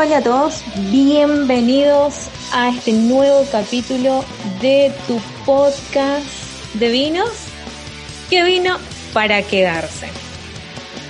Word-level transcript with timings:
Hola, 0.00 0.18
a 0.18 0.22
todos, 0.22 0.62
bienvenidos 0.92 2.28
a 2.52 2.68
este 2.68 2.92
nuevo 2.92 3.44
capítulo 3.50 4.24
de 4.60 4.92
tu 5.08 5.18
podcast 5.44 6.24
de 6.74 6.88
vinos 6.88 7.28
que 8.30 8.44
vino 8.44 8.78
para 9.12 9.42
quedarse. 9.42 10.06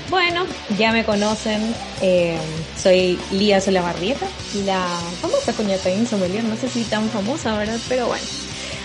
Bueno, 0.08 0.46
ya 0.78 0.92
me 0.92 1.04
conocen, 1.04 1.74
eh, 2.00 2.38
soy 2.82 3.20
Lía 3.30 3.60
Solabarrieta, 3.60 4.26
la 4.64 4.86
famosa 5.20 5.52
coñataín 5.52 6.06
sommelier, 6.06 6.44
no 6.44 6.56
sé 6.56 6.70
si 6.70 6.82
tan 6.84 7.10
famosa, 7.10 7.58
¿verdad? 7.58 7.78
Pero 7.90 8.06
bueno, 8.06 8.24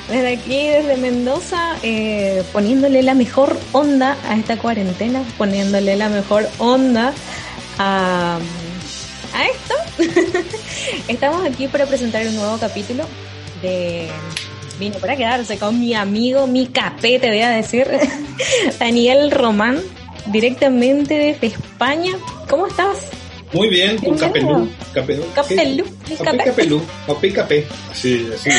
desde 0.10 0.34
aquí, 0.34 0.68
desde 0.68 0.98
Mendoza, 0.98 1.78
eh, 1.82 2.44
poniéndole 2.52 3.04
la 3.04 3.14
mejor 3.14 3.58
onda 3.72 4.18
a 4.28 4.36
esta 4.36 4.58
cuarentena, 4.58 5.24
poniéndole 5.38 5.96
la 5.96 6.10
mejor 6.10 6.50
onda 6.60 7.14
a, 7.80 8.38
a 9.34 9.46
esto. 9.46 9.83
Estamos 11.08 11.46
aquí 11.46 11.68
para 11.68 11.86
presentar 11.86 12.26
un 12.28 12.36
nuevo 12.36 12.58
capítulo 12.58 13.06
de 13.62 14.10
Vino 14.80 14.98
para 14.98 15.16
quedarse 15.16 15.58
con 15.58 15.80
mi 15.80 15.94
amigo, 15.94 16.48
mi 16.48 16.68
capé, 16.68 17.20
te 17.20 17.30
voy 17.30 17.42
a 17.42 17.50
decir, 17.50 17.88
Daniel 18.80 19.32
Román, 19.32 19.80
directamente 20.28 21.14
desde 21.14 21.48
España. 21.48 22.14
¿Cómo 22.50 22.68
estás? 22.68 23.10
Muy 23.54 23.70
bien, 23.70 23.98
con 23.98 24.18
capelú. 24.18 24.70
Capelú. 24.94 25.24
Capelú. 25.36 25.84
Capelú. 26.44 26.82
Capé, 27.06 27.34
capé. 27.34 27.68
Sí, 27.94 28.28
así. 28.34 28.50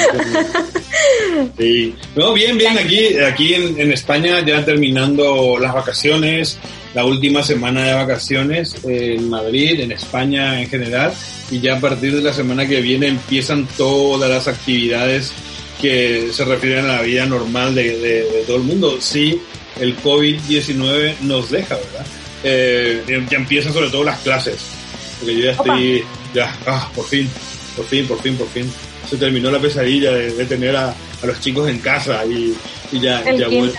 sí. 1.59 1.95
No, 2.15 2.33
bien, 2.33 2.57
bien. 2.57 2.79
Aquí, 2.79 3.19
aquí 3.19 3.55
en, 3.55 3.80
en, 3.80 3.93
España 3.93 4.41
ya 4.47 4.65
terminando 4.65 5.59
las 5.59 5.75
vacaciones, 5.75 6.59
la 6.95 7.05
última 7.05 7.43
semana 7.43 7.84
de 7.84 7.95
vacaciones 7.95 8.77
en 8.84 9.28
Madrid, 9.28 9.81
en 9.81 9.92
España 9.92 10.61
en 10.61 10.69
general. 10.69 11.12
Y 11.51 11.61
ya 11.61 11.77
a 11.77 11.81
partir 11.81 12.14
de 12.14 12.23
la 12.23 12.33
semana 12.33 12.67
que 12.67 12.81
viene 12.81 13.08
empiezan 13.08 13.67
todas 13.77 14.31
las 14.31 14.47
actividades 14.47 15.33
que 15.81 16.29
se 16.33 16.45
refieren 16.45 16.84
a 16.84 16.97
la 16.97 17.03
vida 17.03 17.27
normal 17.27 17.75
de, 17.75 17.98
de, 17.98 18.25
de 18.31 18.45
todo 18.47 18.58
el 18.58 18.62
mundo. 18.62 19.01
Sí, 19.01 19.41
el 19.81 19.97
COVID-19 19.98 21.20
nos 21.23 21.51
deja, 21.51 21.75
¿verdad? 21.75 22.06
Eh, 22.45 23.03
ya 23.31 23.39
empiezan 23.39 23.73
sobre 23.73 23.89
todo 23.89 24.05
las 24.05 24.20
clases. 24.20 24.73
Porque 25.19 25.37
yo 25.37 25.45
ya 25.45 25.51
estoy, 25.53 25.98
Opa. 26.01 26.09
ya, 26.34 26.59
ah, 26.67 26.91
por 26.95 27.07
fin, 27.07 27.29
por 27.77 27.87
fin, 27.87 28.07
por 28.07 28.20
fin, 28.20 28.37
por 28.37 28.48
fin. 28.48 28.73
Se 29.09 29.17
terminó 29.17 29.51
la 29.51 29.59
pesadilla 29.59 30.12
de, 30.12 30.33
de 30.33 30.45
tener 30.47 30.75
a, 30.77 30.91
a, 30.91 31.27
los 31.27 31.41
chicos 31.41 31.69
en 31.69 31.79
casa 31.79 32.25
y, 32.27 32.55
y 32.93 33.01
ya, 33.01 33.23
ya, 33.33 33.48
vuel, 33.48 33.73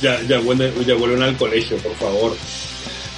ya, 0.00 0.20
ya, 0.22 0.38
vuelven, 0.38 0.72
ya, 0.86 0.94
vuelven 0.94 1.22
al 1.22 1.36
colegio, 1.36 1.76
por 1.78 1.94
favor. 1.96 2.36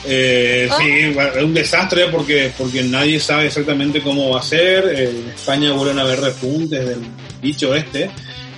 Eh, 0.07 0.69
oh. 0.71 0.79
Sí, 0.79 0.91
es 0.91 1.43
un 1.43 1.55
desastre 1.55 2.09
porque, 2.09 2.53
porque 2.57 2.83
nadie 2.83 3.19
sabe 3.19 3.47
exactamente 3.47 4.01
cómo 4.03 4.31
va 4.31 4.41
a 4.41 4.43
ser. 4.43 4.85
En 4.99 5.31
España 5.31 5.73
vuelven 5.73 5.99
a 5.99 6.03
haber 6.03 6.21
repuntes 6.21 6.87
del 6.87 7.01
bicho 7.41 7.75
este. 7.75 8.11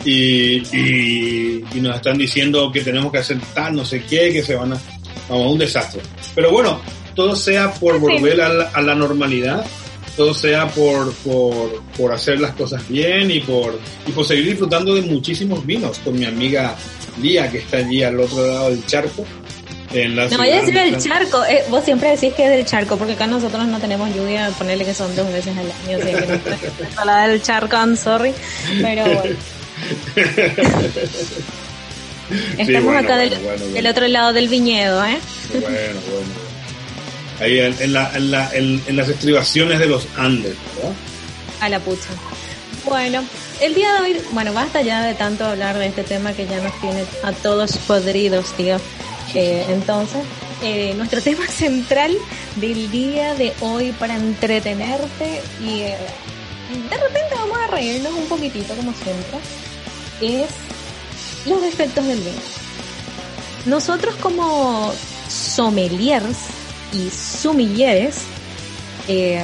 Y, 0.05 0.63
y, 0.77 1.65
y, 1.75 1.81
nos 1.81 1.97
están 1.97 2.17
diciendo 2.17 2.71
que 2.71 2.81
tenemos 2.81 3.11
que 3.11 3.19
hacer 3.19 3.39
tal, 3.55 3.75
no 3.75 3.85
sé 3.85 4.05
qué, 4.05 4.33
que 4.33 4.43
se 4.43 4.55
van 4.55 4.73
a... 4.73 4.81
Vamos, 5.29 5.53
un 5.53 5.59
desastre. 5.59 6.01
Pero 6.33 6.53
bueno, 6.53 6.81
todo 7.17 7.34
sea 7.34 7.72
por 7.75 7.98
volver 7.98 8.41
a 8.41 8.48
la, 8.50 8.64
a 8.69 8.83
la 8.83 8.95
normalidad, 8.95 9.64
todo 10.17 10.33
sea 10.33 10.69
por, 10.69 11.12
por, 11.17 11.83
por, 11.97 12.12
hacer 12.12 12.41
las 12.41 12.55
cosas 12.55 12.86
bien 12.89 13.31
y 13.31 13.41
por, 13.41 13.78
y 14.06 14.12
por 14.12 14.25
seguir 14.25 14.50
disfrutando 14.50 14.95
de 14.95 15.03
muchísimos 15.03 15.64
vinos 15.67 15.98
con 15.98 16.17
mi 16.17 16.25
amiga 16.27 16.77
Lía, 17.20 17.50
que 17.50 17.59
está 17.59 17.78
allí 17.78 18.03
al 18.03 18.20
otro 18.20 18.47
lado 18.47 18.70
del 18.70 18.87
charco. 18.87 19.25
En 19.92 20.17
la 20.17 20.28
no, 20.28 20.39
voy 20.39 20.50
a 20.50 20.61
decir 20.61 20.77
el 20.77 20.98
charco. 20.98 21.44
Eh, 21.44 21.64
vos 21.70 21.83
siempre 21.84 22.11
decís 22.11 22.34
que 22.34 22.44
es 22.44 22.50
del 22.50 22.67
charco, 22.67 22.97
porque 22.98 23.14
acá 23.14 23.27
nosotros 23.27 23.67
no 23.67 23.78
tenemos 23.78 24.14
lluvia, 24.14 24.50
ponerle 24.59 24.84
que 24.84 24.92
son 24.94 25.14
dos 25.17 25.33
veces 25.33 25.56
al 25.56 25.71
año. 25.71 25.99
O 25.99 26.03
sea, 26.03 26.21
que 26.21 26.26
no 26.97 27.05
la 27.05 27.28
del 27.28 27.41
charco, 27.43 27.76
I'm 27.76 27.97
sorry. 27.97 28.34
Pero 28.82 29.05
bueno. 29.05 29.37
Estamos 32.59 32.66
sí, 32.66 32.76
bueno, 32.78 32.99
acá 32.99 33.16
del, 33.16 33.38
bueno, 33.38 33.66
del, 33.66 33.87
otro 33.87 34.09
lado 34.09 34.32
del 34.32 34.49
viñedo, 34.49 35.05
¿eh? 35.05 35.19
Bueno, 35.53 35.69
bueno. 35.71 36.46
Ahí 37.41 37.59
en, 37.59 37.77
en, 37.81 37.93
la, 37.93 38.11
en, 38.15 38.31
la, 38.31 38.51
en, 38.53 38.97
las 38.97 39.09
estribaciones 39.09 39.79
de 39.79 39.87
los 39.87 40.07
Andes, 40.17 40.55
¿verdad? 40.77 40.93
A 41.61 41.69
la 41.69 41.81
pucha. 41.81 42.09
Bueno, 42.85 43.25
el 43.61 43.75
día 43.75 43.95
de 43.95 44.01
hoy, 44.01 44.17
bueno, 44.33 44.53
basta 44.53 44.81
ya 44.83 45.03
de 45.03 45.15
tanto 45.15 45.45
hablar 45.45 45.79
de 45.79 45.87
este 45.87 46.05
tema 46.05 46.33
que 46.33 46.47
ya 46.47 46.61
nos 46.61 46.79
tiene 46.81 47.05
a 47.23 47.33
todos 47.33 47.77
podridos, 47.79 48.53
tío. 48.53 48.77
Eh, 49.35 49.67
entonces, 49.69 50.23
eh, 50.63 50.95
nuestro 50.97 51.21
tema 51.23 51.47
central 51.47 52.17
del 52.57 52.91
día 52.91 53.35
de 53.35 53.53
hoy 53.61 53.93
para 53.93 54.17
entretenerte 54.17 55.43
y 55.61 55.81
eh, 55.81 55.97
de 56.91 56.97
repente 56.97 57.35
vamos 57.35 57.59
a 57.59 57.67
reírnos 57.69 58.13
un 58.13 58.27
poquitito 58.27 58.75
como 58.75 58.93
siempre 58.93 59.39
es 60.21 60.47
los 61.47 61.61
defectos 61.63 62.07
del 62.07 62.19
vino. 62.19 62.41
Nosotros 63.67 64.15
como 64.17 64.93
sommeliers 65.29 66.37
y 66.93 67.11
sumilleres 67.11 68.23
eh, 69.09 69.43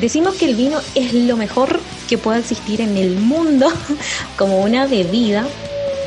decimos 0.00 0.34
que 0.36 0.46
el 0.46 0.54
vino 0.54 0.80
es 0.94 1.14
lo 1.14 1.36
mejor 1.36 1.80
que 2.08 2.18
puede 2.18 2.40
existir 2.40 2.80
en 2.80 2.96
el 2.96 3.16
mundo 3.16 3.72
como 4.36 4.60
una 4.60 4.86
bebida 4.86 5.46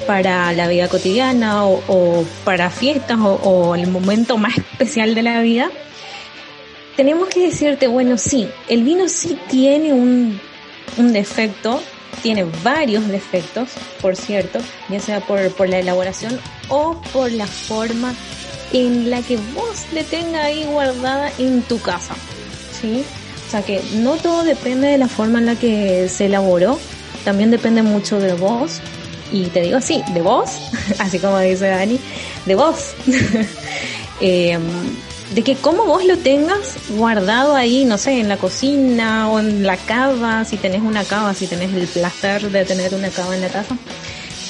para 0.06 0.54
la 0.54 0.68
vida 0.68 0.88
cotidiana 0.88 1.66
o, 1.66 2.26
para 2.46 2.70
fiestas 2.70 3.20
o, 3.20 3.34
o, 3.34 3.76
el 3.76 3.88
momento 3.88 4.38
más 4.38 4.58
especial 4.58 5.14
de 5.16 5.22
la 5.22 5.42
vida, 5.42 5.70
tenemos 6.96 7.28
que 7.28 7.48
decirte, 7.48 7.88
bueno, 7.88 8.18
sí, 8.18 8.48
el 8.70 8.84
vino 8.84 9.10
sí 9.10 9.38
tiene 9.50 9.94
un, 9.94 10.40
un 10.98 11.12
defecto 11.12 11.82
tiene 12.22 12.46
varios 12.64 13.08
defectos, 13.08 13.70
por 14.02 14.16
cierto, 14.16 14.60
ya 14.90 15.00
sea 15.00 15.20
por, 15.20 15.52
por 15.52 15.70
la 15.70 15.80
elaboración 15.80 16.40
o 16.70 17.00
por 17.14 17.32
la 17.32 17.48
forma 17.48 18.14
en 18.74 19.10
la 19.10 19.22
que 19.22 19.38
vos 19.38 19.86
le 19.94 20.04
tenga 20.04 20.44
ahí 20.44 20.66
guardada 20.66 21.32
en 21.38 21.62
tu 21.64 21.80
casa. 21.80 22.16
¿sí? 22.80 23.04
O 23.48 23.52
sea 23.52 23.62
que 23.62 23.82
no 23.96 24.16
todo 24.18 24.44
depende 24.44 24.88
de 24.88 24.98
la 24.98 25.08
forma 25.08 25.40
en 25.40 25.46
la 25.46 25.56
que 25.56 26.10
se 26.10 26.26
elaboró, 26.26 26.80
también 27.24 27.52
depende 27.52 27.82
mucho 27.82 28.20
de 28.20 28.34
vos. 28.34 28.80
Y 29.32 29.46
te 29.48 29.62
digo 29.62 29.78
así, 29.78 30.02
de 30.14 30.22
vos, 30.22 30.50
así 31.00 31.20
como 31.20 31.40
dice 31.40 31.68
Dani, 31.68 32.00
de 32.46 32.56
vos. 32.56 32.94
eh, 34.22 34.58
de 35.34 35.42
que 35.44 35.56
como 35.56 35.84
vos 35.84 36.06
lo 36.06 36.18
tengas 36.18 36.76
guardado 36.90 37.56
ahí, 37.56 37.84
no 37.84 37.98
sé, 37.98 38.20
en 38.20 38.30
la 38.30 38.38
cocina 38.38 39.30
o 39.30 39.40
en 39.40 39.64
la 39.64 39.76
cava, 39.76 40.46
si 40.46 40.56
tenés 40.58 40.82
una 40.82 41.04
cava, 41.04 41.34
si 41.34 41.48
tenés 41.48 41.74
el 41.74 41.88
placer 41.88 42.50
de 42.50 42.64
tener 42.64 42.94
una 42.94 43.10
cava 43.10 43.36
en 43.36 43.42
la 43.42 43.50
casa. 43.50 43.76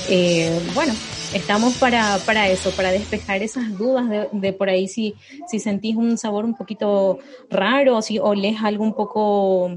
Eh, 0.09 0.59
bueno, 0.75 0.93
estamos 1.33 1.77
para, 1.77 2.17
para 2.25 2.49
eso, 2.49 2.71
para 2.71 2.91
despejar 2.91 3.43
esas 3.43 3.77
dudas 3.77 4.09
de, 4.09 4.27
de, 4.31 4.53
por 4.53 4.69
ahí 4.69 4.87
si, 4.87 5.15
si 5.47 5.59
sentís 5.59 5.95
un 5.95 6.17
sabor 6.17 6.45
un 6.45 6.55
poquito 6.55 7.19
raro, 7.49 8.01
si 8.01 8.19
olés 8.19 8.57
algo 8.63 8.83
un 8.83 8.93
poco 8.93 9.75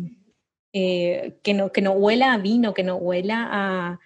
eh, 0.73 1.39
que, 1.43 1.55
no, 1.55 1.73
que 1.73 1.83
no 1.83 1.93
huela 1.93 2.33
a 2.33 2.39
vino, 2.39 2.75
que 2.75 2.83
no 2.83 2.97
huela 2.97 3.49
a, 3.51 4.01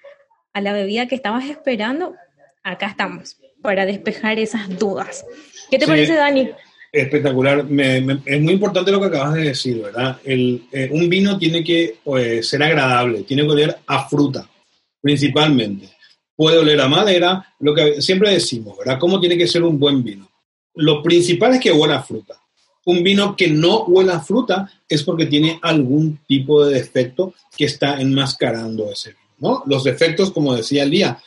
a 0.53 0.61
la 0.61 0.73
bebida 0.73 1.07
que 1.07 1.15
estabas 1.15 1.45
esperando, 1.47 2.15
acá 2.63 2.87
estamos, 2.87 3.37
para 3.63 3.87
despejar 3.87 4.39
esas 4.39 4.79
dudas. 4.79 5.25
¿Qué 5.71 5.79
te 5.79 5.85
sí. 5.85 5.91
parece, 5.91 6.15
Dani? 6.15 6.51
espectacular. 6.95 7.65
Me, 7.65 8.01
me, 8.01 8.21
es 8.25 8.41
muy 8.41 8.55
importante 8.55 8.91
lo 8.91 9.01
que 9.01 9.07
acabas 9.07 9.35
de 9.35 9.43
decir, 9.43 9.83
¿verdad? 9.83 10.19
El, 10.25 10.63
eh, 10.73 10.89
un 10.93 11.09
vino 11.09 11.37
tiene 11.39 11.65
que 11.65 11.97
pues, 12.05 12.49
ser 12.49 12.63
agradable, 12.63 13.25
tiene 13.25 13.43
que 13.43 13.51
oler 13.51 13.77
a 13.87 14.09
fruta, 14.09 14.49
principalmente. 15.01 15.89
Puede 16.37 16.59
oler 16.59 16.81
a 16.81 16.89
madera, 16.89 17.55
lo 17.61 17.75
que 17.75 18.03
siempre 18.03 18.33
decimos, 18.33 18.77
¿verdad? 18.79 18.99
¿Cómo 18.99 19.21
tiene 19.21 19.39
que 19.39 19.47
ser 19.47 19.63
un 19.63 19.79
buen 19.79 20.03
vino? 20.03 20.29
Lo 20.75 21.03
principal 21.03 21.55
es 21.55 21.61
que 21.61 21.73
huela 21.73 21.97
a 21.97 22.03
fruta. 22.03 22.41
Un 22.87 23.03
vino 23.03 23.37
que 23.37 23.49
no 23.49 23.85
huela 23.85 24.17
a 24.17 24.21
fruta 24.21 24.71
es 24.89 25.03
porque 25.05 25.27
tiene 25.27 25.59
algún 25.63 26.19
tipo 26.27 26.65
de 26.65 26.75
defecto 26.75 27.35
que 27.57 27.67
está 27.67 28.01
enmascarando 28.01 28.91
ese 28.91 29.11
vino, 29.11 29.21
¿no? 29.39 29.63
Los 29.67 29.85
defectos, 29.85 30.33
como 30.33 30.55
decía 30.55 30.85
Lía, 30.85 31.19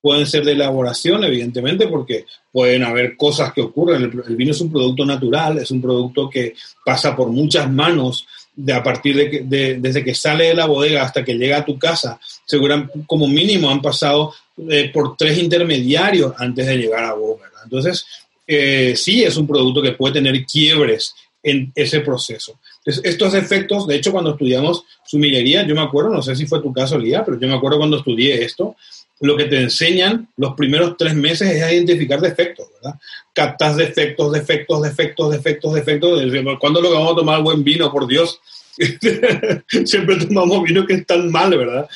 pueden 0.00 0.26
ser 0.26 0.44
de 0.44 0.52
elaboración, 0.52 1.24
evidentemente, 1.24 1.86
porque 1.88 2.26
pueden 2.52 2.84
haber 2.84 3.16
cosas 3.16 3.52
que 3.52 3.62
ocurren. 3.62 4.02
El, 4.02 4.22
el, 4.26 4.36
vino 4.36 4.50
es 4.50 4.60
un 4.60 4.70
producto 4.70 5.04
natural, 5.04 5.58
es 5.58 5.70
un 5.70 5.80
producto 5.80 6.28
que 6.28 6.54
pasa 6.84 7.16
por 7.16 7.28
muchas 7.28 7.70
manos 7.70 8.26
de 8.60 8.72
a 8.72 8.82
partir 8.82 9.14
de, 9.14 9.30
que, 9.30 9.40
de 9.40 9.76
desde 9.76 10.02
que 10.02 10.14
sale 10.14 10.46
de 10.46 10.54
la 10.54 10.66
bodega 10.66 11.04
hasta 11.04 11.24
que 11.24 11.34
llega 11.34 11.58
a 11.58 11.64
tu 11.64 11.78
casa. 11.78 12.18
Seguramente, 12.44 12.92
como 13.06 13.28
mínimo, 13.28 13.70
han 13.70 13.80
pasado 13.80 14.34
eh, 14.68 14.90
por 14.92 15.16
tres 15.16 15.38
intermediarios 15.38 16.34
antes 16.36 16.66
de 16.66 16.76
llegar 16.76 17.04
a 17.04 17.14
vos, 17.14 17.40
¿verdad? 17.40 17.60
Entonces, 17.62 18.04
eh, 18.46 18.94
sí 18.96 19.22
es 19.22 19.36
un 19.36 19.46
producto 19.46 19.80
que 19.80 19.92
puede 19.92 20.14
tener 20.14 20.44
quiebres 20.44 21.14
en 21.40 21.70
ese 21.74 22.00
proceso. 22.00 22.58
Estos 22.84 23.34
efectos, 23.34 23.86
de 23.86 23.96
hecho, 23.96 24.10
cuando 24.10 24.32
estudiamos 24.32 24.84
sumillería, 25.06 25.64
yo 25.64 25.74
me 25.74 25.82
acuerdo, 25.82 26.10
no 26.10 26.22
sé 26.22 26.34
si 26.34 26.46
fue 26.46 26.60
tu 26.60 26.72
caso, 26.72 26.98
Lía, 26.98 27.24
pero 27.24 27.38
yo 27.38 27.46
me 27.46 27.54
acuerdo 27.54 27.78
cuando 27.78 27.98
estudié 27.98 28.42
esto, 28.42 28.74
lo 29.20 29.36
que 29.36 29.44
te 29.44 29.60
enseñan 29.60 30.28
los 30.36 30.54
primeros 30.54 30.96
tres 30.96 31.14
meses 31.14 31.50
es 31.50 31.62
a 31.62 31.72
identificar 31.72 32.20
defectos, 32.20 32.68
¿verdad? 32.74 32.98
Captas 33.32 33.76
defectos, 33.76 34.32
defectos, 34.32 34.82
defectos, 34.82 35.32
defectos, 35.32 35.74
defectos. 35.74 36.22
¿Cuándo 36.60 36.80
lo 36.80 36.88
que 36.88 36.94
vamos 36.94 37.12
a 37.12 37.16
tomar 37.16 37.42
buen 37.42 37.64
vino, 37.64 37.90
por 37.90 38.06
Dios? 38.06 38.40
Siempre 39.84 40.16
tomamos 40.24 40.62
vino 40.62 40.86
que 40.86 40.94
están 40.94 41.30
mal, 41.32 41.50
¿verdad? 41.50 41.88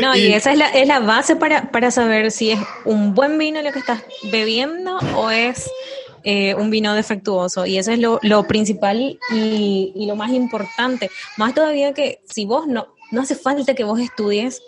No, 0.00 0.16
y, 0.16 0.32
esa 0.32 0.52
es 0.52 0.58
la, 0.58 0.68
es 0.70 0.88
la 0.88 0.98
base 0.98 1.36
para, 1.36 1.70
para, 1.70 1.92
saber 1.92 2.32
si 2.32 2.50
es 2.50 2.58
un 2.84 3.14
buen 3.14 3.38
vino 3.38 3.62
lo 3.62 3.72
que 3.72 3.78
estás 3.78 4.02
bebiendo 4.32 4.98
o 5.14 5.30
es 5.30 5.70
eh, 6.24 6.54
un 6.54 6.70
vino 6.70 6.94
defectuoso. 6.94 7.64
Y 7.64 7.78
eso 7.78 7.92
es 7.92 8.00
lo, 8.00 8.18
lo 8.22 8.44
principal 8.48 9.20
y, 9.30 9.92
y, 9.94 10.06
lo 10.06 10.16
más 10.16 10.32
importante. 10.32 11.10
Más 11.36 11.54
todavía 11.54 11.94
que 11.94 12.20
si 12.28 12.44
vos 12.44 12.66
no, 12.66 12.88
no 13.12 13.22
hace 13.22 13.36
falta 13.36 13.74
que 13.74 13.84
vos 13.84 14.00
estudies 14.00 14.62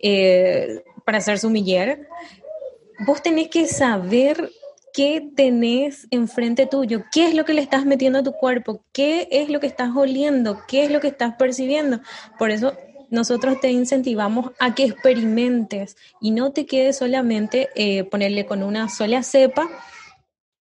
eh, 0.00 0.82
para 1.08 1.22
ser 1.22 1.38
sumiller, 1.38 2.06
vos 3.06 3.22
tenés 3.22 3.48
que 3.48 3.66
saber 3.66 4.50
qué 4.92 5.26
tenés 5.34 6.06
enfrente 6.10 6.66
tuyo, 6.66 7.02
qué 7.10 7.28
es 7.28 7.34
lo 7.34 7.46
que 7.46 7.54
le 7.54 7.62
estás 7.62 7.86
metiendo 7.86 8.18
a 8.18 8.22
tu 8.22 8.32
cuerpo, 8.32 8.84
qué 8.92 9.26
es 9.30 9.48
lo 9.48 9.58
que 9.58 9.68
estás 9.68 9.96
oliendo, 9.96 10.60
qué 10.68 10.84
es 10.84 10.90
lo 10.90 11.00
que 11.00 11.08
estás 11.08 11.34
percibiendo. 11.36 12.00
Por 12.38 12.50
eso 12.50 12.74
nosotros 13.08 13.58
te 13.58 13.70
incentivamos 13.70 14.50
a 14.58 14.74
que 14.74 14.84
experimentes 14.84 15.96
y 16.20 16.30
no 16.30 16.52
te 16.52 16.66
quedes 16.66 16.98
solamente 16.98 17.70
eh, 17.74 18.04
ponerle 18.04 18.44
con 18.44 18.62
una 18.62 18.90
sola 18.90 19.22
cepa. 19.22 19.66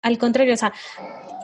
Al 0.01 0.17
contrario, 0.17 0.53
o 0.53 0.57
sea, 0.57 0.71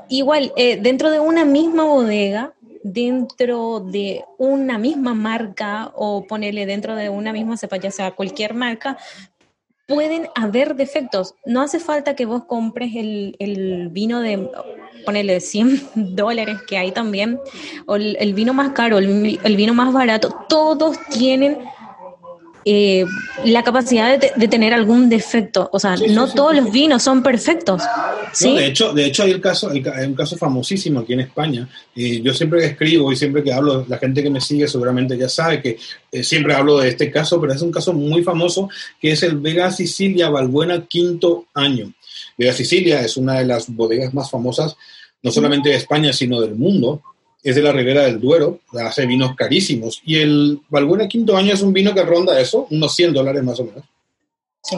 igual, 0.08 0.54
eh, 0.56 0.78
dentro 0.82 1.12
de 1.12 1.20
una 1.20 1.44
misma 1.44 1.84
bodega, 1.84 2.54
dentro 2.84 3.80
de 3.80 4.26
una 4.38 4.78
misma 4.78 5.14
marca 5.14 5.92
o 5.96 6.26
ponerle 6.28 6.66
dentro 6.66 6.96
de 6.96 7.10
una 7.10 7.34
misma 7.34 7.58
cepa, 7.58 7.78
ya 7.78 7.92
sea 7.92 8.12
cualquier 8.12 8.54
marca, 8.54 8.98
pueden 9.88 10.28
haber 10.36 10.76
defectos. 10.76 11.36
No 11.46 11.62
hace 11.62 11.80
falta 11.80 12.16
que 12.16 12.26
vos 12.26 12.46
compres 12.46 12.92
el, 12.96 13.90
vino 13.92 14.22
de, 14.22 14.50
ponerle 15.06 15.40
100 15.40 15.90
dólares 16.16 16.60
que 16.68 16.78
hay 16.78 16.92
también, 16.92 17.40
o 17.86 17.96
el, 17.96 18.34
vino 18.34 18.54
más 18.54 18.72
caro, 18.74 18.98
el, 18.98 19.40
el, 19.44 19.56
vino 19.56 19.74
más 19.74 19.94
barato. 19.94 20.46
Todos 20.48 20.98
tienen 21.10 21.58
eh, 22.66 23.06
la 23.46 23.64
capacidad 23.64 24.20
de, 24.20 24.48
tener 24.48 24.74
algún 24.74 25.10
defecto. 25.10 25.70
O 25.74 25.80
sea, 25.80 25.96
no 26.10 26.32
todos 26.32 26.56
los 26.56 26.72
vinos 26.72 27.04
son 27.04 27.24
perfectos. 27.24 27.82
de 28.40 28.68
hecho, 28.68 28.94
de 28.94 29.06
hecho 29.06 29.24
hay 29.24 29.32
el 29.32 29.42
caso, 29.42 29.70
hay 29.70 30.06
un 30.06 30.16
caso 30.16 30.38
famosísimo 30.38 31.02
aquí 31.02 31.14
en 31.14 31.22
España. 31.22 31.68
Y 31.96 32.22
yo 32.22 32.34
siempre 32.34 32.60
que 32.60 32.66
escribo 32.68 33.12
y 33.12 33.16
siempre 33.16 33.44
que 33.44 33.54
hablo, 33.54 33.86
la 33.88 33.98
gente 33.98 34.24
que 34.24 34.30
me 34.30 34.42
sigue 34.42 34.68
seguramente 34.68 35.18
ya 35.18 35.30
sabe 35.30 35.62
que 35.62 35.78
eh, 36.12 36.24
siempre 36.24 36.54
hablo 36.54 36.80
de 36.80 36.90
este 36.90 37.12
caso, 37.12 37.40
pero 37.40 37.54
es 37.54 37.62
un 37.62 37.72
caso 37.72 37.94
muy 37.94 38.24
famoso 38.24 38.70
que 39.00 39.12
es 39.12 39.24
el 39.24 39.38
Vega 39.38 39.72
Sicilia 39.72 40.30
Valbuena 40.30 40.86
quinto 40.86 41.48
año. 41.54 41.94
Vega 42.38 42.54
Sicilia 42.54 43.02
es 43.02 43.18
una 43.18 43.40
de 43.40 43.46
las 43.46 43.70
bodegas 43.70 44.14
más 44.14 44.30
famosas, 44.30 44.76
no 45.22 45.32
solamente 45.32 45.70
de 45.70 45.76
España, 45.76 46.12
sino 46.14 46.42
del 46.42 46.56
mundo 46.56 47.02
es 47.44 47.56
de 47.56 47.62
la 47.62 47.74
Ribera 47.74 48.04
del 48.04 48.20
Duero, 48.20 48.62
hace 48.84 49.06
vinos 49.06 49.36
carísimos. 49.36 50.02
Y 50.06 50.18
el 50.18 50.62
Valbuena 50.70 51.08
Quinto 51.08 51.36
Año 51.36 51.54
es 51.54 51.62
un 51.62 51.74
vino 51.74 51.94
que 51.94 52.04
ronda 52.04 52.40
eso, 52.40 52.68
unos 52.72 52.96
100 52.96 53.14
dólares 53.14 53.44
más 53.44 53.60
o 53.60 53.66
menos. 53.66 53.84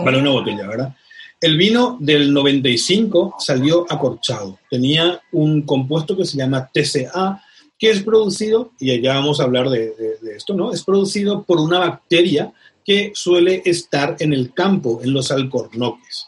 Vale 0.03 0.17
una 0.17 0.31
botella, 0.31 0.67
¿verdad? 0.67 0.95
El 1.39 1.57
vino 1.57 1.97
del 1.99 2.33
95 2.33 3.35
salió 3.37 3.85
acorchado. 3.87 4.57
Tenía 4.69 5.21
un 5.31 5.61
compuesto 5.61 6.17
que 6.17 6.25
se 6.25 6.37
llama 6.37 6.69
TCA, 6.73 7.43
que 7.77 7.91
es 7.91 8.01
producido, 8.01 8.71
y 8.79 8.99
ya 8.99 9.13
vamos 9.15 9.39
a 9.39 9.43
hablar 9.43 9.69
de, 9.69 9.93
de 10.21 10.35
esto, 10.35 10.55
¿no? 10.55 10.71
Es 10.73 10.83
producido 10.83 11.43
por 11.43 11.59
una 11.59 11.79
bacteria 11.79 12.51
que 12.83 13.11
suele 13.13 13.61
estar 13.65 14.15
en 14.19 14.33
el 14.33 14.53
campo, 14.53 15.01
en 15.03 15.13
los 15.13 15.29
alcornoques. 15.29 16.27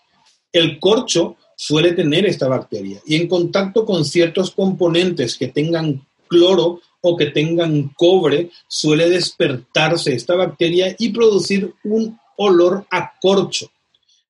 El 0.51 0.79
corcho 0.79 1.35
suele 1.55 1.93
tener 1.93 2.25
esta 2.25 2.47
bacteria 2.47 2.99
y 3.05 3.15
en 3.15 3.27
contacto 3.27 3.85
con 3.85 4.05
ciertos 4.05 4.51
componentes 4.51 5.35
que 5.35 5.47
tengan 5.47 6.05
cloro 6.27 6.81
o 7.01 7.15
que 7.15 7.27
tengan 7.27 7.89
cobre, 7.95 8.49
suele 8.67 9.09
despertarse 9.09 10.13
esta 10.13 10.35
bacteria 10.35 10.95
y 10.97 11.09
producir 11.09 11.73
un 11.83 12.19
olor 12.37 12.85
a 12.91 13.13
corcho. 13.19 13.69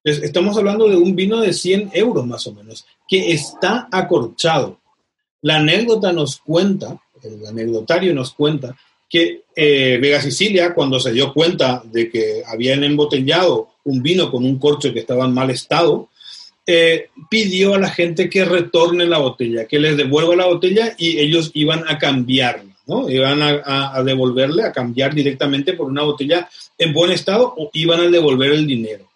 Estamos 0.04 0.58
hablando 0.58 0.88
de 0.88 0.96
un 0.96 1.16
vino 1.16 1.42
de 1.42 1.52
100 1.52 1.92
euros 1.94 2.26
más 2.26 2.48
o 2.48 2.54
menos, 2.54 2.86
que 3.08 3.32
está 3.32 3.90
acorchado. 3.92 4.80
La 5.42 5.58
anécdota 5.58 6.14
nos 6.14 6.38
cuenta, 6.38 7.00
el 7.24 7.46
anecdotario 7.46 8.14
nos 8.14 8.34
cuenta, 8.34 8.76
que 9.10 9.44
eh, 9.56 9.98
Vega 10.02 10.22
Sicilia, 10.22 10.74
cuando 10.74 11.00
se 11.00 11.12
dio 11.12 11.34
cuenta 11.34 11.82
de 11.86 12.10
que 12.10 12.44
habían 12.46 12.84
embotellado 12.84 13.70
un 13.86 14.02
vino 14.02 14.30
con 14.32 14.46
un 14.46 14.60
corcho 14.60 14.94
que 14.94 15.00
estaba 15.00 15.26
en 15.26 15.34
mal 15.34 15.50
estado, 15.50 16.10
eh, 16.70 17.12
pidió 17.30 17.76
a 17.76 17.80
la 17.80 17.90
gente 17.90 18.30
que 18.30 18.44
retorne 18.44 19.06
la 19.06 19.20
botella, 19.20 19.66
que 19.66 19.80
les 19.80 19.96
devuelva 19.96 20.36
la 20.36 20.48
botella 20.48 20.94
y 20.98 21.18
ellos 21.18 21.50
iban 21.54 21.86
a 21.88 21.98
cambiarla, 21.98 22.76
¿no? 22.86 23.10
Iban 23.10 23.42
a, 23.42 24.04
devolverle, 24.04 24.64
a 24.64 24.74
cambiar 24.74 25.16
directamente 25.16 25.72
por 25.72 25.88
una 25.88 26.04
botella 26.04 26.50
en 26.78 26.92
buen 26.92 27.12
estado 27.12 27.54
o 27.58 27.70
iban 27.72 28.02
a 28.02 28.10
devolver 28.10 28.52
el 28.52 28.68
dinero. 28.68 29.10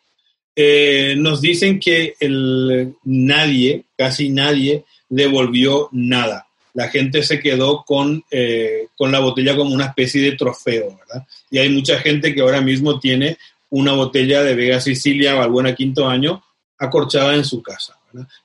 Eh, 0.55 1.15
nos 1.17 1.41
dicen 1.41 1.77
que 1.77 2.15
el, 2.21 2.93
nadie, 3.03 3.83
casi 3.97 4.29
nadie, 4.29 4.85
devolvió 5.09 5.89
nada. 5.91 6.47
La 6.73 6.87
gente 6.87 7.21
se 7.21 7.41
quedó 7.41 7.83
con, 7.83 8.23
eh, 8.31 8.87
con 8.95 9.11
la 9.11 9.19
botella 9.19 9.57
como 9.57 9.75
una 9.75 9.87
especie 9.87 10.21
de 10.21 10.37
trofeo, 10.37 10.97
¿verdad? 10.97 11.27
Y 11.49 11.57
hay 11.57 11.67
mucha 11.67 11.99
gente 11.99 12.33
que 12.33 12.39
ahora 12.39 12.61
mismo 12.61 12.97
tiene 12.97 13.37
una 13.71 13.91
botella 13.91 14.41
de 14.41 14.55
Vega 14.55 14.79
Sicilia, 14.79 15.33
Valbuena 15.33 15.75
Quinto 15.75 16.07
Año, 16.07 16.41
acorchada 16.81 17.35
en 17.35 17.45
su 17.45 17.61
casa. 17.61 17.95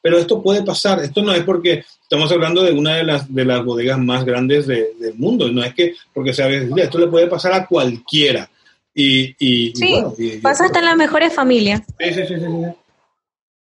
Pero 0.00 0.18
esto 0.18 0.42
puede 0.42 0.62
pasar, 0.62 1.02
esto 1.02 1.22
no 1.22 1.32
es 1.32 1.42
porque 1.42 1.84
estamos 2.02 2.30
hablando 2.30 2.62
de 2.62 2.72
una 2.72 2.96
de 2.96 3.04
las, 3.04 3.34
de 3.34 3.44
las 3.44 3.64
bodegas 3.64 3.98
más 3.98 4.24
grandes 4.24 4.66
del 4.66 5.14
mundo, 5.16 5.50
no 5.50 5.64
es 5.64 5.74
que 5.74 5.94
porque 6.12 6.32
sea 6.32 6.48
esto 6.48 6.98
le 6.98 7.08
puede 7.08 7.26
pasar 7.26 7.52
a 7.52 7.66
cualquiera. 7.66 8.48
Y, 8.94 9.34
y, 9.38 9.72
sí, 9.74 9.90
bueno, 9.90 10.14
pasa 10.40 10.66
hasta 10.66 10.78
en 10.78 10.84
las 10.86 10.96
mejores 10.96 11.32
familias. 11.32 11.82
Sí, 11.98 12.14
sí, 12.14 12.26
sí, 12.28 12.34
sí, 12.38 12.46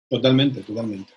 Totalmente, 0.09 0.61
totalmente. 0.61 1.13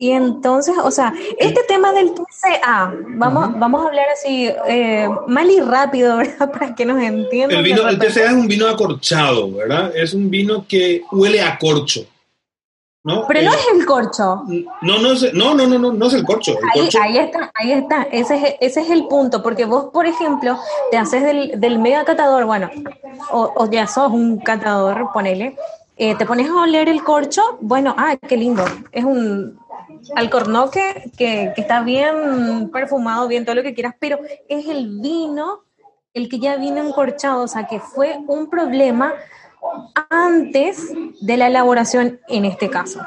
Y 0.00 0.10
entonces, 0.10 0.76
o 0.82 0.90
sea, 0.92 1.12
este 1.38 1.60
tema 1.66 1.92
del 1.92 2.12
TCA, 2.12 2.94
vamos, 3.08 3.58
vamos 3.58 3.84
a 3.84 3.88
hablar 3.88 4.06
así 4.12 4.48
eh, 4.68 5.08
mal 5.26 5.50
y 5.50 5.60
rápido, 5.60 6.16
¿verdad? 6.16 6.52
Para 6.52 6.74
que 6.74 6.86
nos 6.86 7.02
entiendan. 7.02 7.58
El, 7.58 7.64
vino, 7.64 7.88
el 7.88 7.98
TCA 7.98 8.26
es 8.26 8.32
un 8.32 8.46
vino 8.46 8.68
acorchado, 8.68 9.52
¿verdad? 9.52 9.92
Es 9.96 10.14
un 10.14 10.30
vino 10.30 10.64
que 10.68 11.02
huele 11.10 11.40
a 11.40 11.58
corcho. 11.58 12.06
Pero 13.28 13.42
no 13.42 13.52
es 13.52 13.66
el 13.74 13.86
corcho. 13.86 14.44
No, 14.82 14.98
no, 14.98 15.12
es, 15.12 15.32
no, 15.34 15.54
no, 15.54 15.66
no, 15.66 15.78
no, 15.78 15.92
no 15.92 16.06
es 16.06 16.14
el 16.14 16.24
corcho. 16.24 16.52
ahí, 16.74 17.16
está, 17.18 17.50
ahí 17.54 17.72
está. 17.72 18.02
Ese 18.10 18.36
es, 18.36 18.54
ese 18.60 18.80
es 18.80 18.90
el 18.90 19.06
punto. 19.06 19.42
Porque 19.42 19.64
vos, 19.64 19.86
por 19.92 20.06
ejemplo, 20.06 20.58
te 20.90 20.98
haces 20.98 21.22
del, 21.22 21.60
del 21.60 21.78
mega 21.78 22.04
catador, 22.04 22.44
bueno, 22.44 22.70
o, 23.30 23.68
ya 23.70 23.86
sos 23.86 24.12
un 24.12 24.38
catador, 24.38 25.10
ponele, 25.12 25.56
eh, 25.96 26.14
te 26.16 26.26
pones 26.26 26.48
a 26.48 26.62
oler 26.62 26.88
el 26.88 27.02
corcho, 27.02 27.58
bueno, 27.60 27.94
ah, 27.96 28.16
qué 28.16 28.36
lindo. 28.36 28.64
Es 28.92 29.04
un 29.04 29.58
alcornoque 30.14 31.10
que, 31.16 31.52
que 31.54 31.60
está 31.60 31.82
bien 31.82 32.70
perfumado, 32.72 33.28
bien 33.28 33.44
todo 33.44 33.56
lo 33.56 33.62
que 33.62 33.74
quieras, 33.74 33.94
pero 33.98 34.18
es 34.48 34.66
el 34.66 35.00
vino 35.00 35.62
el 36.14 36.28
que 36.28 36.38
ya 36.38 36.56
vino 36.56 36.86
encorchado, 36.86 37.42
o 37.42 37.48
sea, 37.48 37.66
que 37.66 37.80
fue 37.80 38.18
un 38.26 38.50
problema 38.50 39.14
antes 40.10 40.92
de 41.20 41.36
la 41.36 41.48
elaboración 41.48 42.20
en 42.28 42.44
este 42.44 42.68
caso. 42.70 43.00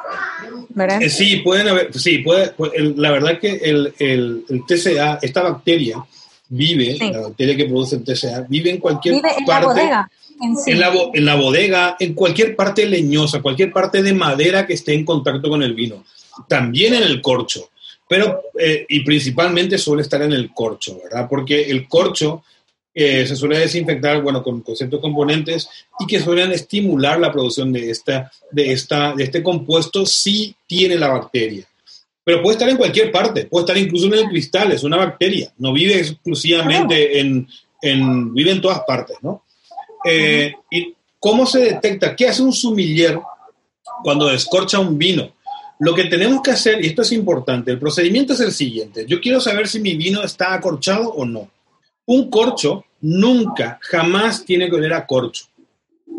¿verdad? 0.69 1.01
Eh, 1.01 1.09
sí, 1.09 1.37
pueden 1.37 1.67
haber, 1.67 1.93
sí, 1.97 2.19
puede, 2.19 2.53
la 2.95 3.11
verdad 3.11 3.39
que 3.39 3.55
el, 3.55 3.93
el, 3.99 4.63
TCA, 4.67 5.19
esta 5.21 5.41
bacteria, 5.43 6.03
vive, 6.49 6.97
la 6.99 7.21
bacteria 7.21 7.55
que 7.55 7.65
produce 7.65 7.95
el 7.97 8.03
TCA, 8.03 8.45
vive 8.47 8.69
en 8.71 8.77
cualquier 8.77 9.15
vive 9.15 9.29
en 9.37 9.45
parte. 9.45 9.65
La 9.65 9.73
bodega, 9.73 10.11
en, 10.41 10.55
en, 10.65 10.79
la, 10.79 10.93
en 11.13 11.25
la 11.25 11.35
bodega, 11.35 11.95
en 11.99 12.13
cualquier 12.13 12.55
parte 12.55 12.85
leñosa, 12.85 13.41
cualquier 13.41 13.71
parte 13.71 14.01
de 14.01 14.13
madera 14.13 14.65
que 14.65 14.73
esté 14.73 14.93
en 14.93 15.05
contacto 15.05 15.49
con 15.49 15.63
el 15.63 15.73
vino. 15.73 16.03
También 16.47 16.93
en 16.93 17.03
el 17.03 17.21
corcho, 17.21 17.69
pero, 18.07 18.41
eh, 18.59 18.85
y 18.89 19.01
principalmente 19.01 19.77
suele 19.77 20.01
estar 20.01 20.21
en 20.21 20.33
el 20.33 20.53
corcho, 20.53 20.99
¿verdad? 21.03 21.27
Porque 21.29 21.69
el 21.69 21.87
corcho 21.87 22.43
se 22.93 23.35
suele 23.35 23.59
desinfectar 23.59 24.21
bueno, 24.21 24.43
con, 24.43 24.63
ciertos 24.75 24.99
componentes 24.99 25.69
y 25.99 26.05
que 26.05 26.19
suelen 26.19 26.51
estimular 26.51 27.19
la 27.19 27.31
producción 27.31 27.71
de, 27.71 27.89
esta, 27.89 28.31
de, 28.51 28.71
esta, 28.71 29.13
de 29.13 29.23
este 29.23 29.41
compuesto 29.41 30.05
si 30.05 30.55
tiene 30.67 30.97
la 30.97 31.07
bacteria. 31.07 31.65
Pero 32.23 32.41
puede 32.41 32.53
estar 32.53 32.69
en 32.69 32.77
cualquier 32.77 33.11
parte, 33.11 33.45
puede 33.45 33.63
estar 33.63 33.77
incluso 33.77 34.07
en 34.07 34.13
el 34.13 34.29
cristal, 34.29 34.71
es 34.71 34.83
una 34.83 34.97
bacteria, 34.97 35.51
no 35.57 35.73
vive 35.73 35.97
exclusivamente 35.97 37.19
en, 37.19 37.47
en 37.81 38.33
vive 38.33 38.51
en 38.51 38.61
todas 38.61 38.81
partes, 38.81 39.17
¿no? 39.21 39.43
Eh, 40.05 40.53
¿Y 40.69 40.93
cómo 41.19 41.45
se 41.45 41.59
detecta? 41.59 42.15
¿Qué 42.15 42.27
hace 42.27 42.43
un 42.43 42.53
sumiller 42.53 43.19
cuando 44.03 44.27
descorcha 44.27 44.79
un 44.79 44.97
vino? 44.97 45.31
Lo 45.79 45.95
que 45.95 46.05
tenemos 46.05 46.41
que 46.43 46.51
hacer, 46.51 46.83
y 46.83 46.87
esto 46.87 47.01
es 47.01 47.11
importante, 47.11 47.71
el 47.71 47.79
procedimiento 47.79 48.33
es 48.33 48.39
el 48.41 48.51
siguiente. 48.51 49.05
Yo 49.07 49.19
quiero 49.19 49.39
saber 49.39 49.67
si 49.67 49.79
mi 49.79 49.95
vino 49.95 50.21
está 50.23 50.53
acorchado 50.53 51.09
o 51.09 51.25
no. 51.25 51.49
Un 52.05 52.29
corcho 52.29 52.85
nunca, 53.01 53.79
jamás 53.81 54.45
tiene 54.45 54.69
que 54.69 54.75
oler 54.75 54.93
a 54.93 55.05
corcho. 55.05 55.45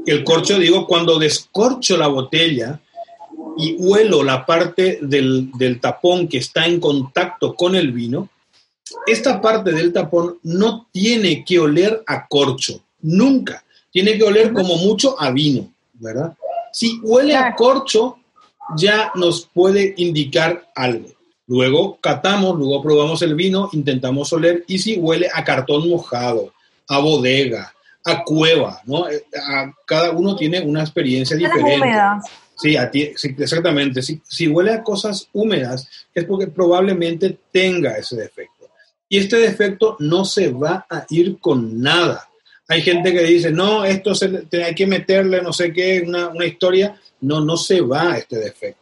El 0.07 0.25
corcho, 0.25 0.59
digo, 0.59 0.87
cuando 0.87 1.19
descorcho 1.19 1.97
la 1.97 2.09
botella 2.09 2.81
y 3.57 3.75
huelo 3.75 4.23
la 4.23 4.45
parte 4.45 4.99
del, 5.03 5.51
del 5.53 5.81
tapón 5.81 6.27
que 6.29 6.39
está 6.39 6.67
en 6.67 6.81
contacto 6.81 7.55
con 7.55 7.77
el 7.77 7.93
vino, 7.93 8.29
esta 9.07 9.41
parte 9.41 9.73
del 9.73 9.93
tapón 9.93 10.39
no 10.43 10.87
tiene 10.93 11.45
que 11.45 11.59
oler 11.59 12.03
a 12.07 12.27
corcho, 12.27 12.81
nunca. 13.01 13.65
Tiene 13.91 14.17
que 14.17 14.25
oler 14.25 14.53
como 14.53 14.77
mucho 14.77 15.21
a 15.21 15.31
vino, 15.31 15.71
¿verdad? 15.95 16.35
Si 16.73 16.99
huele 17.03 17.37
a 17.37 17.55
corcho, 17.55 18.19
ya 18.77 19.13
nos 19.15 19.47
puede 19.53 19.95
indicar 19.99 20.71
algo. 20.75 21.09
Luego 21.53 21.99
catamos, 22.01 22.57
luego 22.57 22.81
probamos 22.81 23.21
el 23.21 23.35
vino, 23.35 23.69
intentamos 23.75 24.33
oler 24.33 24.65
y 24.69 24.79
si 24.79 24.97
huele 24.97 25.29
a 25.31 25.45
cartón 25.45 25.87
mojado, 25.87 26.55
a 26.89 26.99
bodega, 26.99 27.75
a 28.07 28.25
cueva, 28.25 28.81
¿no? 28.87 29.07
Eh, 29.07 29.23
cada 29.85 30.13
uno 30.13 30.35
tiene 30.35 30.63
una 30.63 30.81
experiencia 30.81 31.37
diferente. 31.37 31.87
Sí, 32.57 32.75
sí, 33.17 33.37
exactamente. 33.39 34.01
Si, 34.01 34.19
si 34.27 34.49
huele 34.49 34.73
a 34.73 34.83
cosas 34.83 35.29
húmedas 35.35 35.87
es 36.15 36.25
porque 36.25 36.47
probablemente 36.47 37.39
tenga 37.51 37.99
ese 37.99 38.17
defecto. 38.17 38.71
Y 39.11 39.19
este 39.19 39.37
defecto 39.37 39.97
no 39.99 40.25
se 40.25 40.51
va 40.51 40.87
a 40.89 41.05
ir 41.11 41.39
con 41.39 41.83
nada. 41.83 42.31
Hay 42.67 42.81
gente 42.81 43.13
que 43.13 43.25
dice, 43.25 43.51
no, 43.51 43.85
esto 43.85 44.15
se, 44.15 44.49
hay 44.65 44.75
que 44.75 44.87
meterle 44.87 45.43
no 45.43 45.53
sé 45.53 45.71
qué, 45.71 46.03
una, 46.07 46.29
una 46.29 46.47
historia. 46.47 46.99
No, 47.21 47.45
no 47.45 47.59
se 47.59 47.83
va 47.83 48.17
este 48.17 48.39
defecto. 48.39 48.82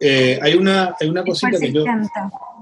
Eh, 0.00 0.38
hay, 0.40 0.54
una, 0.54 0.96
hay 0.98 1.08
una 1.08 1.22
cosita 1.22 1.58
que 1.58 1.70
yo, 1.70 1.84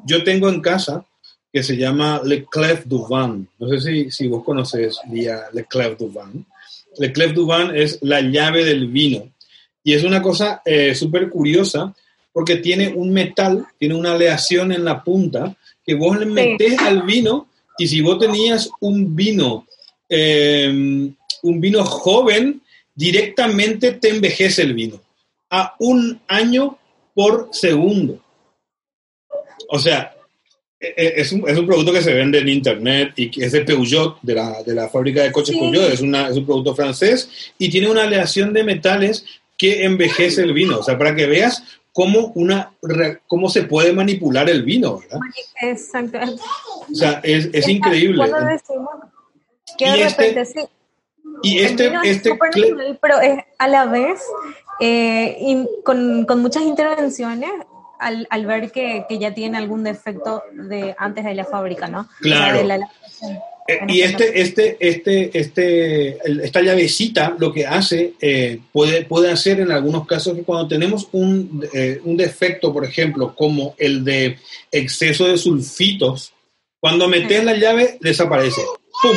yo 0.04 0.25
tengo 0.25 0.49
en 0.49 0.61
casa 0.61 1.04
que 1.52 1.62
se 1.62 1.76
llama 1.76 2.21
Le 2.25 2.45
Clef 2.45 2.85
du 2.85 3.07
Vin. 3.09 3.49
No 3.59 3.68
sé 3.68 3.80
si, 3.80 4.11
si 4.11 4.26
vos 4.26 4.45
conoces 4.45 4.99
Le 5.11 5.64
Clef 5.64 5.97
du 5.97 6.09
Vin. 6.09 6.45
Le 6.99 7.12
Clef 7.12 7.33
du 7.33 7.47
Vin 7.47 7.75
es 7.75 7.99
la 8.02 8.21
llave 8.21 8.64
del 8.64 8.88
vino. 8.88 9.30
Y 9.85 9.95
es 9.95 10.04
una 10.04 10.21
cosa 10.21 10.61
eh, 10.64 10.95
súper 10.95 11.30
curiosa 11.30 11.95
porque 12.33 12.57
tiene 12.57 12.88
un 12.88 13.12
metal, 13.12 13.66
tiene 13.78 13.95
una 13.95 14.12
aleación 14.12 14.73
en 14.73 14.85
la 14.85 15.02
punta 15.02 15.57
que 15.85 15.95
vos 15.95 16.18
le 16.18 16.26
metés 16.26 16.78
al 16.80 17.02
vino 17.02 17.49
y 17.78 17.88
si 17.88 18.00
vos 18.00 18.18
tenías 18.18 18.71
un 18.80 19.16
vino, 19.16 19.66
eh, 20.09 20.68
un 21.42 21.61
vino 21.61 21.85
joven, 21.85 22.61
directamente 22.95 23.92
te 23.92 24.11
envejece 24.11 24.62
el 24.62 24.75
vino 24.75 25.00
a 25.50 25.75
un 25.78 26.21
año 26.28 26.78
por 27.19 27.49
segundo. 27.51 28.21
O 29.71 29.79
sea, 29.81 30.15
e, 30.79 30.95
e, 30.97 31.21
es 31.21 31.33
un, 31.33 31.49
es 31.49 31.59
un, 31.59 31.67
producto 31.67 31.93
que 31.93 32.01
se 32.01 32.15
vende 32.15 32.39
en 32.39 32.49
internet 32.49 33.13
y 33.17 33.29
que 33.29 33.45
es 33.45 33.51
de 33.51 33.63
Peugeot, 33.63 34.21
de 34.23 34.37
la, 34.37 34.63
de 34.63 34.73
la 34.73 34.89
fábrica 34.89 35.25
de 35.25 35.33
coches 35.33 35.57
Peugeot, 35.57 35.93
es, 35.93 36.01
una, 36.01 36.29
es, 36.29 36.37
un 36.37 36.47
producto 36.47 36.77
francés 36.77 37.29
y 37.59 37.71
tiene 37.71 37.91
una 37.91 38.05
aleación 38.05 38.53
de 38.53 38.63
metales 38.63 39.25
que 39.57 39.85
envejece 39.85 40.45
el 40.45 40.53
vino. 40.53 40.79
O 40.79 40.83
sea, 40.85 40.97
para 40.97 41.17
que 41.17 41.27
veas 41.27 41.65
cómo, 41.93 42.31
una, 42.37 42.71
cómo 43.27 43.51
se 43.51 43.65
puede 43.65 43.93
manipular 43.93 44.49
el 44.49 44.63
vino, 44.63 45.01
¿verdad? 45.01 45.19
Exacto. 45.61 46.21
O 46.89 46.95
sea, 46.95 47.21
es, 47.25 47.49
es 47.53 47.67
increíble. 47.67 48.25
que 49.77 49.91
de 49.91 50.03
este 50.05 50.23
repente 50.23 50.45
sí. 50.45 50.61
Y 51.43 51.59
este, 51.59 51.91
este 52.05 52.39
pero 53.03 53.21
es 53.21 53.45
a 53.59 53.69
la 53.69 53.87
vez 53.87 54.21
eh, 54.80 55.66
con, 55.85 56.25
con, 56.25 56.40
muchas 56.40 56.62
intervenciones 56.62 57.50
al, 57.99 58.26
al 58.30 58.47
ver 58.47 58.70
que, 58.70 59.04
que, 59.08 59.18
ya 59.18 59.35
tiene 59.35 59.58
algún 59.58 59.85
defecto 59.85 60.42
de 60.52 60.94
antes 60.99 61.25
de 61.25 61.35
la 61.35 61.44
fábrica, 61.44 61.88
¿no? 61.88 62.08
Claro. 62.20 62.61
Eh, 63.68 63.80
y 63.88 64.00
este, 64.00 64.40
este, 64.40 64.76
este, 64.80 65.38
este, 65.38 66.42
esta 66.42 66.62
llavecita 66.62 67.37
lo 67.38 67.52
que 67.52 67.66
hace, 67.66 68.14
eh, 68.20 68.61
puede, 68.73 69.04
puede 69.04 69.30
hacer 69.30 69.61
en 69.61 69.73
algunos 69.73 70.06
casos 70.06 70.35
que 70.35 70.42
cuando 70.42 70.68
tenemos 70.68 71.08
un, 71.12 71.68
un 72.04 72.16
defecto, 72.16 72.73
por 72.73 72.85
ejemplo, 72.85 73.35
como 73.35 73.75
el 73.76 74.04
de 74.04 74.38
exceso 74.73 75.26
de 75.26 75.37
sulfitos, 75.37 76.32
cuando 76.80 77.08
metes 77.08 77.44
la 77.44 77.56
llave 77.56 77.99
desaparece. 78.00 78.62
¡Pum! 79.02 79.16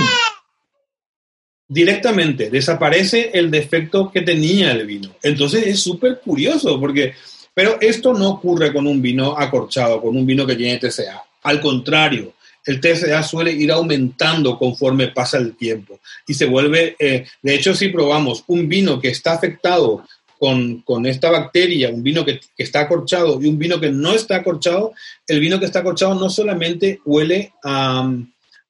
Directamente 1.72 2.50
desaparece 2.50 3.32
el 3.34 3.50
defecto 3.50 4.12
que 4.12 4.24
tenía 4.24 4.74
el 4.74 4.86
vino. 4.86 5.16
Entonces 5.24 5.66
es 5.66 5.80
súper 5.80 6.20
curioso 6.20 6.78
porque, 6.78 7.14
pero 7.54 7.78
esto 7.80 8.14
no 8.14 8.32
ocurre 8.32 8.74
con 8.74 8.86
un 8.88 9.02
vino 9.02 9.38
acorchado, 9.38 10.02
con 10.02 10.18
un 10.18 10.26
vino 10.26 10.46
que 10.46 10.58
tiene 10.58 10.80
TCA. 10.80 11.24
Al 11.44 11.62
contrario, 11.62 12.34
el 12.66 12.82
TCA 12.82 13.24
suele 13.24 13.54
ir 13.54 13.72
aumentando 13.72 14.58
conforme 14.58 15.08
pasa 15.08 15.38
el 15.38 15.56
tiempo 15.56 16.02
y 16.28 16.34
se 16.34 16.46
vuelve, 16.46 16.98
eh, 17.00 17.26
de 17.42 17.56
hecho, 17.56 17.74
si 17.74 17.88
probamos 17.88 18.44
un 18.48 18.68
vino 18.68 19.00
que 19.00 19.08
está 19.08 19.32
afectado 19.32 20.06
con, 20.38 20.82
con 20.82 21.06
esta 21.06 21.32
bacteria, 21.32 21.90
un 21.90 22.04
vino 22.04 22.26
que, 22.26 22.42
que, 22.58 22.64
está 22.64 22.82
acorchado 22.82 23.42
y 23.42 23.48
un 23.48 23.58
vino 23.58 23.80
que 23.80 23.92
no 23.92 24.14
está 24.14 24.36
acorchado, 24.36 24.92
el 25.26 25.40
vino 25.40 25.58
que 25.58 25.68
está 25.68 25.80
acorchado 25.80 26.16
no 26.16 26.30
solamente 26.30 27.00
huele 27.06 27.54
a, 27.64 28.12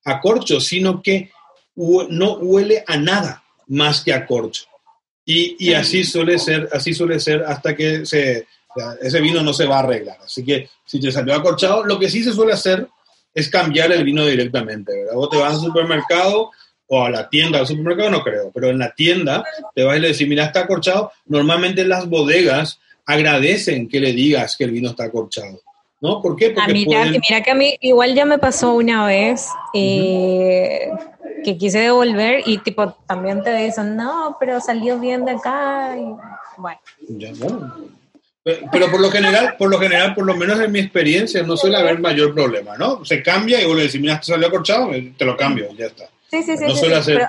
a 0.06 0.20
corcho, 0.20 0.62
sino 0.62 1.02
que 1.02 1.32
no 1.76 2.34
huele 2.34 2.84
a 2.88 2.98
nada 2.98 3.44
más 3.68 4.04
que 4.04 4.14
a 4.14 4.26
corcho. 4.26 4.66
Y, 5.26 5.56
y, 5.60 5.74
así 5.74 6.04
suele 6.04 6.40
ser, 6.40 6.68
así 6.74 6.94
suele 6.94 7.20
ser 7.20 7.44
hasta 7.44 7.76
que 7.76 8.06
se, 8.06 8.48
ese 9.02 9.22
vino 9.22 9.42
no 9.42 9.54
se 9.54 9.66
va 9.66 9.78
a 9.78 9.80
arreglar. 9.80 10.18
Así 10.24 10.44
que 10.44 10.70
si 10.86 11.00
te 11.00 11.12
salió 11.12 11.36
acorchado, 11.36 11.84
lo 11.86 12.00
que 12.00 12.10
sí 12.10 12.24
se 12.24 12.34
suele 12.34 12.54
hacer 12.54 12.88
es 13.34 13.50
cambiar 13.50 13.92
el 13.92 14.04
vino 14.04 14.26
directamente, 14.26 14.92
¿verdad? 14.94 15.14
Vos 15.16 15.30
te 15.30 15.38
vas 15.38 15.54
al 15.54 15.62
supermercado 15.62 16.52
o 16.88 17.06
a 17.06 17.10
la 17.10 17.30
tienda, 17.30 17.60
al 17.60 17.68
supermercado 17.68 18.10
no 18.10 18.24
creo, 18.24 18.52
pero 18.54 18.70
en 18.70 18.80
la 18.80 18.94
tienda 18.94 19.46
te 19.74 19.84
vas 19.84 19.98
y 19.98 20.02
le 20.02 20.10
decís, 20.10 20.28
mira, 20.28 20.46
está 20.46 20.62
acorchado. 20.62 21.12
Normalmente 21.28 21.86
las 21.86 22.08
bodegas 22.10 22.80
agradecen 23.06 23.88
que 23.88 24.00
le 24.00 24.14
digas 24.14 24.58
que 24.58 24.66
el 24.66 24.72
vino 24.72 24.90
está 24.90 25.06
acorchado. 25.06 25.62
¿No? 26.02 26.20
¿Por 26.20 26.36
qué? 26.36 26.50
Porque 26.50 26.74
mira, 26.74 27.06
mira 27.06 27.44
que 27.44 27.52
a 27.52 27.56
mí 27.56 27.78
igual 27.80 28.16
ya 28.16 28.26
me 28.26 28.40
pasó 28.40 28.74
una 28.74 29.06
vez. 29.06 29.48
Eh, 29.76 30.90
que 31.44 31.58
quise 31.58 31.80
devolver 31.80 32.44
y 32.46 32.58
tipo 32.60 32.94
también 33.08 33.44
te 33.44 33.54
dicen, 33.56 33.96
no, 33.96 34.38
pero 34.40 34.60
salió 34.60 35.00
bien 35.00 35.26
de 35.26 35.32
acá 35.32 35.96
y 35.98 36.16
bueno. 36.58 36.80
Pero 38.44 38.90
por 38.90 39.00
lo 39.00 39.12
general, 39.12 39.56
por 39.58 39.70
lo 39.70 39.80
general, 39.80 40.16
por 40.16 40.26
lo 40.26 40.36
menos 40.36 40.60
en 40.60 40.72
mi 40.72 40.80
experiencia, 40.80 41.44
no 41.44 41.56
suele 41.56 41.78
haber 41.78 42.00
mayor 42.00 42.34
problema, 42.34 42.76
¿no? 42.76 43.06
Se 43.06 43.22
cambia 43.22 43.62
y 43.62 43.66
vos 43.66 43.76
le 43.76 43.84
decís, 43.84 44.02
mira, 44.02 44.20
te 44.20 44.26
salió 44.26 44.48
acorchado, 44.48 44.90
te 45.16 45.26
lo 45.26 45.38
cambio, 45.38 45.68
ya 45.78 45.86
está. 45.86 46.06
Sí, 46.30 46.42
sí, 46.42 46.58
sí. 46.58 46.66
No 46.66 46.76
suele 46.76 46.96
hacer... 46.96 47.22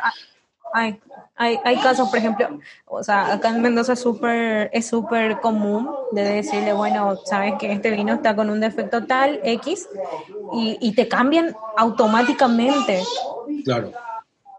hay, 0.72 0.98
hay, 1.36 1.58
hay, 1.64 1.76
casos, 1.76 2.08
por 2.08 2.18
ejemplo, 2.18 2.60
o 2.84 3.02
sea, 3.02 3.32
acá 3.32 3.48
en 3.48 3.62
Mendoza 3.62 3.96
super, 3.96 4.70
es 4.72 4.86
súper 4.86 5.40
común 5.40 5.90
de 6.12 6.22
decirle, 6.22 6.72
bueno, 6.72 7.16
sabes 7.24 7.54
que 7.58 7.72
este 7.72 7.90
vino 7.90 8.12
está 8.14 8.36
con 8.36 8.50
un 8.50 8.60
defecto 8.60 9.04
tal, 9.06 9.40
X, 9.42 9.88
y, 10.52 10.78
y 10.80 10.92
te 10.94 11.08
cambian 11.08 11.56
automáticamente. 11.76 13.02
Claro. 13.64 13.92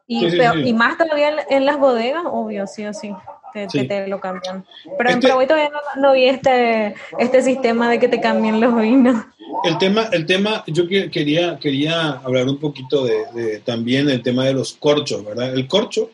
Y, 0.07 0.25
y 0.65 0.73
más 0.73 0.97
todavía 0.97 1.45
en, 1.49 1.65
las 1.65 1.79
bodegas, 1.79 2.23
obvio, 2.25 2.67
sí 2.67 2.85
o 2.85 2.93
sí. 2.93 3.13
Te, 3.53 3.67
te, 3.67 4.07
lo 4.07 4.19
cambian. 4.19 4.65
Pero 4.97 5.09
en 5.11 5.17
este 5.17 5.27
Paraguay 5.27 5.47
todavía 5.47 5.71
no, 5.97 6.13
vi 6.13 6.25
este, 6.25 6.95
este 7.19 7.43
sistema 7.43 7.87
de 7.87 7.99
que 7.99 8.07
te 8.07 8.19
cambien 8.19 8.59
los 8.59 8.75
vinos. 8.75 9.23
El 9.63 9.77
tema, 9.77 10.09
el 10.11 10.25
tema 10.25 10.63
yo 10.65 10.87
quería, 10.87 11.59
quería 11.59 12.13
hablar 12.23 12.47
un 12.47 12.59
poquito 12.59 13.05
de, 13.05 13.61
también 13.63 14.07
del 14.07 14.23
tema 14.23 14.45
de 14.45 14.53
los 14.53 14.73
corchos, 14.73 15.23
¿verdad? 15.23 15.53
El 15.53 15.67
corcho 15.67 16.09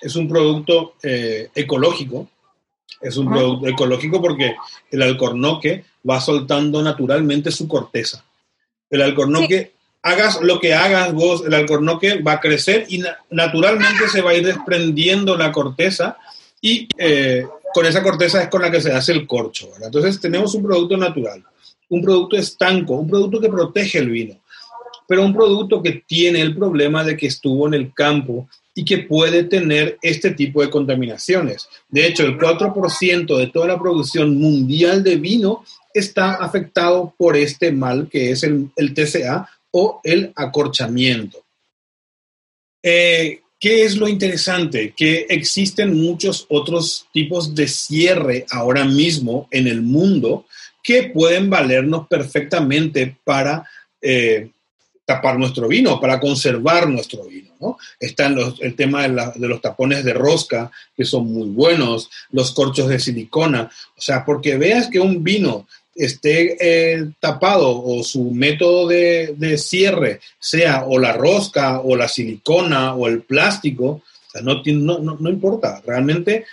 es 0.00 0.16
un 0.16 0.28
producto 0.28 0.94
eh, 1.02 1.48
ecológico, 1.54 2.28
es 3.00 3.16
un 3.16 3.30
producto 3.30 3.68
ecológico 3.68 4.20
porque 4.20 4.54
el 4.90 5.02
alcornoque 5.02 5.84
va 6.08 6.20
soltando 6.20 6.82
naturalmente 6.82 7.50
su 7.50 7.68
corteza. 7.68 8.24
El 8.88 9.02
alcornoque 9.02 9.72
hagas 10.02 10.40
lo 10.40 10.60
que 10.60 10.72
hagas 10.72 11.12
vos, 11.12 11.44
el 11.44 11.52
alcornoque 11.54 12.22
va 12.22 12.32
a 12.32 12.40
crecer 12.40 12.86
y 12.88 13.02
naturalmente 13.30 14.08
se 14.08 14.22
va 14.22 14.30
a 14.30 14.34
ir 14.34 14.46
desprendiendo 14.46 15.36
la 15.36 15.50
corteza 15.50 16.16
y 16.60 16.88
eh, 16.96 17.44
con 17.74 17.84
esa 17.86 18.02
corteza 18.02 18.42
es 18.42 18.48
con 18.48 18.62
la 18.62 18.70
que 18.70 18.80
se 18.80 18.92
hace 18.92 19.12
el 19.12 19.26
corcho. 19.26 19.68
Entonces 19.82 20.20
tenemos 20.20 20.54
un 20.54 20.62
producto 20.62 20.96
natural, 20.96 21.42
un 21.88 22.02
producto 22.02 22.36
estanco, 22.36 22.94
un 22.94 23.08
producto 23.08 23.40
que 23.40 23.48
protege 23.48 23.98
el 23.98 24.10
vino, 24.10 24.36
pero 25.08 25.24
un 25.24 25.34
producto 25.34 25.82
que 25.82 26.04
tiene 26.06 26.40
el 26.40 26.54
problema 26.54 27.02
de 27.04 27.16
que 27.16 27.26
estuvo 27.26 27.66
en 27.66 27.74
el 27.74 27.92
campo 27.92 28.48
y 28.78 28.84
que 28.84 28.98
puede 28.98 29.44
tener 29.44 29.98
este 30.02 30.32
tipo 30.32 30.60
de 30.60 30.68
contaminaciones. 30.68 31.66
De 31.88 32.06
hecho, 32.06 32.24
el 32.24 32.36
4% 32.36 33.38
de 33.38 33.46
toda 33.46 33.68
la 33.68 33.78
producción 33.78 34.36
mundial 34.36 35.02
de 35.02 35.16
vino 35.16 35.64
está 35.94 36.34
afectado 36.34 37.14
por 37.16 37.38
este 37.38 37.72
mal 37.72 38.06
que 38.10 38.30
es 38.30 38.42
el, 38.42 38.70
TCA 38.94 39.48
o 39.70 40.02
el 40.04 40.30
acorchamiento. 40.36 41.42
Eh, 42.82 43.40
¿Qué 43.58 43.84
es 43.84 43.96
lo 43.96 44.08
interesante? 44.08 44.92
Que 44.94 45.24
existen 45.30 45.98
muchos 45.98 46.44
otros 46.50 47.06
tipos 47.14 47.54
de 47.54 47.68
cierre 47.68 48.44
ahora 48.50 48.84
mismo 48.84 49.48
en 49.50 49.68
el 49.68 49.80
mundo 49.80 50.44
que 50.82 51.04
pueden 51.04 51.48
valernos 51.48 52.06
perfectamente 52.08 53.16
para, 53.24 53.66
eh, 54.02 54.50
tapar 55.06 55.38
nuestro 55.38 55.66
vino, 55.66 55.98
para 55.98 56.20
conservar 56.20 56.86
nuestro 56.90 57.24
vino. 57.24 57.45
¿No? 57.60 57.78
Está 57.98 58.26
el 58.60 58.74
tema 58.74 59.08
de, 59.08 59.48
los 59.48 59.60
tapones 59.60 60.04
de 60.04 60.12
rosca, 60.12 60.70
que 60.96 61.04
son 61.04 61.32
muy 61.32 61.48
buenos, 61.48 62.10
los 62.30 62.52
corchos 62.52 62.88
de 62.88 62.98
silicona. 62.98 63.70
O 63.96 64.00
sea, 64.00 64.24
porque 64.24 64.56
veas 64.56 64.88
que 64.88 65.00
un 65.00 65.22
vino 65.22 65.66
esté 65.94 66.56
eh, 66.60 67.06
tapado 67.20 67.82
o 67.82 68.02
su 68.02 68.30
método 68.30 68.86
de, 68.88 69.58
cierre 69.58 70.20
sea 70.38 70.84
o 70.86 70.98
la 70.98 71.12
rosca 71.12 71.80
o 71.80 71.96
la 71.96 72.08
silicona 72.08 72.94
o 72.94 73.06
el 73.06 73.22
plástico, 73.22 74.02
no 74.42 75.30
importa, 75.30 75.82
realmente 75.86 76.44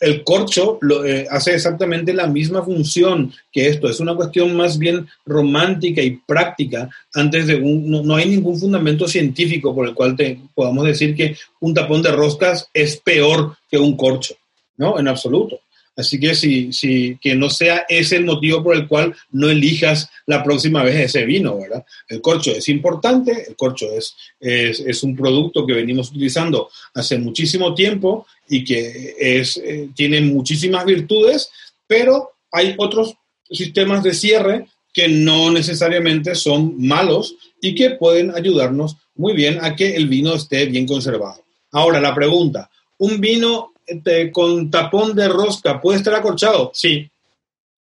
el 0.00 0.24
corcho 0.24 0.78
lo, 0.80 1.04
eh, 1.04 1.26
hace 1.30 1.54
exactamente 1.54 2.14
la 2.14 2.26
misma 2.26 2.62
función 2.62 3.32
que 3.52 3.68
esto. 3.68 3.88
Es 3.88 4.00
una 4.00 4.16
cuestión 4.16 4.56
más 4.56 4.78
bien 4.78 5.06
romántica 5.26 6.02
y 6.02 6.16
práctica. 6.16 6.88
Antes 7.14 7.46
de 7.46 7.56
un, 7.56 7.90
no, 7.90 8.16
hay 8.16 8.30
ningún 8.30 8.58
fundamento 8.58 9.06
científico 9.06 9.74
por 9.74 9.86
el 9.86 9.94
cual 9.94 10.16
te, 10.16 10.40
podamos 10.54 10.86
decir 10.86 11.14
que 11.14 11.36
un 11.60 11.74
tapón 11.74 12.02
de 12.02 12.12
roscas 12.12 12.68
es 12.72 12.96
peor 12.96 13.56
que 13.70 13.78
un 13.78 13.96
corcho. 13.96 14.34
No, 14.78 14.98
en 14.98 15.08
absoluto. 15.08 15.60
Así 16.00 16.18
que 16.18 16.34
si, 16.34 16.72
si, 16.72 17.16
que 17.20 17.34
no 17.34 17.50
sea 17.50 17.84
ese 17.88 18.16
el 18.16 18.24
motivo 18.24 18.62
por 18.62 18.74
el 18.74 18.88
cual 18.88 19.14
no 19.30 19.48
elijas 19.48 20.10
la 20.26 20.42
próxima 20.42 20.82
vez 20.82 20.96
ese 20.96 21.24
vino, 21.24 21.58
¿verdad? 21.58 21.84
El 22.08 22.20
corcho 22.20 22.50
es 22.50 22.68
importante, 22.68 23.46
el 23.48 23.56
corcho 23.56 23.86
es, 23.92 24.16
es, 24.40 25.02
un 25.02 25.14
producto 25.14 25.66
que 25.66 25.74
venimos 25.74 26.10
utilizando 26.10 26.70
hace 26.94 27.18
muchísimo 27.18 27.74
tiempo 27.74 28.26
y 28.48 28.64
que 28.64 29.14
es, 29.18 29.56
eh, 29.58 29.90
tiene 29.94 30.20
muchísimas 30.20 30.84
virtudes, 30.84 31.50
pero 31.86 32.32
hay 32.50 32.74
otros 32.78 33.14
sistemas 33.50 34.02
de 34.02 34.14
cierre 34.14 34.66
que 34.92 35.08
no 35.08 35.50
necesariamente 35.50 36.34
son 36.34 36.74
malos 36.78 37.36
y 37.60 37.74
que 37.74 37.90
pueden 37.90 38.34
ayudarnos 38.34 38.96
muy 39.14 39.34
bien 39.34 39.58
a 39.62 39.76
que 39.76 39.94
el 39.94 40.08
vino 40.08 40.34
esté 40.34 40.66
bien 40.66 40.86
conservado. 40.86 41.44
Ahora, 41.72 42.00
la 42.00 42.14
pregunta, 42.14 42.70
¿un 42.98 43.20
vino 43.20 43.69
este, 43.90 44.30
con 44.32 44.70
tapón 44.70 45.14
de 45.14 45.28
rosca, 45.28 45.80
¿puede 45.80 45.98
estar 45.98 46.14
acorchado? 46.14 46.70
Sí, 46.74 47.10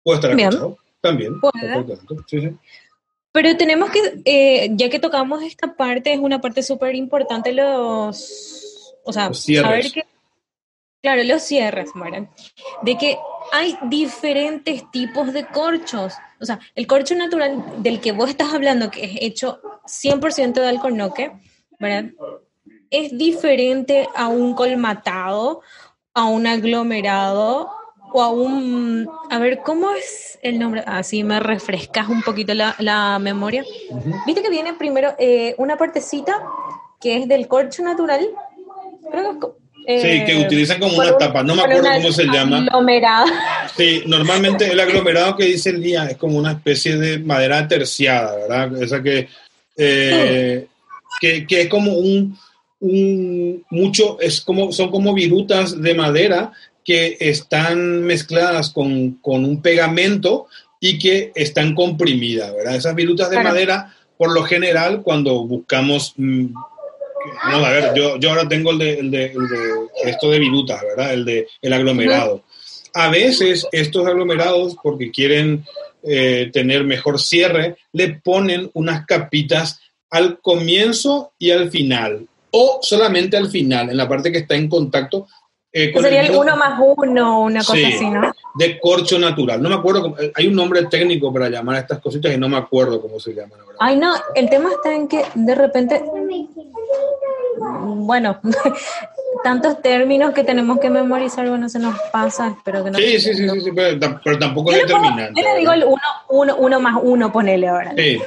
puede 0.02 0.16
estar 0.16 0.32
acorchado. 0.32 0.78
También. 1.00 1.34
Pero 3.32 3.56
tenemos 3.56 3.90
que, 3.90 4.22
eh, 4.24 4.70
ya 4.72 4.88
que 4.88 4.98
tocamos 4.98 5.42
esta 5.42 5.74
parte, 5.74 6.12
es 6.12 6.18
una 6.18 6.40
parte 6.40 6.62
súper 6.62 6.94
importante 6.94 7.52
los, 7.52 8.94
o 9.04 9.12
sea, 9.12 9.34
saber 9.34 9.92
que, 9.92 10.04
claro, 11.02 11.22
los 11.24 11.42
cierres, 11.42 11.90
Mara, 11.94 12.30
de 12.82 12.96
que 12.96 13.18
hay 13.52 13.76
diferentes 13.82 14.90
tipos 14.90 15.32
de 15.32 15.46
corchos. 15.46 16.14
O 16.40 16.46
sea, 16.46 16.58
el 16.74 16.86
corcho 16.86 17.14
natural 17.14 17.62
del 17.78 18.00
que 18.00 18.12
vos 18.12 18.30
estás 18.30 18.54
hablando, 18.54 18.90
que 18.90 19.04
es 19.04 19.12
hecho 19.20 19.60
100% 19.86 20.54
de 20.54 20.68
alcornoque, 20.68 21.32
¿verdad? 21.78 22.12
Es 22.88 23.18
diferente 23.18 24.08
a 24.14 24.28
un 24.28 24.54
colmatado 24.54 25.60
a 26.14 26.24
un 26.24 26.46
aglomerado 26.46 27.70
o 28.12 28.22
a 28.22 28.30
un... 28.30 29.08
A 29.30 29.38
ver, 29.38 29.60
¿cómo 29.64 29.92
es 29.92 30.38
el 30.42 30.58
nombre? 30.58 30.82
Así 30.86 31.24
me 31.24 31.40
refrescas 31.40 32.08
un 32.08 32.22
poquito 32.22 32.54
la, 32.54 33.18
memoria. 33.20 33.64
Viste 34.24 34.42
que 34.42 34.50
viene 34.50 34.74
primero 34.74 35.14
eh, 35.18 35.54
una 35.58 35.76
partecita 35.76 36.40
que 37.00 37.18
es 37.18 37.28
del 37.28 37.48
corcho 37.48 37.82
natural. 37.82 38.28
Creo 39.10 39.40
que 39.40 39.46
sí, 40.00 40.24
que 40.24 40.40
eh, 40.40 40.46
utilizan 40.46 40.80
como 40.80 40.96
una 40.96 41.18
tapa, 41.18 41.42
no 41.42 41.54
me 41.54 41.62
acuerdo 41.62 41.88
cómo 41.96 42.12
se 42.12 42.24
llama. 42.24 42.58
Aglomerado. 42.58 43.26
Sí, 43.76 44.04
normalmente 44.06 44.70
el 44.70 44.80
aglomerado 44.80 45.36
que 45.36 45.44
dice 45.44 45.70
el 45.70 45.82
día 45.82 46.06
es 46.06 46.16
como 46.16 46.38
una 46.38 46.52
especie 46.52 46.96
de 46.96 47.18
madera 47.18 47.66
terciada, 47.66 48.36
¿verdad? 48.36 48.82
Esa 48.82 49.02
que, 49.02 49.28
eh, 49.76 50.66
que, 51.20 51.46
que, 51.46 51.62
es 51.62 51.68
como 51.68 51.92
un, 51.92 52.38
mucho, 53.70 54.20
es 54.20 54.40
como, 54.40 54.72
son 54.72 54.90
como 54.90 55.14
virutas 55.14 55.80
de 55.80 55.94
madera 55.94 56.52
que 56.84 57.16
están 57.18 58.02
mezcladas 58.02 58.70
con, 58.70 59.18
un 59.22 59.62
pegamento 59.62 60.46
y 60.80 60.98
que 60.98 61.32
están 61.34 61.74
comprimidas, 61.74 62.54
¿verdad? 62.54 62.76
Esas 62.76 62.94
virutas 62.94 63.30
de 63.30 63.42
madera, 63.42 63.94
por 64.18 64.32
lo 64.32 64.42
general, 64.44 65.02
cuando 65.02 65.46
buscamos... 65.46 66.12
Mm, 66.16 66.52
no, 67.50 67.56
a 67.56 67.70
ver, 67.70 67.92
yo, 67.96 68.18
yo 68.18 68.28
ahora 68.28 68.46
tengo 68.46 68.70
el 68.72 68.78
de, 68.78 68.98
el 68.98 69.10
de, 69.10 69.32
esto 70.04 70.30
de 70.30 70.38
virutas, 70.38 70.82
¿verdad? 70.82 71.14
El 71.14 71.24
de 71.24 71.48
el 71.62 71.72
aglomerado. 71.72 72.44
A 72.92 73.08
veces 73.08 73.66
estos 73.72 74.06
aglomerados, 74.06 74.76
porque 74.82 75.10
quieren 75.10 75.64
eh, 76.02 76.50
tener 76.52 76.84
mejor 76.84 77.18
cierre, 77.18 77.78
le 77.92 78.20
ponen 78.22 78.70
unas 78.74 79.06
capitas 79.06 79.80
al 80.10 80.38
comienzo 80.40 81.32
y 81.38 81.50
al 81.50 81.70
final 81.70 82.28
o 82.56 82.78
solamente 82.80 83.36
al 83.36 83.48
final, 83.48 83.90
en 83.90 83.96
la 83.96 84.08
parte 84.08 84.30
que 84.30 84.38
está 84.38 84.54
en 84.54 84.68
contacto 84.68 85.26
eh, 85.76 85.90
con 85.90 86.04
Sería 86.04 86.20
el, 86.20 86.30
uno 86.30 86.56
más 86.56 86.78
uno, 86.78 87.40
una 87.40 87.58
cosa 87.58 87.88
así, 87.88 88.08
¿no? 88.08 88.32
De 88.54 88.78
corcho 88.78 89.18
natural. 89.18 89.60
No 89.60 89.68
me 89.68 89.74
acuerdo, 89.74 90.14
eh, 90.20 90.30
hay 90.36 90.46
un 90.46 90.54
nombre 90.54 90.84
técnico 90.84 91.32
para 91.32 91.48
llamar 91.48 91.74
a 91.74 91.78
estas 91.80 91.98
cositas 91.98 92.32
y 92.32 92.38
no 92.38 92.48
me 92.48 92.56
acuerdo 92.56 93.02
cómo 93.02 93.18
se 93.18 93.34
llaman. 93.34 93.58
Ay, 93.80 93.96
no, 93.96 94.14
el 94.36 94.48
tema 94.48 94.70
está 94.70 94.94
en 94.94 95.08
que 95.08 95.24
de 95.34 95.54
repente, 95.56 96.00
bueno, 97.58 98.40
tantos 99.42 99.82
términos 99.82 100.32
que 100.32 100.44
tenemos 100.44 100.78
que 100.78 100.90
memorizar, 100.90 101.48
bueno, 101.48 101.68
se 101.68 101.80
nos 101.80 101.98
pasa, 102.12 102.54
espero 102.56 102.84
que 102.84 102.92
no. 102.92 102.98
Sí, 102.98 103.18
sí, 103.18 103.34
sí, 103.34 103.48
sí, 103.48 103.70
pero, 103.74 104.38
tampoco 104.38 104.70
es 104.70 104.82
determinante. 104.82 105.42
Yo 105.42 105.48
le 105.48 105.58
digo 105.58 105.72
el 105.72 105.82
uno, 105.82 106.02
uno, 106.28 106.56
uno 106.56 106.78
más 106.78 107.00
uno, 107.02 107.32
ponele 107.32 107.66
ahora. 107.66 107.94
Sí 107.96 108.22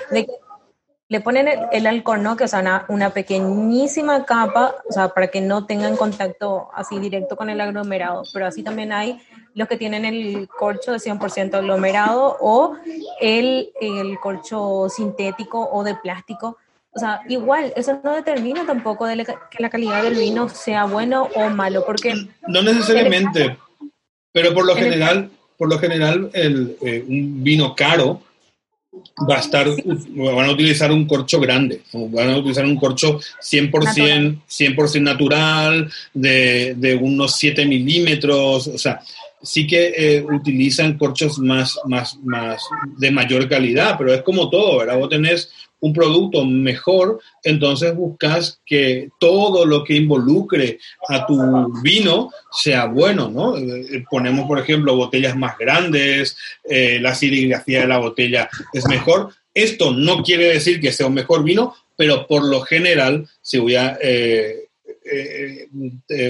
le 1.10 1.22
ponen 1.22 1.48
el, 1.48 1.86
el 1.86 2.04
que 2.04 2.44
O 2.44 2.48
sea, 2.48 2.86
una, 2.90 3.10
pequeñísima 3.12 4.26
capa, 4.26 4.76
o 4.90 4.92
sea, 4.92 5.10
para 5.10 5.28
que 5.28 5.40
no 5.40 5.66
tengan 5.66 5.96
contacto 5.96 6.70
así 6.74 7.00
directo 7.00 7.38
con 7.38 7.50
el 7.50 7.62
aglomerado. 7.62 8.24
Pero 8.34 8.46
así 8.46 8.64
también 8.64 8.92
hay 8.92 9.20
los 9.54 9.68
que 9.68 9.78
tienen 9.78 10.06
el 10.06 10.48
corcho 10.48 10.92
de 10.92 10.98
100% 10.98 11.56
aglomerado 11.56 12.38
o 12.42 12.76
el, 13.22 13.72
el 13.80 14.20
corcho 14.20 14.88
sintético 14.90 15.70
o 15.72 15.84
de 15.84 15.96
plástico. 15.96 16.58
O 16.92 17.00
sea, 17.00 17.22
igual, 17.28 17.74
eso 17.76 18.00
no 18.04 18.14
determina 18.14 18.66
tampoco 18.66 19.06
de 19.06 19.24
que 19.24 19.36
la 19.60 19.70
calidad 19.70 20.04
del 20.04 20.16
vino 20.16 20.50
sea 20.50 20.86
bueno 20.86 21.30
o 21.36 21.50
malo, 21.50 21.86
porque... 21.86 22.14
No 22.48 22.62
necesariamente, 22.64 23.58
pero 24.32 24.54
por 24.54 24.66
lo 24.66 24.76
general, 24.76 25.30
por 25.58 25.70
lo 25.70 25.78
general 25.78 26.32
el, 26.34 26.76
eh, 26.82 27.06
un 27.08 27.44
vino 27.44 27.76
caro 27.76 28.22
va 29.30 29.38
a 29.38 29.40
estar, 29.40 29.68
van 29.68 30.50
a 30.50 30.52
utilizar 30.52 30.92
un 30.92 31.06
corcho 31.06 31.40
grande, 31.40 31.82
van 31.94 32.30
a 32.30 32.38
utilizar 32.38 32.66
un 32.66 32.78
corcho 32.78 33.20
100%, 33.20 34.42
100 34.48 35.04
natural, 35.04 35.90
de, 36.14 36.76
de, 36.78 36.96
unos 36.96 37.36
7 37.36 37.66
milímetros, 37.66 38.68
o 38.68 38.78
sea, 38.78 39.02
sí 39.42 39.68
que 39.68 39.94
eh, 39.96 40.24
utilizan 40.24 40.98
corchos 40.98 41.40
más, 41.40 41.80
más, 41.86 42.18
más 42.24 42.62
de 42.98 43.12
mayor 43.12 43.48
calidad, 43.48 43.96
pero 43.98 44.14
es 44.14 44.22
como 44.22 44.50
todo, 44.50 44.80
¿verdad? 44.80 44.98
Vos 44.98 45.10
tenés 45.10 45.52
un 45.80 45.94
producto 45.94 46.44
mejor, 46.46 47.20
entonces 47.44 47.96
buscas 47.96 48.60
que 48.66 49.10
todo 49.20 49.66
lo 49.66 49.84
que 49.84 49.96
involucre 49.96 50.80
a 51.08 51.26
tu 51.26 51.38
vino 51.82 52.32
sea 52.52 52.86
bueno, 52.86 53.30
¿no? 53.30 53.58
Eh, 53.58 54.04
ponemos, 54.10 54.48
por 54.48 54.60
ejemplo, 54.60 54.96
botellas 54.96 55.36
más 55.36 55.58
grandes, 55.58 56.38
eh, 56.70 57.00
la 57.00 57.14
serigrafía 57.14 57.82
de 57.82 57.88
la 57.88 58.00
botella 58.00 58.50
es 58.74 58.88
mejor. 58.88 59.30
Esto 59.54 59.92
no 59.92 60.24
quiere 60.24 60.46
decir 60.54 60.80
que 60.80 60.92
sea 60.92 61.08
un 61.08 61.14
mejor 61.14 61.44
vino, 61.44 61.76
pero 61.96 62.28
por 62.28 62.44
lo 62.44 62.62
general, 62.62 63.28
si 63.42 63.58
voy 63.58 63.76
a 63.76 63.98
eh, 64.02 64.68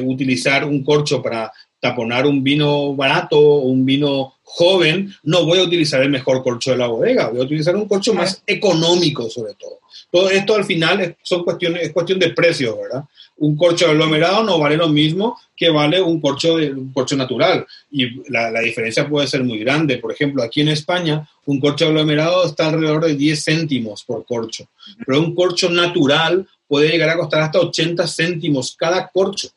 utilizar 0.04 0.66
un 0.66 0.84
corcho 0.84 1.22
para 1.22 1.52
taponar 1.80 2.26
un 2.26 2.44
vino 2.44 2.96
barato 2.96 3.40
o 3.40 3.60
un 3.60 3.86
vino 3.86 4.37
joven, 4.50 5.14
no 5.24 5.46
voy 5.46 5.60
a 5.60 5.64
utilizar 5.64 6.02
el 6.02 6.10
mejor 6.10 6.42
corcho 6.42 6.72
de 6.72 6.78
la 6.78 6.88
bodega, 6.88 7.28
voy 7.28 7.42
a 7.42 7.44
utilizar 7.44 7.76
un 7.76 7.86
corcho 7.86 8.14
más 8.14 8.42
económico 8.48 9.30
sobre 9.30 9.56
todo. 9.56 9.80
Todo 10.10 10.30
esto 10.30 10.56
al 10.56 10.64
final 10.64 11.02
es, 11.02 11.16
son 11.22 11.44
cuestiones, 11.44 11.84
es 11.84 11.92
cuestión 11.92 12.18
de 12.18 12.30
precios, 12.30 12.76
¿verdad? 12.82 13.04
Un 13.36 13.58
corcho 13.58 13.88
aglomerado 13.88 14.44
no 14.44 14.58
vale 14.58 14.78
lo 14.78 14.88
mismo 14.88 15.38
que 15.56 15.70
vale 15.70 16.02
un 16.02 16.22
corcho, 16.22 16.58
de, 16.58 16.72
un 16.72 16.94
corcho 16.94 17.18
natural 17.18 17.68
y 17.92 18.24
la, 18.32 18.50
la, 18.50 18.62
diferencia 18.62 19.08
puede 19.08 19.28
ser 19.28 19.44
muy 19.44 19.60
grande. 19.60 19.98
Por 19.98 20.14
ejemplo, 20.14 20.42
aquí 20.42 20.62
en 20.62 20.70
España 20.70 21.28
un 21.46 21.60
corcho 21.60 21.86
aglomerado 21.86 22.46
está 22.46 22.70
alrededor 22.70 23.06
de 23.06 23.16
10 23.16 23.44
céntimos 23.44 24.06
por 24.06 24.26
corcho, 24.26 24.70
pero 25.06 25.20
un 25.20 25.36
corcho 25.36 25.70
natural 25.70 26.48
puede 26.68 26.90
llegar 26.90 27.10
a 27.10 27.18
costar 27.18 27.42
hasta 27.42 27.60
80 27.60 28.08
céntimos 28.08 28.76
cada 28.78 29.10
corcho. 29.10 29.50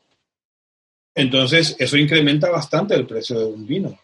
Entonces, 1.14 1.76
eso 1.78 1.96
incrementa 1.96 2.50
bastante 2.50 2.94
el 2.94 3.06
precio 3.06 3.38
de 3.38 3.46
un 3.46 3.66
vino. 3.66 3.98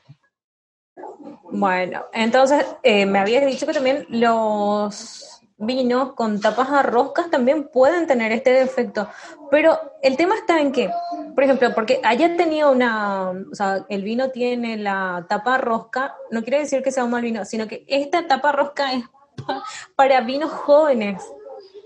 Bueno, 1.58 2.04
entonces 2.12 2.66
eh, 2.82 3.06
me 3.06 3.18
habías 3.18 3.46
dicho 3.46 3.66
que 3.66 3.72
también 3.72 4.06
los 4.10 5.40
vinos 5.56 6.12
con 6.12 6.38
tapas 6.38 6.68
a 6.68 6.82
roscas 6.82 7.30
también 7.30 7.68
pueden 7.68 8.06
tener 8.06 8.30
este 8.30 8.50
defecto, 8.50 9.08
pero 9.50 9.78
el 10.02 10.18
tema 10.18 10.34
está 10.34 10.60
en 10.60 10.70
que, 10.70 10.90
por 11.34 11.44
ejemplo, 11.44 11.74
porque 11.74 11.98
haya 12.04 12.36
tenido 12.36 12.70
una, 12.70 13.30
o 13.30 13.54
sea, 13.54 13.86
el 13.88 14.02
vino 14.02 14.30
tiene 14.30 14.76
la 14.76 15.24
tapa 15.30 15.56
rosca, 15.56 16.14
no 16.30 16.42
quiere 16.42 16.58
decir 16.58 16.82
que 16.82 16.92
sea 16.92 17.04
un 17.04 17.10
mal 17.10 17.22
vino, 17.22 17.42
sino 17.46 17.66
que 17.66 17.86
esta 17.88 18.26
tapa 18.26 18.52
rosca 18.52 18.92
es 18.92 19.04
para 19.96 20.20
vinos 20.20 20.50
jóvenes. 20.50 21.22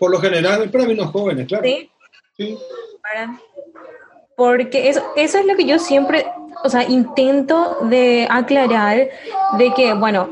Por 0.00 0.10
lo 0.10 0.18
general 0.18 0.64
es 0.64 0.70
para 0.72 0.84
vinos 0.84 1.12
jóvenes, 1.12 1.46
claro. 1.46 1.64
Sí. 1.64 1.90
sí. 2.36 2.58
Porque 4.34 4.88
eso, 4.88 5.00
eso 5.14 5.38
es 5.38 5.46
lo 5.46 5.54
que 5.54 5.66
yo 5.66 5.78
siempre, 5.78 6.26
o 6.62 6.68
sea, 6.68 6.88
intento 6.88 7.78
de 7.82 8.26
aclarar 8.30 9.08
de 9.58 9.74
que, 9.74 9.94
bueno, 9.94 10.30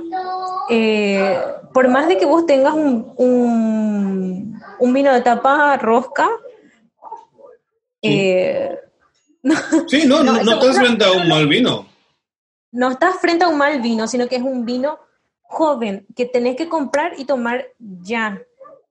eh, 0.71 1.38
por 1.73 1.88
más 1.88 2.09
de 2.09 2.19
que 2.19 2.27
vos 2.27 2.47
tengas 2.47 2.75
un, 2.75 3.12
un, 3.17 4.93
vino 4.93 5.12
de 5.12 5.21
tapa 5.23 5.77
rosca, 5.77 6.29
eh, 8.03 8.79
sí, 9.88 10.05
no, 10.07 10.23
no, 10.23 10.43
no, 10.43 10.53
estás 10.53 10.79
frente 10.79 11.05
a 11.05 11.12
un 11.12 11.29
mal 11.29 11.47
vino. 11.47 11.87
No 12.71 12.91
estás 12.91 13.17
frente 13.21 13.45
a 13.45 13.49
un 13.49 13.57
mal 13.57 13.81
vino, 13.81 14.07
sino 14.07 14.29
que 14.29 14.37
es 14.37 14.43
un 14.43 14.64
vino 14.64 14.99
joven 15.43 16.07
que 16.14 16.27
tenés 16.27 16.57
que 16.57 16.69
comprar 16.69 17.14
y 17.17 17.25
tomar 17.25 17.69
ya. 17.79 18.43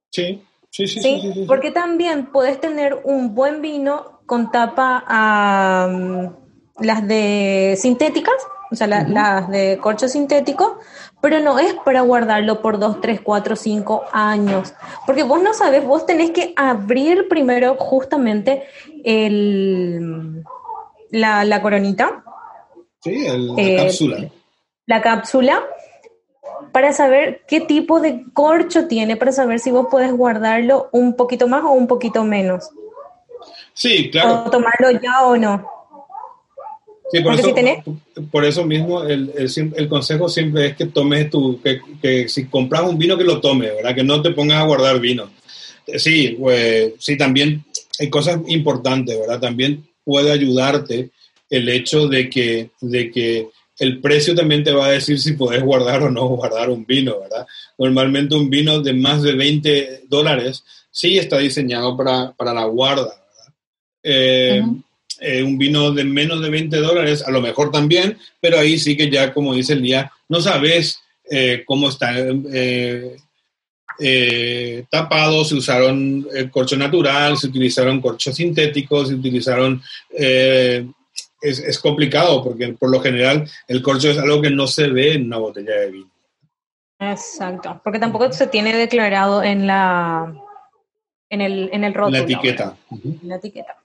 Sí, 0.10 0.42
sí, 0.72 0.88
sí. 0.88 1.00
sí, 1.02 1.32
sí, 1.34 1.46
porque 1.48 1.72
también 1.72 2.32
puedes 2.32 2.60
tener 2.60 3.00
un 3.04 3.36
buen 3.36 3.62
vino 3.62 4.22
con 4.26 4.52
tapa 4.52 5.04
a 5.08 5.88
las 6.80 7.08
de 7.08 7.76
sintéticas, 7.78 8.36
o 8.72 8.76
sea, 8.76 8.88
las 8.88 9.50
de 9.50 9.78
corcho 9.82 10.08
sintético, 10.08 10.80
pero 11.22 11.40
no 11.40 11.58
es 11.58 11.74
para 11.86 12.02
guardarlo 12.02 12.62
por 12.62 12.80
2, 12.80 13.02
3, 13.02 13.22
4, 13.22 13.56
5 13.56 14.04
años. 14.12 14.74
Porque 15.06 15.24
vos 15.24 15.42
no 15.42 15.54
sabes, 15.54 15.86
vos 15.86 16.06
tenés 16.06 16.32
que 16.32 16.54
abrir 16.56 17.28
primero 17.28 17.76
justamente 17.76 18.64
el, 19.04 20.44
la, 21.12 21.62
coronita. 21.62 22.24
Sí, 23.02 23.26
la 23.28 23.62
eh, 23.62 23.78
cápsula. 23.78 24.30
La 24.86 25.02
cápsula 25.02 25.64
para 26.72 26.94
saber 26.94 27.42
qué 27.48 27.62
tipo 27.62 28.00
de 28.00 28.24
corcho 28.34 28.88
tiene, 28.88 29.16
para 29.16 29.32
saber 29.32 29.60
si 29.60 29.72
vos 29.72 29.88
puedes 29.90 30.12
guardarlo 30.12 30.90
un 30.92 31.16
poquito 31.16 31.48
más 31.48 31.64
o 31.64 31.70
un 31.70 31.88
poquito 31.88 32.24
menos. 32.24 32.70
Sí, 33.74 34.10
claro. 34.12 34.44
O 34.46 34.52
tomarlo 34.52 34.92
ya 34.92 35.26
o 35.26 35.38
no. 35.38 35.77
Sí, 37.12 37.22
por, 37.22 37.34
eso, 37.36 37.56
por 38.32 38.46
eso 38.46 38.66
mismo 38.66 39.04
el, 39.04 39.32
el, 39.36 39.88
consejo 39.88 40.28
siempre 40.28 40.68
es 40.68 40.76
que 40.76 40.88
tomes 40.88 41.30
tu, 41.30 41.62
que, 41.62 41.80
que, 42.02 42.28
si 42.28 42.46
compras 42.48 42.82
un 42.82 42.98
vino 42.98 43.18
que 43.18 43.24
lo 43.24 43.40
tomes, 43.40 43.74
¿verdad? 43.76 43.96
Que 43.96 44.04
no 44.04 44.22
te 44.22 44.32
pongas 44.32 44.58
a 44.58 44.66
guardar 44.66 45.00
vino. 45.00 45.30
Sí, 45.96 46.36
pues, 46.38 46.94
sí, 47.00 47.18
también 47.18 47.64
hay 48.00 48.10
cosas 48.10 48.40
importantes, 48.48 49.18
¿verdad? 49.18 49.40
También 49.40 49.88
puede 50.04 50.32
ayudarte 50.32 51.12
el 51.50 51.70
hecho 51.70 52.08
de 52.08 52.30
que, 52.30 52.72
de 52.82 53.10
que 53.10 53.48
el 53.80 54.02
precio 54.02 54.36
también 54.36 54.64
te 54.64 54.72
va 54.72 54.88
a 54.88 54.92
decir 54.92 55.20
si 55.20 55.34
puedes 55.34 55.64
guardar 55.64 56.04
o 56.04 56.12
no 56.12 56.28
guardar 56.28 56.70
un 56.70 56.86
vino, 56.86 57.20
¿verdad? 57.20 57.48
Normalmente 57.78 58.36
un 58.36 58.50
vino 58.50 58.82
de 58.82 58.94
más 58.94 59.22
de 59.22 59.34
20 59.34 60.04
dólares 60.10 60.64
sí 60.92 61.18
está 61.18 61.38
diseñado 61.38 61.96
para, 61.96 62.34
para 62.34 62.54
la 62.54 62.66
guarda, 62.66 63.04
¿verdad? 63.04 63.54
Eh, 64.04 64.64
eh, 65.20 65.44
un 65.44 65.58
vino 65.58 65.92
de 65.92 66.04
menos 66.04 66.42
de 66.42 66.50
20 66.50 66.78
dólares, 66.78 67.24
a 67.26 67.32
lo 67.32 67.42
mejor 67.42 67.72
también, 67.72 68.18
pero 68.40 68.60
ahí 68.60 68.78
sí 68.78 68.96
que 68.96 69.10
ya, 69.10 69.34
como 69.34 69.54
dice 69.54 69.74
el 69.74 69.82
día, 69.82 70.12
no 70.30 70.42
sabes 70.42 71.02
eh, 71.30 71.64
cómo 71.66 71.90
está 71.90 72.14
eh, 74.00 74.86
tapado, 74.90 75.44
se 75.44 75.56
usaron 75.56 76.28
corcho 76.52 76.78
natural, 76.78 77.38
se 77.38 77.48
utilizaron 77.48 78.02
corchos 78.02 78.36
sintéticos, 78.36 79.10
se 79.10 79.16
utilizaron... 79.16 79.82
Es, 81.40 81.60
es, 81.60 81.78
complicado 81.78 82.44
porque 82.44 82.70
por 82.70 82.90
lo 82.90 83.00
general 83.00 83.48
el 83.68 83.84
corcho 83.84 84.10
es 84.10 84.18
algo 84.18 84.42
que 84.42 84.50
no 84.50 84.66
se 84.66 84.88
ve 84.88 85.14
en 85.14 85.28
una 85.28 85.38
botella 85.38 85.76
de 85.82 85.92
vino. 85.92 86.10
Exacto, 87.00 87.80
porque 87.84 88.00
tampoco 88.00 88.34
se 88.34 88.48
tiene 88.48 88.76
declarado 88.76 89.44
en 89.44 89.68
la 89.68 90.34
en 91.30 91.42
el, 91.42 91.70
en 91.72 91.84
el 91.84 91.94
rótulo. 91.94 92.18
La 92.18 92.24
etiqueta. 92.24 92.76
La 93.24 93.36
etiqueta. 93.36 93.78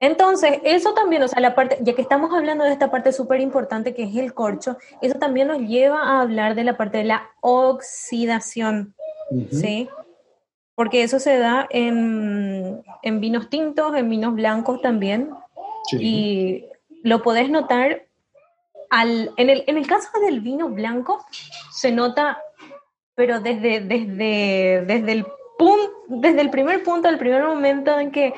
Entonces, 0.00 0.60
eso 0.64 0.94
también, 0.94 1.22
o 1.22 1.28
sea, 1.28 1.40
la 1.40 1.54
parte, 1.54 1.76
ya 1.82 1.94
que 1.94 2.00
estamos 2.00 2.32
hablando 2.34 2.64
de 2.64 2.72
esta 2.72 2.90
parte 2.90 3.12
súper 3.12 3.40
importante 3.40 3.94
que 3.94 4.04
es 4.04 4.16
el 4.16 4.32
corcho, 4.32 4.78
eso 5.02 5.18
también 5.18 5.48
nos 5.48 5.58
lleva 5.60 6.00
a 6.00 6.22
hablar 6.22 6.54
de 6.54 6.64
la 6.64 6.78
parte 6.78 6.98
de 6.98 7.04
la 7.04 7.30
oxidación, 7.42 8.94
¿sí? 9.52 9.90
Porque 10.74 11.02
eso 11.02 11.18
se 11.18 11.38
da 11.38 11.66
en, 11.68 12.82
vinos 13.02 13.50
tintos, 13.50 13.94
en 13.94 14.08
vinos 14.08 14.34
blancos 14.34 14.80
también, 14.80 15.30
y 15.92 16.64
lo 17.02 17.22
podés 17.22 17.50
notar 17.50 18.06
al, 18.88 19.32
en, 19.36 19.50
el, 19.50 19.64
en 19.66 19.76
el 19.76 19.86
caso 19.86 20.08
del 20.24 20.40
vino 20.40 20.70
blanco, 20.70 21.22
se 21.72 21.92
nota, 21.92 22.40
pero 23.14 23.40
desde, 23.40 23.80
desde, 23.80 24.82
desde 24.86 25.12
el 25.12 25.26
punto, 25.58 25.92
desde 26.08 26.40
el 26.40 26.48
primer 26.48 26.82
punto, 26.82 27.10
el 27.10 27.18
primer 27.18 27.44
momento 27.44 27.98
en 27.98 28.10
que 28.10 28.32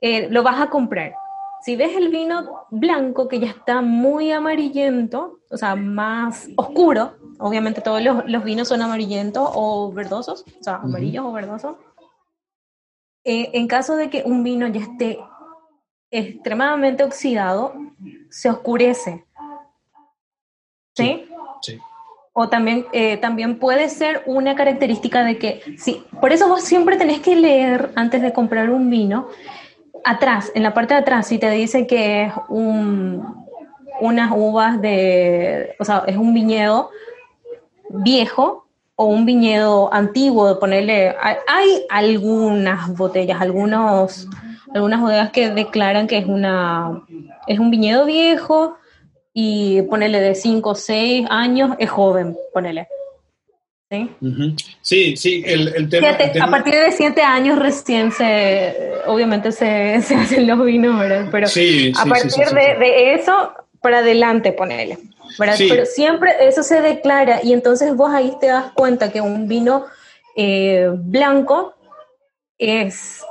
eh, 0.00 0.28
lo 0.30 0.42
vas 0.42 0.60
a 0.60 0.70
comprar. 0.70 1.14
Si 1.62 1.74
ves 1.74 1.96
el 1.96 2.10
vino 2.10 2.66
blanco 2.70 3.28
que 3.28 3.40
ya 3.40 3.48
está 3.48 3.80
muy 3.80 4.30
amarillento, 4.30 5.40
o 5.50 5.56
sea, 5.56 5.74
más 5.74 6.48
oscuro, 6.56 7.16
obviamente 7.38 7.80
todos 7.80 8.02
los, 8.02 8.44
vinos 8.44 8.68
son 8.68 8.82
amarillentos 8.82 9.48
o 9.54 9.90
verdosos, 9.92 10.44
o 10.60 10.62
sea, 10.62 10.76
amarillos 10.76 11.24
o 11.24 11.32
verdosos. 11.32 11.76
Eh, 13.24 13.50
en 13.54 13.66
caso 13.66 13.96
de 13.96 14.10
que 14.10 14.22
un 14.24 14.44
vino 14.44 14.68
ya 14.68 14.82
esté 14.82 15.18
extremadamente 16.10 17.02
oxidado, 17.02 17.74
se 18.30 18.48
oscurece. 18.48 19.24
¿Sí? 20.94 21.28
Sí. 21.62 21.80
O 22.32 22.48
también, 22.48 22.86
eh, 22.92 23.16
también 23.16 23.58
puede 23.58 23.88
ser 23.88 24.22
una 24.26 24.54
característica 24.54 25.24
de 25.24 25.38
que, 25.38 25.62
sí, 25.78 26.04
por 26.20 26.32
eso 26.32 26.48
vos 26.48 26.62
siempre 26.62 26.96
tenés 26.96 27.20
que 27.20 27.34
leer 27.34 27.90
antes 27.96 28.22
de 28.22 28.32
comprar 28.32 28.70
un 28.70 28.90
vino 28.90 29.28
atrás, 30.04 30.50
en 30.54 30.62
la 30.62 30.74
parte 30.74 30.94
de 30.94 31.00
atrás, 31.00 31.26
si 31.26 31.38
te 31.38 31.50
dice 31.50 31.86
que 31.86 32.24
es 32.24 32.32
un, 32.48 33.22
unas 34.00 34.32
uvas 34.34 34.80
de, 34.80 35.74
o 35.78 35.84
sea, 35.84 36.04
es 36.06 36.16
un 36.16 36.34
viñedo 36.34 36.90
viejo 37.90 38.66
o 38.94 39.06
un 39.06 39.26
viñedo 39.26 39.92
antiguo, 39.92 40.48
de 40.48 40.54
ponerle, 40.54 41.14
hay 41.20 41.84
algunas 41.90 42.96
botellas, 42.96 43.40
algunos, 43.40 44.26
algunas 44.74 45.00
bodegas 45.00 45.30
que 45.30 45.50
declaran 45.50 46.06
que 46.06 46.18
es 46.18 46.26
una, 46.26 47.02
es 47.46 47.58
un 47.58 47.70
viñedo 47.70 48.06
viejo 48.06 48.76
y 49.34 49.82
ponerle 49.82 50.20
de 50.20 50.34
5 50.34 50.70
o 50.70 50.74
6 50.74 51.26
años 51.28 51.76
es 51.78 51.90
joven, 51.90 52.34
ponele. 52.54 52.88
¿Sí? 53.88 55.16
sí, 55.16 55.44
el, 55.46 55.88
tema, 55.88 56.16
A 56.40 56.50
partir 56.50 56.74
de 56.74 56.90
siete 56.90 57.22
años 57.22 57.56
recién 57.56 58.10
se, 58.10 58.74
obviamente 59.06 59.52
se, 59.52 60.02
se 60.02 60.16
hacen 60.16 60.46
los 60.46 60.64
vinos, 60.64 60.98
¿verdad? 60.98 61.28
Pero 61.30 61.46
a 61.46 62.04
partir 62.04 62.46
de, 62.48 63.14
eso, 63.14 63.52
para 63.80 63.98
adelante 63.98 64.52
ponele. 64.52 64.98
Pero 65.38 65.86
siempre 65.86 66.32
eso 66.40 66.62
se 66.62 66.80
declara 66.80 67.40
y 67.44 67.52
entonces 67.52 67.94
vos 67.94 68.12
ahí 68.12 68.32
te 68.40 68.46
das 68.46 68.72
cuenta 68.72 69.12
que 69.12 69.20
un 69.20 69.46
vino 69.46 69.84
eh, 70.34 70.88
blanco 70.92 71.74
es 72.58 73.22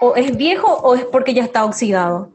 o 0.00 0.14
es 0.16 0.36
viejo 0.36 0.72
o 0.72 0.94
es 0.94 1.04
porque 1.04 1.34
ya 1.34 1.44
está 1.44 1.64
oxidado. 1.64 2.30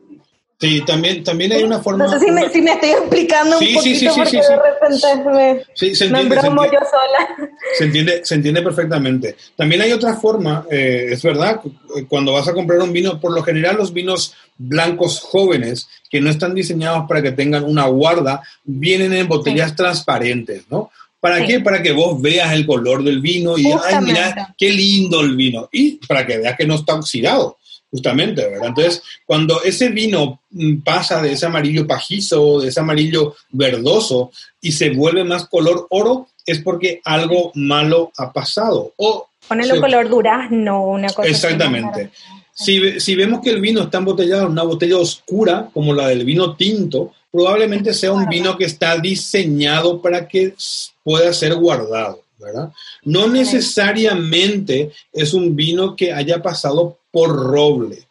Sí, 0.64 0.80
también, 0.86 1.26
también 1.26 1.52
hay 1.52 1.62
una 1.62 1.82
forma... 1.82 2.06
No 2.06 2.12
sé 2.12 2.22
si 2.22 2.32
me, 2.32 2.50
si 2.50 2.62
me 2.62 2.72
estoy 2.72 2.92
explicando 2.92 3.60
un 3.60 3.74
poquito 3.74 4.16
porque 4.16 4.38
de 4.38 4.56
repente 4.56 5.08
me, 5.26 5.64
sí, 5.74 5.94
se 5.94 6.06
entiende, 6.06 6.38
yo 6.38 6.42
sola. 6.42 7.50
Se 7.78 7.84
entiende, 7.84 8.22
se 8.24 8.36
entiende 8.36 8.62
perfectamente. 8.62 9.36
También 9.58 9.82
hay 9.82 9.92
otra 9.92 10.16
forma, 10.16 10.66
eh, 10.72 11.08
es 11.12 11.22
verdad, 11.22 11.60
cuando 12.08 12.32
vas 12.32 12.48
a 12.48 12.54
comprar 12.54 12.80
un 12.80 12.94
vino, 12.94 13.20
por 13.20 13.34
lo 13.34 13.44
general 13.44 13.76
los 13.76 13.92
vinos 13.92 14.36
blancos 14.58 15.20
jóvenes, 15.20 15.90
que 16.10 16.22
no 16.22 16.30
están 16.30 16.56
diseñados 16.56 17.10
para 17.10 17.22
que 17.22 17.34
tengan 17.34 17.66
una 17.66 17.88
guarda, 17.88 18.42
vienen 18.64 19.12
en 19.12 19.28
botellas 19.28 19.76
transparentes, 19.76 20.64
¿no? 20.70 20.92
¿Para 21.20 21.46
qué? 21.46 21.60
Para 21.60 21.84
que 21.84 21.92
vos 21.92 22.22
veas 22.22 22.54
el 22.54 22.66
color 22.66 23.04
del 23.04 23.20
vino 23.20 23.58
y, 23.58 23.66
ay, 23.66 23.96
mira, 24.02 24.56
qué 24.58 24.70
lindo 24.70 25.20
el 25.20 25.36
vino. 25.36 25.68
Y 25.74 25.96
para 26.08 26.26
que 26.26 26.38
veas 26.38 26.56
que 26.56 26.66
no 26.66 26.76
está 26.76 26.96
oxidado 26.96 27.58
justamente, 27.94 28.42
¿verdad? 28.50 28.70
Entonces, 28.70 29.04
cuando 29.24 29.62
ese 29.62 29.90
vino 29.90 30.42
mm, 30.50 30.78
pasa 30.78 31.22
de 31.22 31.34
ese 31.34 31.46
amarillo 31.46 31.86
pajizo, 31.86 32.60
de 32.60 32.70
ese 32.70 32.80
amarillo 32.80 33.36
verdoso 33.52 34.32
y 34.60 34.72
se 34.72 34.90
vuelve 34.90 35.24
más 35.24 35.48
color 35.48 35.86
oro, 35.92 36.28
es 36.44 36.60
porque 36.60 37.02
algo 37.06 37.52
malo 37.54 38.12
ha 38.18 38.34
pasado. 38.34 38.94
O 38.98 39.30
Ponerlo 39.48 39.80
color 39.80 40.10
durazno, 40.10 40.88
una 40.88 41.10
cosa 41.10 41.30
Exactamente. 41.30 42.10
Si, 42.56 43.00
si, 43.00 43.14
vemos 43.14 43.42
que 43.42 43.52
el 43.52 43.62
vino 43.62 43.84
está 43.84 44.00
embotellado 44.00 44.46
en 44.46 44.54
una 44.54 44.64
botella 44.64 44.98
oscura, 44.98 45.70
como 45.72 45.94
la 45.94 46.08
del 46.08 46.26
vino 46.26 46.56
tinto, 46.56 47.14
probablemente 47.32 47.94
sea 47.94 48.12
un 48.12 48.28
vino 48.28 48.58
que 48.58 48.66
está 48.66 48.98
diseñado 48.98 50.02
para 50.02 50.28
que 50.28 50.56
pueda 51.04 51.32
ser 51.32 51.54
guardado. 51.56 52.23
¿Verdad? 52.44 52.72
No 53.04 53.28
necesariamente 53.28 54.92
es 55.12 55.34
un 55.34 55.56
vino 55.56 55.96
que 55.96 56.14
haya 56.14 56.42
pasado 56.42 57.00
por 57.12 57.30
roble. 57.30 58.08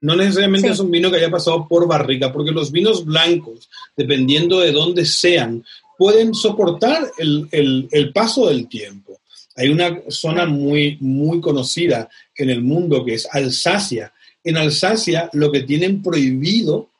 No 0.00 0.14
necesariamente 0.16 0.68
es 0.68 0.80
un 0.80 0.90
vino 0.90 1.10
que 1.10 1.16
haya 1.16 1.30
pasado 1.30 1.66
por 1.66 1.88
barrica, 1.88 2.30
porque 2.30 2.50
los 2.50 2.70
vinos 2.70 3.06
blancos, 3.06 3.70
dependiendo 3.96 4.60
de 4.60 4.70
dónde 4.70 5.06
sean, 5.06 5.64
pueden 5.96 6.34
soportar 6.34 7.10
el, 7.18 8.10
paso 8.12 8.48
del 8.48 8.68
tiempo. 8.68 9.18
Hay 9.56 9.70
una 9.70 10.00
zona 10.08 10.44
muy, 10.44 10.98
muy 11.00 11.40
conocida 11.40 12.08
en 12.36 12.50
el 12.50 12.62
mundo 12.62 13.04
que 13.04 13.14
es 13.14 13.26
Alsacia. 13.32 14.12
En 14.42 14.58
Alsacia 14.58 15.30
lo 15.32 15.50
que 15.50 15.62
tienen 15.62 16.02
prohibido, 16.02 16.90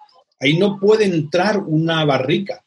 ahí 0.41 0.57
no 0.57 0.79
puede 0.79 1.05
entrar 1.05 1.59
una 1.59 2.05
barrica. 2.07 2.65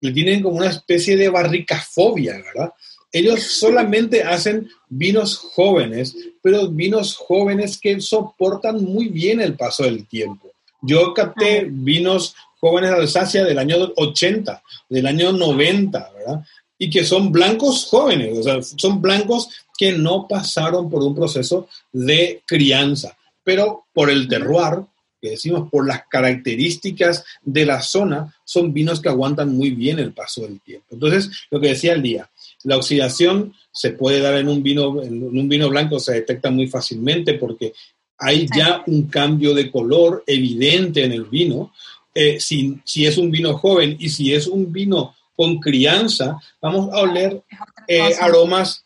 Le 0.00 0.12
tienen 0.12 0.42
como 0.42 0.58
una 0.58 0.70
especie 0.70 1.16
de 1.16 1.28
barricafobia, 1.28 2.34
¿verdad? 2.34 2.72
Ellos 3.12 3.42
solamente 3.42 4.22
hacen 4.22 4.68
vinos 4.88 5.36
jóvenes, 5.36 6.16
pero 6.40 6.68
vinos 6.68 7.14
jóvenes 7.14 7.78
que 7.78 8.00
soportan 8.00 8.82
muy 8.82 9.08
bien 9.08 9.40
el 9.40 9.54
paso 9.54 9.84
del 9.84 10.06
tiempo. 10.06 10.50
Yo 10.80 11.12
capté 11.12 11.66
vinos 11.70 12.34
jóvenes 12.58 12.90
de 12.90 12.96
Alsacia 12.96 13.44
del 13.44 13.58
año 13.58 13.76
80, 13.96 14.62
del 14.88 15.06
año 15.06 15.32
90, 15.32 16.10
¿verdad? 16.16 16.44
Y 16.78 16.88
que 16.88 17.04
son 17.04 17.30
blancos 17.30 17.86
jóvenes, 17.90 18.38
o 18.38 18.42
sea, 18.42 18.62
son 18.62 19.00
blancos 19.02 19.48
que 19.76 19.92
no 19.92 20.26
pasaron 20.26 20.90
por 20.90 21.02
un 21.02 21.14
proceso 21.14 21.68
de 21.92 22.42
crianza, 22.46 23.16
pero 23.44 23.84
por 23.92 24.10
el 24.10 24.26
terroir, 24.26 24.84
que 25.20 25.30
decimos, 25.30 25.68
por 25.70 25.86
las 25.86 26.06
características 26.08 27.24
de 27.42 27.66
la 27.66 27.80
zona, 27.80 28.34
son 28.44 28.72
vinos 28.72 29.00
que 29.00 29.08
aguantan 29.08 29.56
muy 29.56 29.70
bien 29.70 30.00
el 30.00 30.12
paso 30.12 30.42
del 30.42 30.60
tiempo. 30.60 30.86
Entonces, 30.90 31.30
lo 31.50 31.60
que 31.60 31.68
decía 31.68 31.92
el 31.92 32.02
día, 32.02 32.28
la 32.64 32.76
oxidación 32.76 33.54
se 33.70 33.90
puede 33.90 34.20
dar 34.20 34.36
en 34.36 34.48
un 34.48 34.62
vino, 34.62 35.02
en 35.02 35.22
un 35.22 35.48
vino 35.48 35.68
blanco, 35.68 35.98
se 35.98 36.14
detecta 36.14 36.50
muy 36.50 36.66
fácilmente 36.66 37.34
porque 37.34 37.72
hay 38.18 38.46
ya 38.54 38.84
un 38.86 39.08
cambio 39.08 39.52
de 39.54 39.70
color 39.70 40.22
evidente 40.26 41.04
en 41.04 41.12
el 41.12 41.24
vino. 41.24 41.72
Eh, 42.14 42.38
si, 42.38 42.78
si, 42.84 43.06
es 43.06 43.18
un 43.18 43.30
vino 43.30 43.56
joven 43.58 43.96
y 43.98 44.10
si 44.10 44.32
es 44.32 44.46
un 44.46 44.70
vino 44.70 45.16
con 45.34 45.58
crianza, 45.58 46.38
vamos 46.60 46.92
a 46.92 47.00
oler 47.00 47.42
eh, 47.88 48.14
aromas 48.20 48.84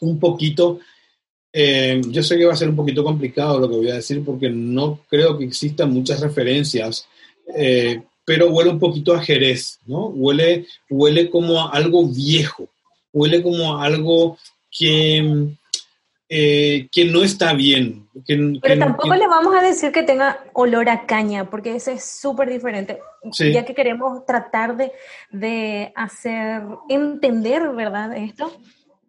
un 0.00 0.18
poquito, 0.18 0.80
eh, 1.52 2.00
yo 2.08 2.22
sé 2.22 2.36
que 2.36 2.44
va 2.44 2.52
a 2.52 2.56
ser 2.56 2.68
un 2.68 2.76
poquito 2.76 3.04
complicado 3.04 3.60
lo 3.60 3.70
que 3.70 3.76
voy 3.76 3.90
a 3.90 3.94
decir 3.94 4.22
porque 4.24 4.50
no 4.50 5.00
creo 5.08 5.38
que 5.38 5.44
existan 5.44 5.92
muchas 5.92 6.20
referencias, 6.20 7.06
pero 8.24 8.50
huele 8.50 8.70
un 8.70 8.78
poquito 8.78 9.14
a 9.14 9.22
Jerez, 9.22 9.78
¿no? 9.86 10.06
Huele, 10.06 10.66
huele 10.90 11.30
como 11.30 11.60
a 11.60 11.70
algo 11.70 12.06
viejo, 12.06 12.68
huele 13.12 13.42
como 13.42 13.76
a 13.76 13.84
algo 13.84 14.38
que 14.70 15.54
eh, 16.34 16.88
que 16.90 17.04
no 17.04 17.22
está 17.22 17.52
bien. 17.52 18.08
Pero 18.26 18.78
tampoco 18.78 19.14
le 19.14 19.26
vamos 19.26 19.54
a 19.54 19.60
decir 19.60 19.92
que 19.92 20.02
tenga 20.02 20.42
olor 20.54 20.88
a 20.88 21.04
caña, 21.04 21.50
porque 21.50 21.76
ese 21.76 21.92
es 21.92 22.06
súper 22.06 22.48
diferente. 22.48 23.00
Ya 23.52 23.66
que 23.66 23.74
queremos 23.74 24.24
tratar 24.24 24.78
de, 24.78 24.92
de, 25.30 25.92
hacer 25.94 26.62
entender, 26.88 27.68
¿verdad? 27.72 28.16
Esto, 28.16 28.50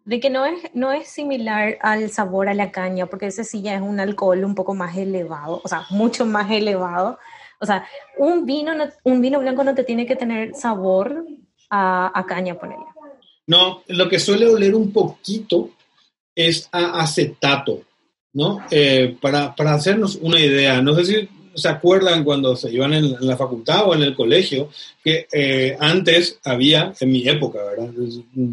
de 0.04 0.20
que 0.20 0.28
no 0.28 0.44
es, 0.44 0.60
no 0.74 0.92
es 0.92 1.08
similar 1.08 1.78
al 1.80 2.10
sabor 2.10 2.50
a 2.50 2.52
la 2.52 2.70
caña, 2.70 3.06
porque 3.06 3.28
ese 3.28 3.44
sí 3.44 3.62
ya 3.62 3.74
es 3.74 3.80
un 3.80 4.00
alcohol 4.00 4.44
un 4.44 4.54
poco 4.54 4.74
más 4.74 4.94
elevado, 4.94 5.62
o 5.64 5.68
sea, 5.68 5.86
mucho 5.88 6.26
más 6.26 6.50
elevado. 6.50 7.18
O 7.58 7.64
sea, 7.64 7.86
un 8.18 8.44
vino, 8.44 8.72
un 9.02 9.22
vino 9.22 9.38
blanco 9.38 9.64
no 9.64 9.74
te 9.74 9.84
tiene 9.84 10.04
que 10.04 10.16
tener 10.16 10.54
sabor 10.54 11.24
a, 11.70 12.12
a 12.14 12.26
caña, 12.26 12.58
ponerle. 12.58 12.84
No, 13.46 13.82
lo 13.88 14.08
que 14.08 14.18
suele 14.18 14.46
oler 14.46 14.74
un 14.74 14.92
poquito 14.92 15.70
es 16.34 16.68
a 16.72 17.00
acetato, 17.00 17.82
¿no? 18.32 18.64
Eh, 18.70 19.16
para, 19.20 19.54
para, 19.54 19.74
hacernos 19.74 20.16
una 20.20 20.40
idea, 20.40 20.80
no 20.82 20.94
sé 20.94 21.04
si 21.04 21.28
se 21.54 21.68
acuerdan 21.68 22.24
cuando 22.24 22.56
se 22.56 22.70
iban 22.70 22.92
en, 22.94 23.16
la 23.20 23.36
facultad 23.36 23.86
o 23.86 23.94
en 23.94 24.02
el 24.02 24.14
colegio, 24.14 24.70
que 25.02 25.26
eh, 25.32 25.76
antes 25.78 26.38
había, 26.44 26.92
en 26.98 27.12
mi 27.12 27.26
época, 27.28 27.58
¿verdad? 27.62 27.90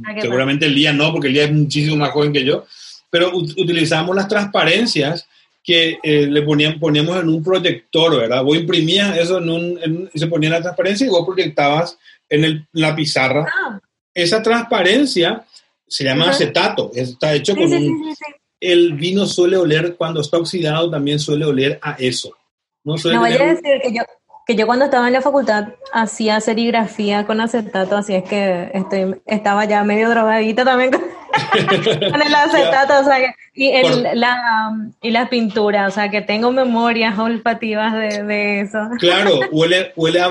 Ah, 0.06 0.16
seguramente 0.22 0.66
el 0.66 0.76
día 0.76 0.94
no, 0.94 1.12
porque 1.12 1.28
el 1.28 1.34
día 1.34 1.46
es 1.46 1.52
muchísimo 1.52 1.98
más 1.98 2.12
joven 2.12 2.34
que 2.34 2.44
yo, 2.44 2.66
pero 3.10 3.36
utilizábamos 3.36 4.16
las 4.16 4.28
transparencias 4.28 5.28
que 5.64 6.00
eh, 6.02 6.28
le 6.28 6.42
ponían, 6.42 6.80
poníamos 6.80 7.18
en 7.18 7.30
un 7.30 7.44
proyector, 7.44 8.18
¿verdad? 8.18 8.44
Vos 8.44 8.58
imprimías 8.58 9.18
eso 9.18 9.38
en 9.38 9.50
un, 9.50 10.10
se 10.14 10.28
ponía 10.28 10.50
la 10.50 10.62
transparencia 10.62 11.06
y 11.06 11.10
vos 11.10 11.26
proyectabas 11.26 11.98
en 12.30 12.46
el, 12.46 12.68
la 12.74 12.96
pizarra. 12.96 13.46
Ah. 13.48 13.80
Esa 14.14 14.42
transparencia 14.42 15.46
se 15.88 16.04
llama 16.04 16.30
acetato, 16.30 16.92
está 16.96 17.34
hecho 17.34 17.54
con 17.54 17.72
un... 17.72 18.16
el 18.60 18.94
vino 18.94 19.26
suele 19.26 19.58
oler, 19.58 19.96
cuando 19.98 20.22
está 20.22 20.38
oxidado, 20.38 20.90
también 20.90 21.20
suele 21.20 21.46
oler 21.46 21.80
a 21.82 21.96
eso. 22.00 22.36
No, 22.84 22.98
suele 22.98 23.18
no 23.18 23.24
decir 23.26 23.82
que 23.82 23.94
yo, 23.94 24.04
que 24.48 24.56
yo 24.56 24.66
cuando 24.66 24.86
estaba 24.86 25.08
en 25.08 25.14
la 25.14 25.22
facultad 25.22 25.70
hacía 25.94 26.40
serigrafía 26.40 27.26
con 27.26 27.42
acetato, 27.42 27.98
así 27.98 28.16
es 28.16 28.24
que 28.24 28.72
estoy, 28.74 29.22
estaba 29.26 29.66
ya 29.66 29.84
medio 29.84 30.10
drogadita 30.10 30.64
también. 30.64 30.92
con, 30.92 31.02
el 32.26 32.36
acetato, 32.36 33.00
o 33.02 33.04
sea, 33.04 33.36
y, 33.54 33.68
el, 33.70 34.20
la, 34.20 34.72
y 35.02 35.12
la 35.12 35.30
pintura, 35.30 35.88
o 35.88 35.92
sea, 35.92 36.10
que 36.10 36.22
tengo 36.22 36.52
memorias 36.52 37.18
olfativas 37.18 37.94
de, 37.94 38.24
de 38.24 38.62
eso. 38.62 38.80
Claro, 39.00 39.40
huele, 39.52 39.92
huele 39.96 40.22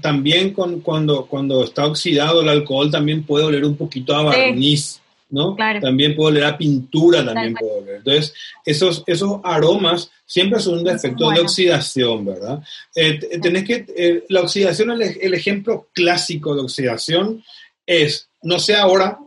también 0.00 0.52
con, 0.52 0.80
cuando, 0.80 1.26
cuando 1.26 1.64
está 1.64 1.86
oxidado 1.86 2.42
el 2.42 2.48
alcohol 2.48 2.90
también 2.90 3.24
puede 3.24 3.44
oler 3.44 3.64
un 3.64 3.76
poquito 3.76 4.14
a 4.14 4.22
barniz. 4.22 5.00
¿no? 5.30 5.56
También 5.80 6.14
puedo 6.14 6.28
oler 6.28 6.44
a 6.44 6.56
pintura, 6.56 7.24
también 7.24 7.54
puedo 7.54 7.78
oler. 7.78 7.96
Entonces, 7.96 8.34
esos, 8.64 9.02
esos 9.06 9.40
aromas 9.42 10.10
siempre 10.24 10.60
son 10.60 10.78
un 10.78 10.84
defecto 10.84 11.28
de 11.30 11.40
oxidación, 11.40 12.24
¿verdad? 12.24 12.62
Eh, 12.94 13.18
tenés 13.42 13.64
que, 13.64 13.84
eh, 13.96 14.24
la 14.28 14.42
oxidación, 14.42 14.92
el, 14.92 15.02
el, 15.02 15.34
ejemplo 15.34 15.88
clásico 15.92 16.54
de 16.54 16.60
oxidación 16.60 17.42
es, 17.84 18.28
no 18.42 18.60
sé 18.60 18.76
ahora, 18.76 19.18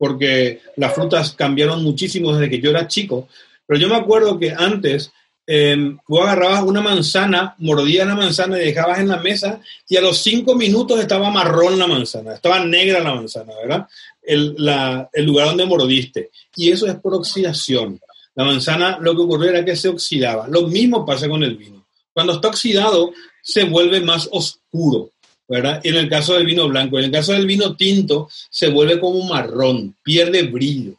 porque 0.00 0.62
las 0.76 0.94
frutas 0.94 1.32
cambiaron 1.32 1.84
muchísimo 1.84 2.32
desde 2.32 2.48
que 2.48 2.58
yo 2.58 2.70
era 2.70 2.88
chico, 2.88 3.28
pero 3.66 3.78
yo 3.78 3.86
me 3.86 3.96
acuerdo 3.96 4.38
que 4.38 4.50
antes 4.50 5.12
eh, 5.46 5.76
vos 6.08 6.22
agarrabas 6.22 6.62
una 6.62 6.80
manzana, 6.80 7.54
mordías 7.58 8.06
la 8.06 8.14
manzana 8.14 8.56
y 8.58 8.64
dejabas 8.64 9.00
en 9.00 9.08
la 9.08 9.18
mesa 9.18 9.60
y 9.86 9.98
a 9.98 10.00
los 10.00 10.16
cinco 10.18 10.54
minutos 10.54 10.98
estaba 10.98 11.30
marrón 11.30 11.78
la 11.78 11.86
manzana, 11.86 12.32
estaba 12.32 12.64
negra 12.64 13.00
la 13.00 13.14
manzana, 13.14 13.52
¿verdad? 13.60 13.86
el, 14.22 15.26
lugar 15.26 15.48
donde 15.48 15.66
mordiste. 15.66 16.30
Y 16.56 16.70
eso 16.70 16.86
es 16.86 16.94
por 16.94 17.14
oxidación. 17.14 18.00
La 18.34 18.44
manzana 18.44 18.98
lo 19.02 19.14
que 19.14 19.20
ocurrió 19.20 19.50
era 19.50 19.64
que 19.64 19.76
se 19.76 19.88
oxidaba. 19.88 20.48
Lo 20.48 20.62
mismo 20.62 21.04
pasa 21.04 21.28
con 21.28 21.42
el 21.42 21.56
vino. 21.56 21.84
Cuando 22.14 22.34
está 22.34 22.48
oxidado, 22.48 23.12
se 23.42 23.64
vuelve 23.64 24.00
más 24.00 24.30
oscuro, 24.32 25.10
¿verdad? 25.50 25.80
En 25.82 25.96
el 25.96 26.08
caso 26.08 26.34
del 26.34 26.46
vino 26.46 26.68
blanco. 26.68 26.98
En 26.98 27.06
el 27.06 27.10
caso 27.10 27.32
del 27.32 27.46
vino 27.46 27.74
tinto, 27.76 28.28
se 28.48 28.68
vuelve 28.68 29.00
como 29.00 29.22
marrón, 29.24 29.96
pierde 30.02 30.44
brillo. 30.44 30.94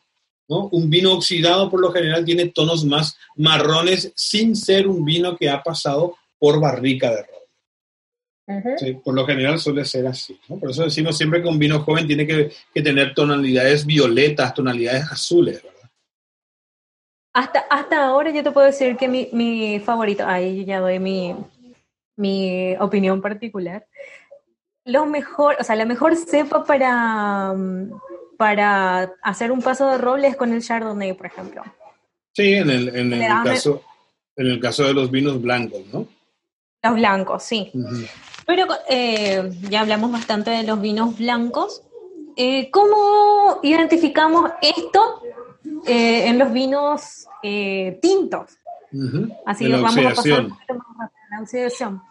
¿no? 0.49 0.67
Un 0.73 0.89
vino 0.89 1.13
oxidado, 1.13 1.69
por 1.69 1.79
lo 1.79 1.91
general, 1.91 2.25
tiene 2.25 2.49
tonos 2.49 2.83
más 2.83 3.15
marrones 3.37 4.11
sin 4.13 4.55
ser 4.57 4.87
un 4.87 5.05
vino 5.05 5.37
que 5.37 5.49
ha 5.49 5.63
pasado 5.63 6.15
por 6.37 6.59
barrica 6.59 7.09
de 7.09 7.23
roble 7.23 7.41
por 9.03 9.13
lo 9.13 9.25
general 9.25 9.59
suele 9.59 9.85
ser 9.85 10.05
así. 10.07 10.37
Por 10.59 10.71
eso 10.71 10.83
decimos 10.83 11.15
siempre 11.15 11.41
que 11.41 11.47
un 11.47 11.57
vino 11.57 11.79
joven 11.79 12.05
tiene 12.05 12.27
que, 12.27 12.51
tener 12.81 13.13
tonalidades 13.13 13.85
violetas, 13.85 14.53
tonalidades 14.53 15.09
azules. 15.09 15.63
Hasta, 17.33 17.59
hasta 17.69 18.05
ahora 18.05 18.31
yo 18.31 18.43
te 18.43 18.51
puedo 18.51 18.67
decir 18.67 18.97
que 18.97 19.07
mi, 19.07 19.29
mi 19.31 19.79
favorito, 19.79 20.25
ahí 20.27 20.65
ya 20.65 20.81
doy 20.81 20.99
mi, 20.99 21.33
mi 22.17 22.75
opinión 22.77 23.21
particular. 23.21 23.85
Lo 24.85 25.05
mejor, 25.05 25.57
o 25.59 25.63
sea, 25.63 25.75
la 25.75 25.85
mejor 25.85 26.15
cepa 26.15 26.63
para, 26.63 27.53
para 28.37 29.13
hacer 29.21 29.51
un 29.51 29.61
paso 29.61 29.87
de 29.87 29.97
roble 29.97 30.27
es 30.27 30.35
con 30.35 30.53
el 30.53 30.63
Chardonnay, 30.63 31.13
por 31.13 31.27
ejemplo. 31.27 31.63
Sí, 32.33 32.53
en 32.53 32.69
el, 32.69 32.95
en 32.95 33.13
el 33.13 33.27
caso, 33.43 33.83
en 34.35 34.47
el 34.47 34.59
caso 34.59 34.83
de 34.85 34.93
los 34.93 35.11
vinos 35.11 35.41
blancos, 35.41 35.81
¿no? 35.91 36.07
Los 36.83 36.95
blancos, 36.95 37.43
sí. 37.43 37.71
Pero 38.47 38.65
eh, 38.89 39.51
ya 39.69 39.81
hablamos 39.81 40.11
bastante 40.11 40.49
de 40.49 40.63
los 40.63 40.81
vinos 40.81 41.17
blancos. 41.17 41.83
Eh, 42.35 42.71
¿Cómo 42.71 43.59
identificamos 43.61 44.51
esto 44.61 45.21
eh, 45.85 46.27
en 46.27 46.39
los 46.39 46.51
vinos 46.51 47.27
tintos? 48.01 48.57
Así 49.45 49.67
lo 49.67 49.81
vamos 49.81 50.05
a 50.05 50.09
pasar 50.15 50.47
la 51.29 51.41
oxidación. 51.41 52.01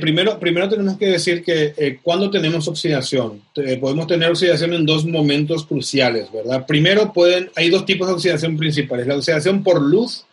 Primero, 0.00 0.38
primero 0.38 0.68
tenemos 0.68 0.96
que 0.96 1.06
decir 1.06 1.44
que 1.44 1.98
cuando 2.02 2.30
tenemos 2.30 2.66
oxidación, 2.68 3.42
podemos 3.80 4.06
tener 4.06 4.30
oxidación 4.30 4.72
en 4.72 4.86
dos 4.86 5.04
momentos 5.04 5.66
cruciales, 5.66 6.32
¿verdad? 6.32 6.66
Primero, 6.66 7.12
pueden, 7.12 7.50
hay 7.56 7.70
dos 7.70 7.84
tipos 7.84 8.08
de 8.08 8.14
oxidación 8.14 8.56
principales. 8.56 9.06
La 9.06 9.16
oxidación 9.16 9.62
por 9.62 9.82
luz 9.82 10.24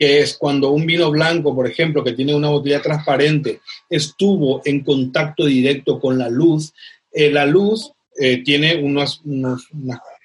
que 0.00 0.20
es 0.20 0.38
cuando 0.38 0.70
un 0.70 0.86
vino 0.86 1.10
blanco, 1.10 1.54
por 1.54 1.66
ejemplo, 1.66 2.02
que 2.02 2.14
tiene 2.14 2.34
una 2.34 2.48
botella 2.48 2.80
transparente, 2.80 3.60
estuvo 3.90 4.62
en 4.64 4.82
contacto 4.82 5.44
directo 5.44 6.00
con 6.00 6.16
la 6.16 6.30
luz, 6.30 6.72
eh, 7.12 7.30
la 7.30 7.44
luz 7.44 7.92
eh, 8.18 8.42
tiene 8.42 8.76
unas 8.76 9.20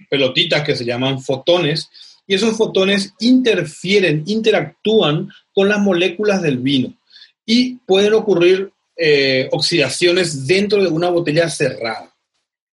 pelotitas 0.09 0.63
que 0.63 0.77
se 0.77 0.85
llaman 0.85 1.21
fotones, 1.21 1.89
y 2.25 2.35
esos 2.35 2.55
fotones 2.55 3.13
interfieren, 3.19 4.23
interactúan 4.27 5.29
con 5.53 5.67
las 5.67 5.79
moléculas 5.79 6.41
del 6.41 6.59
vino 6.59 6.93
y 7.45 7.75
pueden 7.85 8.13
ocurrir 8.13 8.71
eh, 8.97 9.49
oxidaciones 9.51 10.47
dentro 10.47 10.81
de 10.81 10.87
una 10.87 11.09
botella 11.09 11.49
cerrada. 11.49 12.11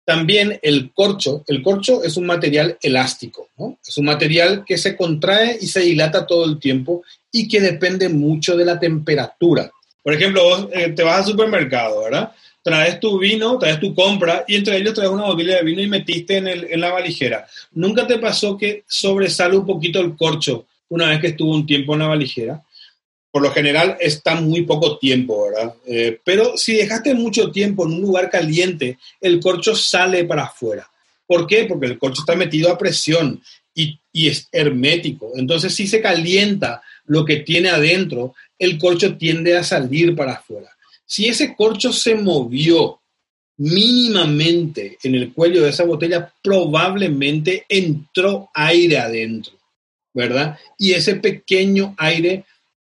También 0.06 0.60
el 0.62 0.91
corcho, 0.93 1.43
el 1.47 1.63
corcho 1.63 2.04
es 2.04 2.15
un 2.15 2.28
material 2.28 2.78
elástico. 2.82 3.49
Es 3.86 3.97
un 3.97 4.06
material 4.06 4.63
que 4.65 4.78
se 4.78 4.95
contrae 4.95 5.58
y 5.60 5.67
se 5.67 5.82
dilata 5.82 6.28
todo 6.28 6.45
el 6.45 6.60
tiempo 6.60 7.04
y 7.32 7.47
que 7.47 7.60
depende 7.60 8.08
mucho 8.08 8.56
de 8.56 8.65
la 8.65 8.80
temperatura. 8.80 9.71
Por 10.04 10.13
ejemplo, 10.13 10.43
vos 10.43 10.67
eh, 10.71 10.89
te 10.89 11.01
vas 11.01 11.17
al 11.17 11.32
supermercado, 11.32 12.04
¿verdad? 12.04 12.32
Traes 12.62 12.99
tu 12.99 13.17
vino, 13.17 13.58
traes 13.58 13.80
tu 13.80 13.95
compra 13.95 14.45
y 14.47 14.56
entre 14.56 14.78
ellos 14.78 14.93
traes 14.93 15.10
una 15.10 15.25
botella 15.25 15.58
de 15.58 15.63
vino 15.63 15.82
y 15.82 15.88
metiste 15.88 16.38
en, 16.38 16.47
el, 16.47 16.67
en 16.69 16.82
la 16.82 16.91
valijera. 16.91 17.47
¿Nunca 17.73 18.06
te 18.06 18.19
pasó 18.19 18.56
que 18.56 18.84
sobresale 18.88 19.58
un 19.58 19.65
poquito 19.65 19.99
el 19.99 20.15
corcho 20.15 20.67
una 20.89 21.10
vez 21.10 21.19
que 21.19 21.28
estuvo 21.28 21.51
un 21.51 21.65
tiempo 21.65 21.93
en 21.93 21.99
la 21.99 22.08
valijera? 22.08 22.63
Por 23.36 23.41
lo 23.41 23.52
general 23.52 23.98
está 24.00 24.36
muy 24.36 24.62
poco 24.62 24.98
tiempo, 24.98 25.50
¿verdad? 25.50 25.76
Eh, 25.86 26.21
pero 26.24 26.56
si 26.56 26.74
dejaste 26.74 27.13
mucho 27.13 27.52
tiempo 27.52 27.86
en 27.86 27.95
un 27.95 28.02
lugar 28.04 28.30
caliente, 28.30 28.98
el 29.19 29.41
corcho 29.41 29.76
sale 29.76 30.24
para 30.24 30.43
afuera. 30.43 30.89
¿Por 31.28 31.45
qué? 31.45 31.65
Porque 31.65 31.88
el 31.88 32.00
corcho 32.00 32.21
está 32.21 32.34
metido 32.34 32.71
a 32.71 32.78
presión 32.78 33.43
y, 33.74 34.00
y, 34.13 34.30
es 34.30 34.48
hermético. 34.54 35.34
Entonces, 35.36 35.76
si 35.76 35.86
se 35.86 36.02
calienta 36.02 36.82
lo 37.08 37.26
que 37.26 37.41
tiene 37.41 37.67
adentro, 37.67 38.36
el 38.58 38.78
corcho 38.78 39.17
tiende 39.17 39.58
a 39.58 39.65
salir 39.65 40.15
para 40.15 40.36
afuera. 40.36 40.69
Si 41.06 41.28
ese 41.28 41.58
corcho 41.58 41.91
se 41.91 42.15
movió 42.15 43.02
mínimamente 43.58 44.98
en 45.04 45.13
el 45.13 45.34
cuello 45.34 45.62
de 45.62 45.71
esa 45.71 45.84
botella, 45.84 46.34
probablemente 46.41 47.65
entró 47.67 48.50
aire 48.54 48.98
adentro, 48.98 49.56
¿verdad? 50.13 50.58
Y 50.80 50.93
ese 50.93 51.15
pequeño 51.15 51.95
aire 51.98 52.45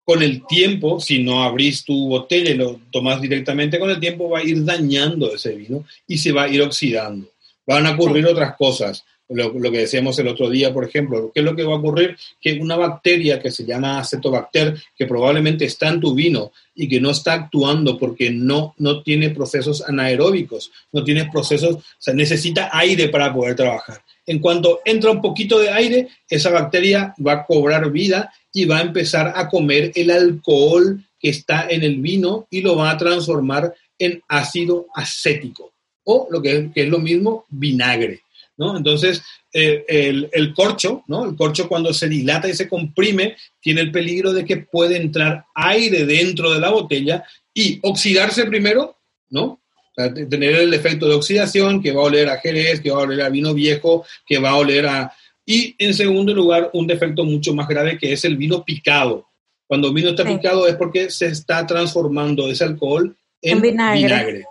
con 0.06 0.22
el 0.22 0.46
tiempo, 0.46 1.00
si 1.00 1.24
no 1.24 1.42
abrís 1.42 1.84
tu 1.84 2.08
botella 2.08 2.52
y 2.52 2.56
lo 2.56 2.80
tomas 2.92 3.20
directamente, 3.20 3.80
con 3.80 3.90
el 3.90 3.98
tiempo 3.98 4.30
va 4.30 4.38
a 4.38 4.44
ir 4.44 4.64
dañando 4.64 5.34
ese 5.34 5.56
vino 5.56 5.84
y 6.06 6.16
se 6.16 6.30
va 6.30 6.44
a 6.44 6.48
ir 6.48 6.62
oxidando. 6.62 7.26
Van 7.66 7.86
a 7.86 7.90
ocurrir 7.90 8.24
otras 8.24 8.54
cosas. 8.54 9.04
Lo, 9.28 9.52
que 9.52 9.78
decíamos 9.78 10.16
el 10.20 10.28
otro 10.28 10.48
día, 10.48 10.72
por 10.72 10.84
ejemplo, 10.84 11.32
¿qué 11.34 11.40
es 11.40 11.44
lo 11.44 11.56
que 11.56 11.64
va 11.64 11.72
a 11.72 11.78
ocurrir? 11.78 12.16
Que 12.40 12.52
una 12.52 12.76
bacteria 12.76 13.40
que 13.40 13.50
se 13.50 13.64
llama 13.64 13.98
acetobacter, 13.98 14.80
que 14.96 15.06
probablemente 15.06 15.64
está 15.64 15.88
en 15.88 15.98
tu 15.98 16.14
vino 16.14 16.52
y 16.76 16.88
que 16.88 17.00
no 17.00 17.10
está 17.10 17.32
actuando 17.32 17.98
porque 17.98 18.30
no, 18.30 18.76
no 18.78 19.02
tiene 19.02 19.30
procesos 19.30 19.82
anaeróbicos, 19.88 20.70
no 20.92 21.02
tiene 21.02 21.28
procesos, 21.32 21.74
o 21.74 21.82
sea, 21.98 22.14
necesita 22.14 22.70
aire 22.72 23.08
para 23.08 23.34
poder 23.34 23.56
trabajar. 23.56 24.00
En 24.24 24.38
cuanto 24.38 24.80
entra 24.84 25.10
un 25.10 25.20
poquito 25.20 25.58
de 25.58 25.70
aire, 25.70 26.08
esa 26.28 26.50
bacteria 26.50 27.12
va 27.24 27.32
a 27.32 27.44
cobrar 27.44 27.90
vida 27.90 28.32
y 28.56 28.64
va 28.64 28.78
a 28.78 28.82
empezar 28.82 29.34
a 29.36 29.50
comer 29.50 29.92
el 29.94 30.10
alcohol 30.10 31.04
que 31.20 31.28
está 31.28 31.66
en 31.68 31.82
el 31.82 31.96
vino 32.00 32.46
y 32.50 32.62
lo 32.62 32.74
va 32.74 32.90
a 32.90 32.96
transformar 32.96 33.74
en 33.98 34.22
ácido 34.28 34.86
acético 34.94 35.74
o 36.04 36.26
lo 36.30 36.40
que 36.40 36.70
es, 36.74 36.88
lo 36.88 36.98
mismo, 36.98 37.44
vinagre. 37.50 38.22
¿no? 38.56 38.74
Entonces, 38.74 39.22
eh, 39.52 39.84
el, 40.32 40.54
corcho, 40.54 41.04
¿no? 41.06 41.26
El 41.28 41.36
corcho 41.36 41.68
cuando 41.68 41.92
se 41.92 42.08
dilata 42.08 42.48
y 42.48 42.54
se 42.54 42.66
comprime, 42.66 43.36
tiene 43.60 43.82
el 43.82 43.92
peligro 43.92 44.32
de 44.32 44.46
que 44.46 44.56
puede 44.56 44.96
entrar 44.96 45.44
aire 45.54 46.06
dentro 46.06 46.50
de 46.50 46.58
la 46.58 46.70
botella 46.70 47.24
y 47.52 47.78
oxidarse 47.82 48.46
primero, 48.46 48.96
¿no? 49.28 49.60
tener 49.96 50.56
el 50.56 50.74
efecto 50.74 51.08
de 51.08 51.14
oxidación 51.14 51.82
que 51.82 51.92
va 51.92 52.02
a 52.02 52.06
oler 52.06 52.28
a 52.28 52.38
jerez, 52.38 52.80
que 52.80 52.90
va 52.90 52.98
a 52.98 53.04
oler 53.04 53.22
a 53.22 53.30
vino 53.30 53.54
viejo, 53.54 54.04
que 54.26 54.38
va 54.38 54.50
a 54.50 54.56
oler 54.56 54.86
a, 54.86 55.12
y 55.48 55.76
en 55.78 55.94
segundo 55.94 56.34
lugar, 56.34 56.70
un 56.72 56.88
defecto 56.88 57.24
mucho 57.24 57.54
más 57.54 57.68
grave 57.68 57.96
que 57.96 58.12
es 58.12 58.24
el 58.24 58.36
vino 58.36 58.64
picado. 58.64 59.28
Cuando 59.68 59.88
el 59.88 59.94
vino 59.94 60.10
está 60.10 60.24
picado 60.24 60.66
es 60.66 60.74
porque 60.74 61.08
se 61.08 61.26
está 61.26 61.64
transformando 61.64 62.48
ese 62.48 62.64
alcohol 62.64 63.16
en, 63.40 63.60
vinagre. 63.60 64.44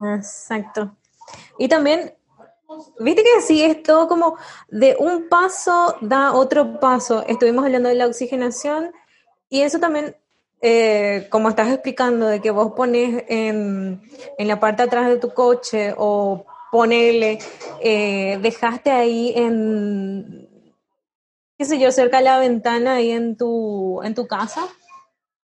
Exacto. 0.00 0.94
Y 1.58 1.66
también, 1.66 2.12
viste 3.00 3.22
que 3.22 3.38
así 3.38 3.62
es 3.62 3.82
todo 3.82 4.06
como 4.06 4.36
de 4.68 4.96
un 4.98 5.30
paso 5.30 5.96
da 6.02 6.34
otro 6.34 6.78
paso. 6.78 7.24
Estuvimos 7.26 7.64
hablando 7.64 7.88
de 7.88 7.94
la 7.94 8.06
oxigenación 8.06 8.92
y 9.48 9.62
eso 9.62 9.78
también, 9.78 10.14
eh, 10.60 11.26
como 11.30 11.48
estás 11.48 11.72
explicando, 11.72 12.26
de 12.26 12.40
que 12.40 12.50
vos 12.50 12.72
pones 12.72 13.24
en, 13.28 14.02
en 14.36 14.48
la 14.48 14.60
parte 14.60 14.82
de 14.82 14.88
atrás 14.88 15.08
de 15.08 15.16
tu 15.16 15.32
coche 15.32 15.94
o 15.96 16.44
ponerle, 16.70 17.38
eh, 17.80 18.38
dejaste 18.42 18.90
ahí 18.90 19.32
en, 19.36 20.48
qué 21.58 21.64
sé 21.64 21.78
yo, 21.78 21.90
cerca 21.92 22.18
de 22.18 22.24
la 22.24 22.38
ventana 22.38 22.94
ahí 22.94 23.10
en 23.10 23.36
tu, 23.36 24.02
en 24.02 24.14
tu 24.14 24.26
casa 24.26 24.68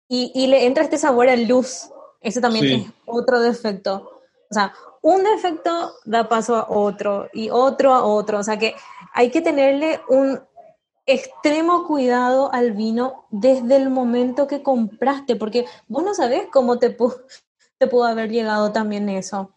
y, 0.08 0.32
y 0.34 0.48
le 0.48 0.66
entra 0.66 0.84
este 0.84 0.98
sabor 0.98 1.30
a 1.30 1.36
luz. 1.36 1.90
Eso 2.22 2.42
también 2.42 2.66
es 2.66 2.88
otro 3.06 3.40
defecto. 3.40 4.10
O 4.50 4.54
sea, 4.54 4.74
un 5.02 5.24
defecto 5.24 5.94
da 6.06 6.28
paso 6.28 6.56
a 6.56 6.68
otro 6.70 7.30
y 7.34 7.50
otro 7.50 7.94
a 7.94 8.04
otro. 8.04 8.40
O 8.40 8.44
sea 8.44 8.58
que 8.58 8.76
hay 9.14 9.30
que 9.30 9.42
tenerle 9.42 10.02
un 10.10 10.40
extremo 11.06 11.88
cuidado 11.88 12.54
al 12.54 12.74
vino 12.74 13.26
desde 13.32 13.78
el 13.78 13.90
momento 13.90 14.48
que 14.48 14.62
compraste, 14.62 15.36
porque 15.36 15.66
vos 15.88 16.04
no 16.04 16.14
sabés 16.14 16.48
cómo 16.52 16.80
te, 16.80 16.96
te 17.78 17.88
pudo 17.88 18.04
haber 18.04 18.30
llegado 18.30 18.72
también 18.72 19.10
eso. 19.10 19.57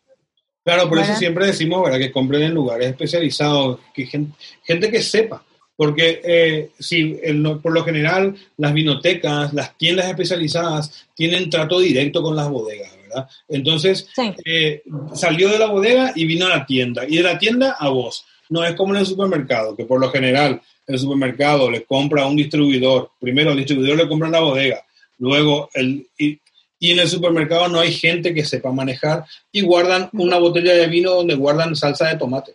Claro, 0.65 0.89
por 0.89 0.99
eso 0.99 1.15
siempre 1.17 1.47
decimos 1.47 1.83
¿verdad? 1.83 1.99
que 1.99 2.13
compren 2.13 2.43
en 2.43 2.55
lugares 2.55 2.89
especializados, 2.89 3.81
que 3.95 4.07
gente, 4.07 4.91
que 4.91 5.03
sepa. 5.03 5.43
Porque 5.75 6.21
eh, 6.23 6.71
si 6.79 7.19
por 7.63 7.73
lo 7.73 7.83
general 7.85 8.37
las 8.59 8.75
vinotecas, 8.75 9.55
las 9.55 9.79
tiendas 9.79 10.11
especializadas 10.11 11.07
tienen 11.15 11.49
trato 11.49 11.81
directo 11.81 12.23
con 12.23 12.37
las 12.37 12.51
bodegas, 12.51 12.95
¿verdad? 13.03 13.29
Entonces 13.49 14.07
eh, 14.45 14.83
salió 15.15 15.49
de 15.49 15.59
la 15.59 15.67
bodega 15.67 16.13
y 16.15 16.27
vino 16.27 16.45
a 16.45 16.51
la 16.51 16.67
tienda. 16.67 17.07
Y 17.09 17.17
de 17.17 17.23
la 17.23 17.39
tienda 17.39 17.77
a 17.79 17.89
vos. 17.89 18.27
No 18.51 18.63
es 18.63 18.75
como 18.75 18.93
en 18.95 19.01
el 19.01 19.07
supermercado, 19.07 19.75
que 19.75 19.87
por 19.87 19.99
lo 19.99 20.11
general 20.11 20.61
el 20.87 20.99
supermercado 20.99 21.71
le 21.71 21.85
compra 21.85 22.25
a 22.25 22.27
un 22.27 22.37
distribuidor. 22.37 23.13
Primero 23.19 23.53
el 23.53 23.59
distribuidor 23.59 23.97
le 23.97 24.09
compra 24.09 24.29
a 24.29 24.33
la 24.33 24.41
bodega. 24.41 24.85
Luego 25.19 25.71
el, 25.73 26.07
y 26.19 26.39
en 26.81 26.99
el 26.99 27.09
supermercado 27.09 27.69
no 27.69 27.79
hay 27.79 27.93
gente 27.93 28.33
que 28.33 28.45
sepa 28.45 28.73
manejar 28.73 29.25
y 29.53 29.61
guardan 29.61 30.09
una 30.15 30.39
botella 30.39 30.73
de 30.73 30.87
vino 30.87 31.13
donde 31.13 31.35
guardan 31.35 31.77
salsa 31.77 32.09
de 32.09 32.17
tomate. 32.17 32.55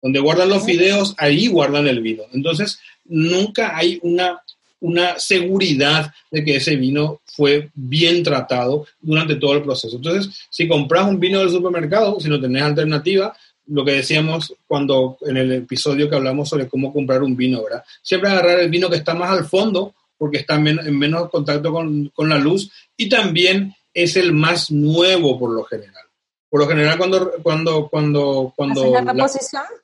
Donde 0.00 0.20
guardan 0.20 0.50
los 0.50 0.64
fideos, 0.64 1.14
ahí 1.18 1.48
guardan 1.48 1.88
el 1.88 2.00
vino. 2.00 2.22
Entonces, 2.32 2.78
nunca 3.04 3.76
hay 3.76 3.98
una, 4.02 4.42
una 4.80 5.18
seguridad 5.18 6.12
de 6.30 6.44
que 6.44 6.56
ese 6.56 6.76
vino 6.76 7.20
fue 7.24 7.70
bien 7.74 8.22
tratado 8.22 8.86
durante 9.00 9.36
todo 9.36 9.54
el 9.54 9.62
proceso. 9.62 9.96
Entonces, 9.96 10.46
si 10.50 10.68
compras 10.68 11.08
un 11.08 11.18
vino 11.18 11.40
del 11.40 11.50
supermercado, 11.50 12.20
si 12.20 12.28
no 12.28 12.40
tenés 12.40 12.62
alternativa, 12.62 13.36
lo 13.66 13.84
que 13.84 13.92
decíamos 13.92 14.54
cuando 14.66 15.16
en 15.22 15.36
el 15.36 15.52
episodio 15.52 16.08
que 16.08 16.16
hablamos 16.16 16.48
sobre 16.48 16.68
cómo 16.68 16.92
comprar 16.92 17.22
un 17.22 17.36
vino, 17.36 17.62
¿verdad? 17.62 17.82
Siempre 18.02 18.30
agarrar 18.30 18.60
el 18.60 18.70
vino 18.70 18.90
que 18.90 18.96
está 18.96 19.14
más 19.14 19.30
al 19.30 19.46
fondo 19.46 19.94
porque 20.16 20.38
está 20.38 20.54
en 20.54 20.98
menos 20.98 21.30
contacto 21.30 21.72
con, 21.72 22.08
con, 22.08 22.28
la 22.28 22.38
luz 22.38 22.70
y 22.96 23.08
también 23.08 23.74
es 23.92 24.16
el 24.16 24.32
más 24.32 24.70
nuevo 24.70 25.38
por 25.38 25.50
lo 25.50 25.64
general. 25.64 26.04
Por 26.48 26.60
lo 26.60 26.68
general 26.68 26.96
cuando 26.98 27.32
cuando 27.42 27.88
cuando 27.88 28.52
cuando 28.54 28.92
la 28.92 29.28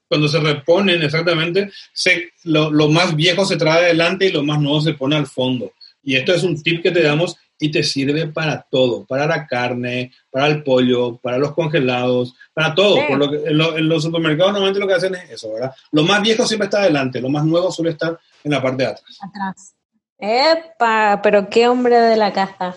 cuando 0.08 0.28
se 0.28 0.40
reponen 0.40 1.02
exactamente, 1.02 1.70
se, 1.92 2.30
lo, 2.44 2.70
lo, 2.70 2.88
más 2.88 3.14
viejo 3.14 3.44
se 3.44 3.56
trae 3.56 3.84
adelante 3.84 4.26
y 4.26 4.32
lo 4.32 4.42
más 4.42 4.60
nuevo 4.60 4.80
se 4.80 4.94
pone 4.94 5.16
al 5.16 5.26
fondo. 5.26 5.72
Y 6.02 6.16
esto 6.16 6.32
es 6.32 6.42
un 6.42 6.62
tip 6.62 6.82
que 6.82 6.90
te 6.90 7.02
damos 7.02 7.36
y 7.60 7.70
te 7.70 7.82
sirve 7.82 8.26
para 8.26 8.66
todo, 8.70 9.04
para 9.04 9.26
la 9.26 9.46
carne, 9.46 10.12
para 10.30 10.46
el 10.46 10.62
pollo, 10.62 11.16
para 11.16 11.36
los 11.38 11.52
congelados, 11.52 12.34
para 12.54 12.74
todo. 12.74 13.06
Por 13.06 13.18
lo 13.18 13.30
que, 13.30 13.36
en, 13.50 13.88
los 13.88 14.02
supermercados 14.02 14.52
normalmente 14.52 14.80
lo 14.80 14.88
que 14.88 14.94
hacen 14.94 15.14
es 15.14 15.30
eso, 15.30 15.52
¿verdad? 15.52 15.74
Lo 15.92 16.02
más 16.02 16.22
viejo 16.22 16.46
siempre 16.46 16.64
está 16.64 16.80
adelante, 16.80 17.20
lo 17.20 17.28
más 17.28 17.44
nuevo 17.44 17.70
suele 17.70 17.90
estar 17.90 18.18
en 18.42 18.50
la 18.50 18.62
parte 18.62 18.82
de 18.82 18.88
atrás. 18.88 19.18
Atrás. 19.20 19.74
Epa, 20.20 21.20
pero 21.22 21.48
qué 21.48 21.66
hombre 21.66 21.96
de 21.98 22.16
la 22.16 22.32
casa. 22.32 22.76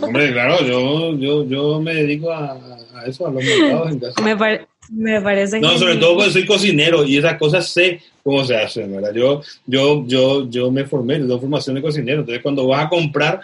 Hombre, 0.00 0.32
claro, 0.32 0.64
yo, 0.64 1.16
yo, 1.18 1.44
yo 1.44 1.80
me 1.80 1.94
dedico 1.94 2.30
a, 2.30 2.56
eso, 3.06 3.26
a 3.26 3.30
los 3.30 3.42
mercados 3.42 3.92
en 3.92 3.98
casa. 3.98 4.22
Me, 4.22 4.36
me 4.90 5.20
parece 5.20 5.60
No, 5.60 5.76
sobre 5.76 5.96
todo 5.96 6.16
porque 6.16 6.30
soy 6.30 6.46
cocinero 6.46 7.04
y 7.04 7.16
esas 7.16 7.36
cosas 7.36 7.68
sé 7.68 8.00
cómo 8.22 8.44
se 8.44 8.56
hacen, 8.56 8.94
¿verdad? 8.94 9.12
Yo, 9.12 9.42
yo, 9.66 10.06
yo, 10.06 10.48
yo 10.48 10.70
me 10.70 10.84
formé, 10.84 11.18
doy 11.18 11.40
formación 11.40 11.74
de 11.74 11.82
cocinero. 11.82 12.20
Entonces, 12.20 12.42
cuando 12.42 12.66
vas 12.68 12.86
a 12.86 12.88
comprar 12.88 13.40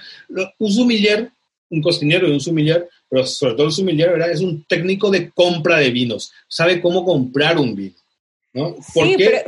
un 0.58 0.72
sumiller, 0.72 1.30
un 1.70 1.82
cocinero 1.82 2.28
y 2.28 2.32
un 2.32 2.40
sumiller, 2.40 2.88
pero 3.08 3.26
sobre 3.26 3.54
todo 3.54 3.66
el 3.66 3.72
sumiller, 3.72 4.10
¿verdad? 4.10 4.30
Es 4.30 4.40
un 4.42 4.64
técnico 4.64 5.10
de 5.10 5.30
compra 5.30 5.78
de 5.78 5.90
vinos. 5.90 6.32
Sabe 6.46 6.80
cómo 6.80 7.04
comprar 7.04 7.58
un 7.58 7.74
vino. 7.74 7.96
¿no? 8.52 8.76
sí, 8.80 9.14
pero, 9.16 9.38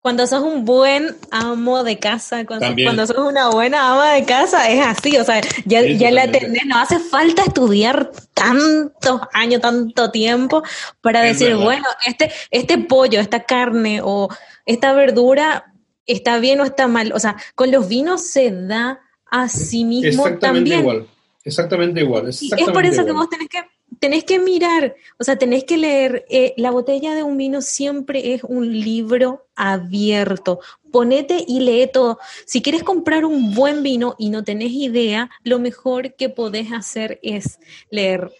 cuando 0.00 0.26
sos 0.26 0.42
un 0.42 0.64
buen 0.64 1.16
amo 1.30 1.82
de 1.84 1.98
casa, 1.98 2.46
cuando, 2.46 3.06
sos 3.06 3.18
una 3.18 3.50
buena 3.50 3.92
ama 3.92 4.12
de 4.12 4.24
casa, 4.24 4.70
es 4.70 4.84
así, 4.84 5.16
o 5.16 5.24
sea, 5.24 5.40
ya, 5.64 5.82
ya 5.82 6.10
la 6.10 6.30
tenés, 6.30 6.64
no 6.66 6.78
hace 6.78 6.98
falta 6.98 7.42
estudiar 7.42 8.10
tantos 8.32 9.20
años, 9.32 9.60
tanto 9.60 10.10
tiempo 10.10 10.62
para 11.00 11.20
decir, 11.22 11.56
bueno, 11.56 11.86
este, 12.06 12.30
este 12.50 12.78
pollo, 12.78 13.20
esta 13.20 13.44
carne 13.44 14.00
o 14.02 14.28
esta 14.64 14.92
verdura 14.92 15.72
está 16.06 16.38
bien 16.38 16.60
o 16.60 16.64
está 16.64 16.88
mal. 16.88 17.12
O 17.12 17.20
sea, 17.20 17.36
con 17.54 17.70
los 17.70 17.88
vinos 17.88 18.22
se 18.22 18.50
da 18.50 19.00
a 19.30 19.48
sí 19.48 19.84
mismo 19.84 20.26
Exactamente 20.26 20.46
también. 20.46 20.80
Igual. 20.80 21.08
Exactamente 21.44 22.00
igual. 22.00 22.28
es 22.28 22.70
por 22.72 22.84
eso 22.84 23.06
que 23.06 23.12
vos 23.12 23.28
tenés 23.30 23.48
que 23.48 23.62
tenés 24.00 24.24
que 24.24 24.38
mirar, 24.38 24.94
o 25.18 25.24
sea, 25.24 25.36
tenés 25.36 25.64
que 25.64 25.76
leer. 25.76 26.24
Eh, 26.28 26.54
la 26.56 26.70
botella 26.70 27.14
de 27.14 27.22
un 27.22 27.36
vino 27.36 27.62
siempre 27.62 28.34
es 28.34 28.44
un 28.44 28.80
libro 28.80 29.46
abierto. 29.56 30.60
Ponete 30.90 31.44
y 31.46 31.60
lee 31.60 31.90
todo. 31.92 32.18
Si 32.46 32.62
quieres 32.62 32.82
comprar 32.82 33.24
un 33.24 33.54
buen 33.54 33.82
vino 33.82 34.14
y 34.18 34.30
no 34.30 34.44
tenés 34.44 34.72
idea, 34.72 35.30
lo 35.42 35.58
mejor 35.58 36.14
que 36.14 36.28
podés 36.28 36.72
hacer 36.72 37.18
es 37.22 37.58
leer 37.90 38.30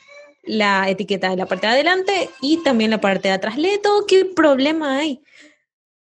la 0.45 0.89
etiqueta 0.89 1.31
de 1.31 1.37
la 1.37 1.47
parte 1.47 1.67
de 1.67 1.75
adelante 1.75 2.31
y 2.41 2.59
también 2.59 2.91
la 2.91 3.01
parte 3.01 3.29
de 3.29 3.35
atrás. 3.35 3.59
Lee 3.59 3.81
todo, 3.83 4.07
¿qué 4.07 4.25
problema 4.25 4.99
hay? 4.99 5.21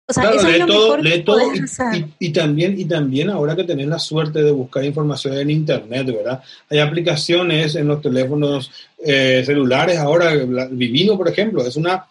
O 0.10 0.14
sea, 0.14 0.32
eso 0.32 0.48
es 0.48 0.60
lo 0.60 0.68
mejor 0.68 1.04
que 1.04 1.20
todo 1.20 1.42
y, 2.20 2.30
también, 2.32 2.80
y 2.80 2.86
también 2.86 3.30
ahora 3.30 3.58
que 3.58 3.66
tenés 3.66 3.88
la 3.88 4.00
suerte 4.00 4.42
de 4.42 4.52
buscar 4.52 4.86
información 4.86 5.38
en 5.38 5.50
internet, 5.50 6.08
¿verdad? 6.08 6.42
Hay 6.70 6.80
aplicaciones 6.80 7.76
en 7.76 7.90
los 7.90 8.02
teléfonos 8.02 8.72
eh, 9.04 9.44
celulares 9.46 9.98
ahora, 9.98 10.34
Vivino, 10.72 11.18
por 11.18 11.28
ejemplo, 11.28 11.66
es 11.66 11.76
una, 11.76 12.06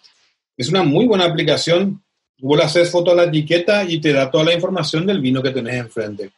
es 0.55 0.69
una 0.69 0.83
muy 0.83 1.07
buena 1.07 1.25
aplicación. 1.25 2.03
Vos 2.37 2.57
le 2.59 2.65
haces 2.65 2.91
foto 2.91 3.11
a 3.11 3.15
la 3.15 3.23
etiqueta 3.23 3.83
y 3.83 3.99
te 3.99 4.13
da 4.13 4.29
toda 4.29 4.43
la 4.43 4.53
información 4.53 5.07
del 5.07 5.19
vino 5.19 5.41
que 5.41 5.49
tenés 5.49 5.77
enfrente. 5.77 6.29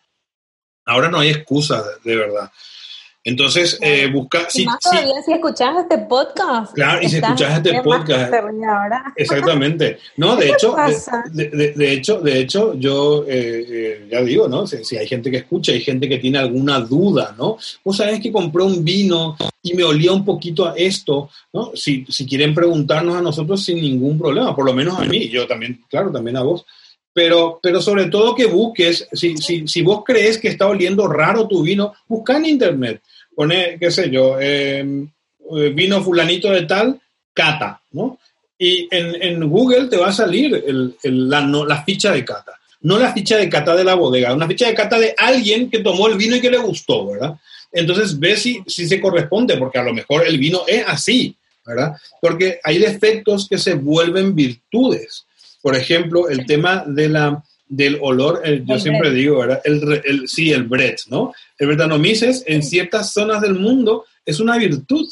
Ahora 0.86 1.10
no 1.10 1.20
hay 1.20 1.30
excusa, 1.30 1.84
de 2.06 2.16
verdad. 2.16 2.50
Entonces, 3.24 3.78
eh, 3.82 4.10
busca... 4.12 4.50
Si, 4.50 4.66
más 4.66 4.80
todavía 4.80 5.22
si 5.26 5.34
escuchas 5.34 5.76
este 5.80 5.98
podcast. 6.00 6.74
Claro, 6.74 7.02
y 7.02 7.10
si 7.10 7.18
escuchas 7.18 7.58
este 7.58 7.82
podcast. 7.84 8.34
Exactamente. 9.16 10.00
No, 10.16 10.38
de 10.38 10.50
hecho, 10.50 10.76
de, 11.34 11.94
hecho, 11.94 12.22
de 12.22 12.40
hecho, 12.40 12.74
yo 12.76 13.26
eh, 13.28 13.66
eh, 13.70 14.08
ya 14.10 14.22
digo, 14.22 14.48
¿no? 14.48 14.66
Si, 14.66 14.96
hay 14.96 15.08
gente 15.08 15.30
que 15.30 15.38
escucha, 15.38 15.74
hay 15.74 15.82
gente 15.82 16.08
que 16.08 16.18
tiene 16.18 16.40
alguna 16.40 16.80
duda, 16.80 17.36
¿no? 17.38 17.58
Vos 17.84 17.98
sabés 17.98 18.22
que 18.22 18.32
compré 18.32 18.64
un 18.64 18.84
vino 18.86 19.36
y 19.62 19.74
me 19.74 19.84
olía 19.84 20.14
un 20.14 20.24
poquito 20.24 20.66
a 20.66 20.74
esto, 20.78 21.30
¿no? 21.52 21.72
Si, 21.76 22.06
si 22.08 22.26
quieren 22.26 22.56
preguntarnos 22.56 23.16
a 23.16 23.22
nosotros 23.22 23.62
sin 23.64 23.82
ningún 23.82 24.18
problema, 24.18 24.56
por 24.56 24.66
lo 24.66 24.74
menos 24.74 24.98
a 24.98 25.04
mí, 25.04 25.28
yo 25.28 25.46
también, 25.46 25.82
claro, 25.90 26.10
también 26.10 26.38
a 26.38 26.44
vos. 26.44 26.66
Pero, 27.14 27.60
pero 27.62 27.82
sobre 27.82 28.06
todo 28.06 28.36
que 28.36 28.46
busques, 28.46 29.08
si, 29.12 29.36
si, 29.38 29.68
si 29.68 29.82
vos 29.82 30.04
crees 30.06 30.38
que 30.38 30.48
está 30.48 30.68
oliendo 30.68 31.08
raro 31.08 31.48
tu 31.48 31.64
vino, 31.64 31.94
busca 32.08 32.38
en 32.38 32.46
internet 32.46 33.02
pone, 33.40 33.78
qué 33.80 33.90
sé 33.90 34.10
yo, 34.10 34.38
em, 34.38 35.08
eh, 35.56 35.70
vino 35.70 36.04
fulanito 36.04 36.52
de 36.52 36.64
tal, 36.64 37.00
cata, 37.34 37.82
¿no? 37.94 38.20
Y 38.58 38.86
en, 38.92 39.50
Google 39.50 39.88
te 39.88 39.96
va 39.96 40.10
a 40.10 40.12
salir 40.12 40.62
la, 41.04 41.40
la 41.40 41.84
ficha 41.86 42.12
de 42.12 42.26
cata. 42.26 42.52
No 42.82 43.00
la 43.00 43.14
ficha 43.14 43.38
de 43.38 43.48
cata 43.48 43.78
de 43.78 43.86
la 43.86 43.96
bodega, 43.96 44.34
una 44.34 44.46
ficha 44.46 44.68
de 44.68 44.74
cata 44.74 45.00
de 45.00 45.16
alguien 45.18 45.70
que 45.70 45.80
tomó 45.80 46.10
el 46.10 46.18
vino 46.18 46.36
y 46.36 46.42
que 46.42 46.52
le 46.52 46.58
gustó, 46.58 47.08
¿verdad? 47.08 47.36
Entonces 47.72 48.20
ve 48.20 48.36
si, 48.36 48.62
si 48.68 48.90
se 48.90 49.00
corresponde, 49.00 49.56
porque 49.56 49.80
a 49.80 49.84
lo 49.84 49.94
mejor 49.94 50.28
el 50.28 50.38
vino 50.38 50.64
es 50.68 50.84
así, 50.86 51.34
¿verdad? 51.66 51.96
Porque 52.20 52.60
hay 52.62 52.78
defectos 52.78 53.48
que 53.48 53.58
se 53.58 53.76
vuelven 53.76 54.36
virtudes. 54.36 55.26
Por 55.62 55.76
ejemplo, 55.76 56.30
el 56.30 56.46
tema 56.46 56.84
de 56.88 57.10
la, 57.10 57.44
del 57.68 58.00
olor, 58.02 58.42
yo 58.66 58.80
siempre 58.80 59.12
digo, 59.12 59.40
¿verdad? 59.40 59.62
El, 59.64 60.02
el, 60.04 60.28
sí, 60.28 60.52
el 60.52 60.64
Brett, 60.64 61.02
¿no? 61.08 61.34
El 61.58 61.68
Brettanomyces 61.68 62.44
en 62.48 62.64
ciertas 62.64 63.14
zonas 63.14 63.42
del 63.42 63.56
mundo 63.56 64.06
es 64.26 64.40
una 64.40 64.58
virtud, 64.58 65.08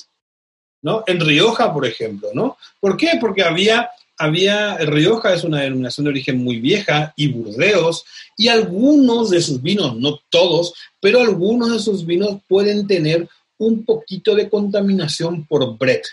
¿no? 0.82 1.04
En 1.06 1.20
Rioja, 1.20 1.74
por 1.74 1.86
ejemplo, 1.86 2.30
¿no? 2.34 2.58
¿Por 2.80 2.98
qué? 2.98 3.12
Porque 3.20 3.44
había, 3.44 3.92
había, 4.18 4.78
Rioja 4.78 5.34
es 5.34 5.44
una 5.44 5.62
denominación 5.62 6.06
de 6.06 6.12
origen 6.12 6.44
muy 6.44 6.60
vieja 6.60 7.14
y 7.16 7.28
Burdeos, 7.28 8.06
y 8.38 8.48
algunos 8.48 9.30
de 9.30 9.42
sus 9.42 9.62
vinos, 9.62 9.96
no 9.98 10.20
todos, 10.30 10.74
pero 11.00 11.20
algunos 11.20 11.72
de 11.72 11.80
sus 11.80 12.06
vinos 12.06 12.40
pueden 12.48 12.88
tener 12.88 13.28
un 13.58 13.86
poquito 13.86 14.34
de 14.34 14.50
contaminación 14.50 15.46
por 15.46 15.78
Brett. 15.78 16.06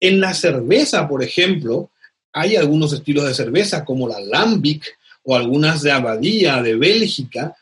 En 0.00 0.20
la 0.20 0.34
cerveza, 0.34 1.08
por 1.08 1.22
ejemplo, 1.22 1.90
hay 2.32 2.56
algunos 2.56 2.92
estilos 2.92 3.26
de 3.26 3.34
cerveza 3.34 3.84
como 3.84 4.08
la 4.08 4.20
Lambic, 4.20 4.96
o 5.24 5.36
algunas 5.36 5.82
de 5.82 5.92
Abadía, 5.92 6.62
de 6.62 6.76
Bélgica, 6.76 7.56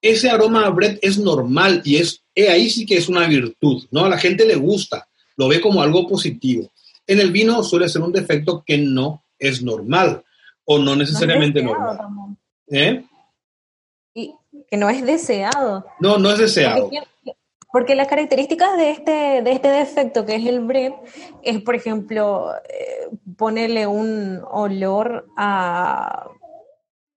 ese 0.00 0.30
aroma 0.30 0.66
a 0.66 0.70
Brett 0.70 0.98
es 1.02 1.18
normal 1.18 1.82
y 1.84 1.96
es 1.96 2.22
eh, 2.34 2.48
ahí 2.48 2.70
sí 2.70 2.86
que 2.86 2.96
es 2.96 3.08
una 3.08 3.26
virtud, 3.26 3.84
¿no? 3.90 4.04
A 4.04 4.08
la 4.08 4.18
gente 4.18 4.46
le 4.46 4.56
gusta, 4.56 5.06
lo 5.36 5.48
ve 5.48 5.60
como 5.60 5.82
algo 5.82 6.08
positivo. 6.08 6.70
En 7.06 7.20
el 7.20 7.30
vino 7.30 7.62
suele 7.62 7.88
ser 7.88 8.02
un 8.02 8.12
defecto 8.12 8.64
que 8.66 8.78
no 8.78 9.22
es 9.38 9.62
normal 9.62 10.24
o 10.64 10.78
no 10.78 10.96
necesariamente 10.96 11.62
normal. 11.62 11.98
¿Eh? 12.68 13.04
Y 14.14 14.34
que 14.68 14.76
no 14.76 14.88
es 14.88 15.04
deseado. 15.04 15.84
No, 16.00 16.18
no 16.18 16.32
es 16.32 16.38
deseado. 16.38 16.84
Porque, 16.84 17.00
las 17.94 18.08
características 18.08 18.76
de 18.76 18.90
este, 18.90 19.42
de 19.42 19.52
este 19.52 19.68
defecto, 19.68 20.24
que 20.26 20.36
es 20.36 20.46
el 20.46 20.60
Brett, 20.60 20.94
es, 21.42 21.60
por 21.62 21.74
ejemplo, 21.74 22.52
eh, 22.68 23.08
ponerle 23.36 23.86
un 23.86 24.42
olor 24.50 25.26
a 25.36 26.28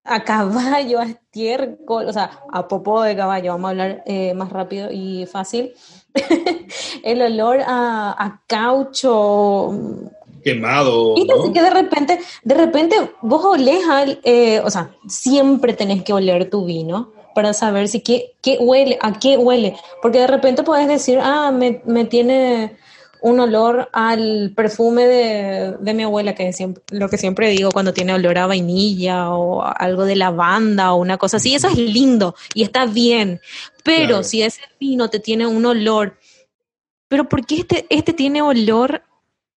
a 0.05 0.23
caballo, 0.23 0.99
a 1.01 1.05
estiércol, 1.05 2.07
o 2.07 2.13
sea, 2.13 2.43
a 2.51 2.67
popó 2.67 3.01
de 3.01 3.15
caballo, 3.15 3.51
vamos 3.51 3.67
a 3.67 3.71
hablar 3.71 4.03
eh, 4.05 4.33
más 4.33 4.51
rápido 4.51 4.89
y 4.91 5.25
fácil. 5.25 5.73
el 7.03 7.21
olor 7.21 7.59
a, 7.67 8.41
caucho. 8.47 9.71
Quemado. 10.43 11.15
Y 11.17 11.27
así 11.31 11.51
que 11.51 11.61
de 11.61 11.69
repente, 11.71 12.19
de 12.43 12.55
repente 12.55 13.11
vos 13.21 13.43
olés 13.43 13.83
al, 13.89 14.19
eh, 14.23 14.61
o 14.63 14.69
sea, 14.69 14.91
siempre 15.07 15.73
tenés 15.73 16.03
que 16.03 16.13
oler 16.13 16.49
tu 16.51 16.65
vino 16.65 17.11
para 17.35 17.53
saber 17.53 17.89
si 17.89 17.99
qué, 17.99 18.33
qué 18.41 18.57
huele, 18.59 18.97
a 19.01 19.19
qué 19.19 19.37
huele. 19.37 19.75
Porque 20.01 20.19
de 20.19 20.27
repente 20.27 20.63
puedes 20.63 20.87
decir, 20.87 21.19
ah, 21.21 21.51
me, 21.51 21.81
me 21.85 22.05
tiene 22.05 22.77
un 23.21 23.39
olor 23.39 23.89
al 23.91 24.53
perfume 24.55 25.05
de, 25.05 25.75
de 25.79 25.93
mi 25.93 26.03
abuela, 26.03 26.33
que 26.33 26.47
es 26.47 26.57
lo 26.91 27.09
que 27.09 27.17
siempre 27.17 27.49
digo 27.49 27.71
cuando 27.71 27.93
tiene 27.93 28.13
olor 28.13 28.37
a 28.37 28.47
vainilla 28.47 29.31
o 29.31 29.63
algo 29.63 30.05
de 30.05 30.15
lavanda 30.15 30.93
o 30.93 30.97
una 30.97 31.17
cosa 31.17 31.37
así. 31.37 31.53
Eso 31.53 31.67
es 31.67 31.77
lindo 31.77 32.35
y 32.53 32.63
está 32.63 32.85
bien. 32.85 33.41
Pero 33.83 34.23
si 34.23 34.41
ese 34.41 34.61
vino 34.79 35.09
te 35.09 35.19
tiene 35.19 35.45
un 35.45 35.65
olor, 35.65 36.17
pero 37.07 37.27
¿por 37.27 37.45
qué 37.45 37.55
este, 37.55 37.85
este 37.89 38.13
tiene 38.13 38.41
olor 38.41 39.03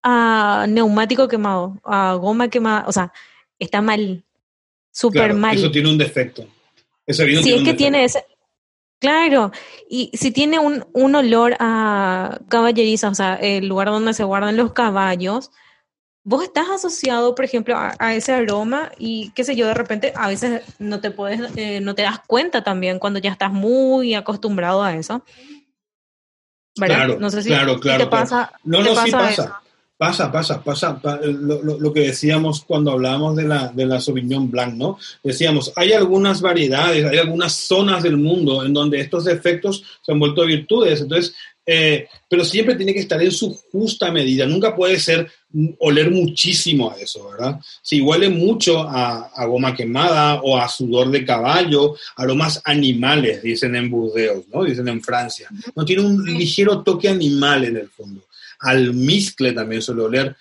a 0.03 0.65
neumático 0.67 1.27
quemado, 1.27 1.79
a 1.83 2.15
goma 2.15 2.49
quemada? 2.49 2.85
O 2.87 2.91
sea, 2.91 3.13
está 3.57 3.81
mal, 3.81 4.23
súper 4.91 5.33
mal. 5.33 5.57
Eso 5.57 5.71
tiene 5.71 5.89
un 5.89 5.97
defecto. 5.97 6.45
Ese 7.09 7.25
vino 7.25 7.41
es 7.41 7.63
que 7.63 7.73
tiene 7.73 8.05
ese, 8.05 8.23
Claro, 8.99 9.51
y 9.89 10.11
si 10.13 10.31
tiene 10.31 10.59
un, 10.59 10.85
un 10.91 11.15
olor 11.15 11.55
a 11.59 12.39
caballeriza, 12.49 13.07
o 13.07 13.15
sea, 13.15 13.35
el 13.35 13.67
lugar 13.67 13.87
donde 13.87 14.13
se 14.13 14.25
guardan 14.25 14.57
los 14.57 14.73
caballos, 14.73 15.51
vos 16.25 16.43
estás 16.43 16.69
asociado, 16.69 17.33
por 17.33 17.45
ejemplo, 17.45 17.75
a, 17.77 18.13
ese 18.13 18.33
aroma 18.33 18.91
y 18.97 19.31
qué 19.31 19.45
sé 19.45 19.55
yo, 19.55 19.67
de 19.67 19.73
repente 19.73 20.11
a 20.15 20.27
veces 20.27 20.63
no 20.79 20.99
te 20.99 21.11
puedes, 21.11 21.39
eh, 21.55 21.79
no 21.79 21.95
te 21.95 22.01
das 22.01 22.19
cuenta 22.27 22.61
también 22.61 22.99
cuando 22.99 23.19
ya 23.19 23.31
estás 23.31 23.53
muy 23.53 24.15
acostumbrado 24.15 24.83
a 24.83 24.93
eso. 24.93 25.23
¿verdad? 26.77 26.95
Claro, 26.95 27.19
no 27.19 27.29
sé 27.29 27.41
si, 27.41 27.49
claro, 27.49 27.79
claro, 27.79 28.03
te 28.03 28.09
pasa. 28.09 28.51
No, 28.65 28.83
no, 28.83 28.95
sí 28.95 29.11
pasa. 29.11 29.61
Pasa, 29.99 30.31
pasa, 30.31 30.63
pasa. 30.63 30.97
lo, 31.25 31.91
que 31.91 31.99
decíamos 31.99 32.63
cuando 32.65 32.91
hablábamos 32.91 33.35
de 33.35 33.43
la, 33.43 33.67
de 33.67 33.85
la 33.85 33.99
Sauvignon 33.99 34.49
Blanc, 34.49 34.75
¿no? 34.75 34.97
Decíamos, 35.21 35.73
hay 35.75 35.91
algunas 35.91 36.39
variedades, 36.39 37.03
hay 37.03 37.17
algunas 37.17 37.51
zonas 37.51 38.01
del 38.01 38.15
mundo 38.15 38.65
en 38.65 38.71
donde 38.71 39.01
estos 39.01 39.25
defectos 39.25 39.83
se 40.01 40.13
han 40.13 40.19
vuelto 40.19 40.45
virtudes. 40.45 41.01
Entonces, 41.01 41.35
eh, 41.65 42.07
pero 42.29 42.45
siempre 42.45 42.75
tiene 42.75 42.93
que 42.93 43.01
estar 43.01 43.21
en 43.21 43.29
su 43.29 43.53
justa 43.73 44.09
medida. 44.09 44.45
Nunca 44.45 44.73
puede 44.73 44.97
ser 45.01 45.29
oler 45.79 46.09
muchísimo 46.11 46.91
a 46.91 46.95
eso, 46.95 47.31
¿verdad? 47.31 47.59
Si 47.81 47.99
huele 47.99 48.29
mucho 48.29 48.83
a, 48.83 49.31
a, 49.35 49.45
goma 49.47 49.75
quemada 49.75 50.39
o 50.41 50.57
a 50.57 50.69
sudor 50.69 51.11
de 51.11 51.25
caballo, 51.25 51.97
aromas 52.15 52.61
animales, 52.63 53.43
dicen 53.43 53.75
en 53.75 53.89
Burdeos, 53.91 54.45
¿no? 54.47 54.63
Dicen 54.63 54.87
en 54.87 55.01
Francia. 55.01 55.49
No 55.75 55.83
tiene 55.83 56.03
un 56.03 56.23
ligero 56.23 56.83
toque 56.83 57.09
animal 57.09 57.65
en 57.65 57.75
el 57.75 57.89
fondo 57.89 58.21
almizcle 58.59 59.53
también 59.53 59.81
suele 59.81 60.01
oler, 60.01 60.35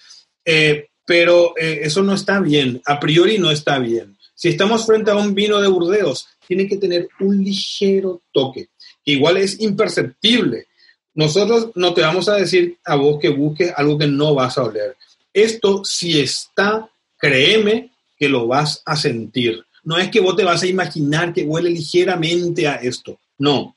eh, 0.45 0.89
pero 1.05 1.55
eh, 1.57 1.81
eso 1.83 2.03
no 2.03 2.15
está 2.15 2.41
bien, 2.41 2.83
a 2.85 3.01
priori 3.01 3.39
no 3.39 3.51
está 3.51 3.79
bien. 3.79 4.17
Si 4.35 4.49
estamos 4.49 4.87
frente 4.87 5.11
a 5.11 5.17
un 5.17 5.35
vino 5.35 5.61
de 5.61 5.69
Burdeos, 5.69 6.29
tiene 6.47 6.69
que 6.69 6.77
tener 6.77 7.09
un 7.21 7.43
ligero 7.43 8.23
toque, 8.33 8.69
que 9.05 9.13
igual 9.13 9.37
es 9.37 9.61
imperceptible. 9.61 10.67
Nosotros 11.15 11.71
no 11.75 11.93
te 11.95 12.03
vamos 12.03 12.29
a 12.29 12.37
decir 12.37 12.79
a 12.85 12.95
vos 12.95 13.19
que 13.21 13.31
busques 13.31 13.73
algo 13.77 13.99
que 13.99 14.07
no 14.07 14.35
vas 14.35 14.57
a 14.57 14.63
oler. 14.63 14.97
Esto, 15.33 15.85
si 15.85 16.21
está, 16.21 16.89
créeme 17.19 17.91
que 18.17 18.29
lo 18.29 18.47
vas 18.47 18.83
a 18.85 18.97
sentir. 18.97 19.65
No 19.85 19.99
es 19.99 20.11
que 20.11 20.21
vos 20.21 20.37
te 20.37 20.45
vas 20.45 20.63
a 20.63 20.67
imaginar 20.67 21.33
que 21.33 21.43
huele 21.43 21.71
ligeramente 21.71 22.69
a 22.69 22.77
esto. 22.77 23.19
No. 23.39 23.77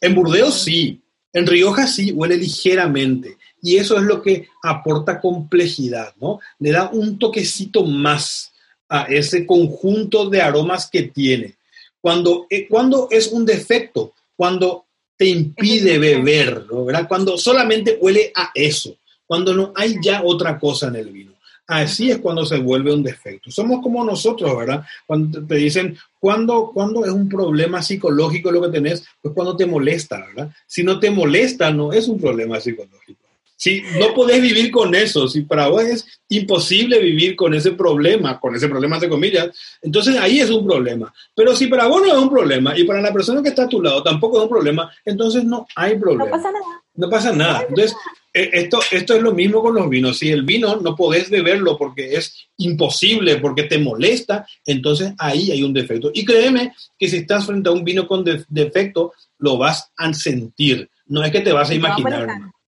En 0.00 0.14
Burdeos 0.14 0.62
sí. 0.62 1.00
En 1.32 1.46
Rioja 1.46 1.86
sí, 1.86 2.12
huele 2.12 2.36
ligeramente. 2.36 3.36
Y 3.62 3.76
eso 3.76 3.96
es 3.96 4.02
lo 4.02 4.22
que 4.22 4.48
aporta 4.62 5.20
complejidad, 5.20 6.14
¿no? 6.20 6.40
Le 6.58 6.72
da 6.72 6.90
un 6.90 7.18
toquecito 7.18 7.84
más 7.84 8.52
a 8.88 9.02
ese 9.04 9.46
conjunto 9.46 10.28
de 10.28 10.42
aromas 10.42 10.88
que 10.90 11.04
tiene. 11.04 11.56
Cuando, 12.00 12.46
eh, 12.50 12.66
cuando 12.68 13.08
es 13.10 13.28
un 13.28 13.44
defecto, 13.44 14.14
cuando 14.34 14.86
te 15.16 15.26
impide 15.26 15.98
beber, 15.98 16.64
¿no? 16.70 16.86
¿verdad? 16.86 17.06
Cuando 17.06 17.36
solamente 17.36 17.98
huele 18.00 18.32
a 18.34 18.50
eso. 18.54 18.96
cuando 19.26 19.54
no 19.54 19.72
hay 19.76 19.94
ya 20.02 20.22
otra 20.24 20.58
cosa 20.58 20.88
en 20.88 20.96
el 20.96 21.10
vino. 21.10 21.30
Así 21.68 22.10
es 22.10 22.18
cuando 22.18 22.44
se 22.44 22.58
vuelve 22.58 22.92
un 22.92 23.04
defecto. 23.04 23.48
Somos 23.48 23.80
como 23.80 24.04
nosotros, 24.04 24.56
¿verdad? 24.56 24.84
Cuando 25.06 25.46
te 25.46 25.54
dicen, 25.54 25.96
¿cuándo, 26.18 26.72
¿cuándo 26.74 27.04
es 27.04 27.12
un 27.12 27.28
problema 27.28 27.80
psicológico 27.80 28.50
lo 28.50 28.60
que 28.62 28.70
tenés? 28.70 29.04
Pues 29.22 29.32
cuando 29.32 29.56
te 29.56 29.66
molesta, 29.66 30.18
¿verdad? 30.26 30.50
Si 30.66 30.82
no 30.82 30.98
te 30.98 31.12
molesta, 31.12 31.70
no 31.70 31.92
es 31.92 32.08
un 32.08 32.18
problema 32.18 32.58
psicológico. 32.58 33.19
Si 33.60 33.82
no 33.98 34.14
podés 34.14 34.40
vivir 34.40 34.70
con 34.70 34.94
eso, 34.94 35.28
si 35.28 35.42
para 35.42 35.68
vos 35.68 35.82
es 35.82 36.06
imposible 36.30 36.98
vivir 36.98 37.36
con 37.36 37.52
ese 37.52 37.72
problema, 37.72 38.40
con 38.40 38.56
ese 38.56 38.70
problema 38.70 38.98
de 38.98 39.10
comillas, 39.10 39.50
entonces 39.82 40.16
ahí 40.16 40.40
es 40.40 40.48
un 40.48 40.66
problema. 40.66 41.12
Pero 41.34 41.54
si 41.54 41.66
para 41.66 41.86
vos 41.86 42.00
no 42.00 42.08
es 42.08 42.18
un 42.18 42.30
problema 42.30 42.76
y 42.78 42.84
para 42.84 43.02
la 43.02 43.12
persona 43.12 43.42
que 43.42 43.50
está 43.50 43.64
a 43.64 43.68
tu 43.68 43.82
lado 43.82 44.02
tampoco 44.02 44.38
es 44.38 44.44
un 44.44 44.48
problema, 44.48 44.90
entonces 45.04 45.44
no 45.44 45.66
hay 45.76 45.98
problema. 45.98 46.24
No 46.24 46.30
pasa 46.30 46.50
nada. 46.50 46.82
No 46.94 47.10
pasa 47.10 47.32
nada. 47.32 47.66
Entonces, 47.68 47.94
eh, 48.32 48.48
esto, 48.50 48.80
esto 48.92 49.14
es 49.14 49.22
lo 49.22 49.34
mismo 49.34 49.60
con 49.60 49.74
los 49.74 49.90
vinos. 49.90 50.16
Si 50.16 50.30
el 50.30 50.42
vino 50.42 50.76
no 50.76 50.96
podés 50.96 51.28
beberlo 51.28 51.76
porque 51.76 52.14
es 52.14 52.48
imposible, 52.56 53.36
porque 53.36 53.64
te 53.64 53.76
molesta, 53.76 54.46
entonces 54.64 55.12
ahí 55.18 55.50
hay 55.50 55.62
un 55.62 55.74
defecto. 55.74 56.10
Y 56.14 56.24
créeme 56.24 56.72
que 56.98 57.10
si 57.10 57.18
estás 57.18 57.44
frente 57.44 57.68
a 57.68 57.72
un 57.72 57.84
vino 57.84 58.08
con 58.08 58.24
defecto, 58.24 59.12
lo 59.36 59.58
vas 59.58 59.92
a 59.98 60.14
sentir. 60.14 60.88
No 61.04 61.22
es 61.22 61.30
que 61.30 61.40
te 61.40 61.52
vas 61.52 61.68
a 61.68 61.74
imaginar, 61.74 62.26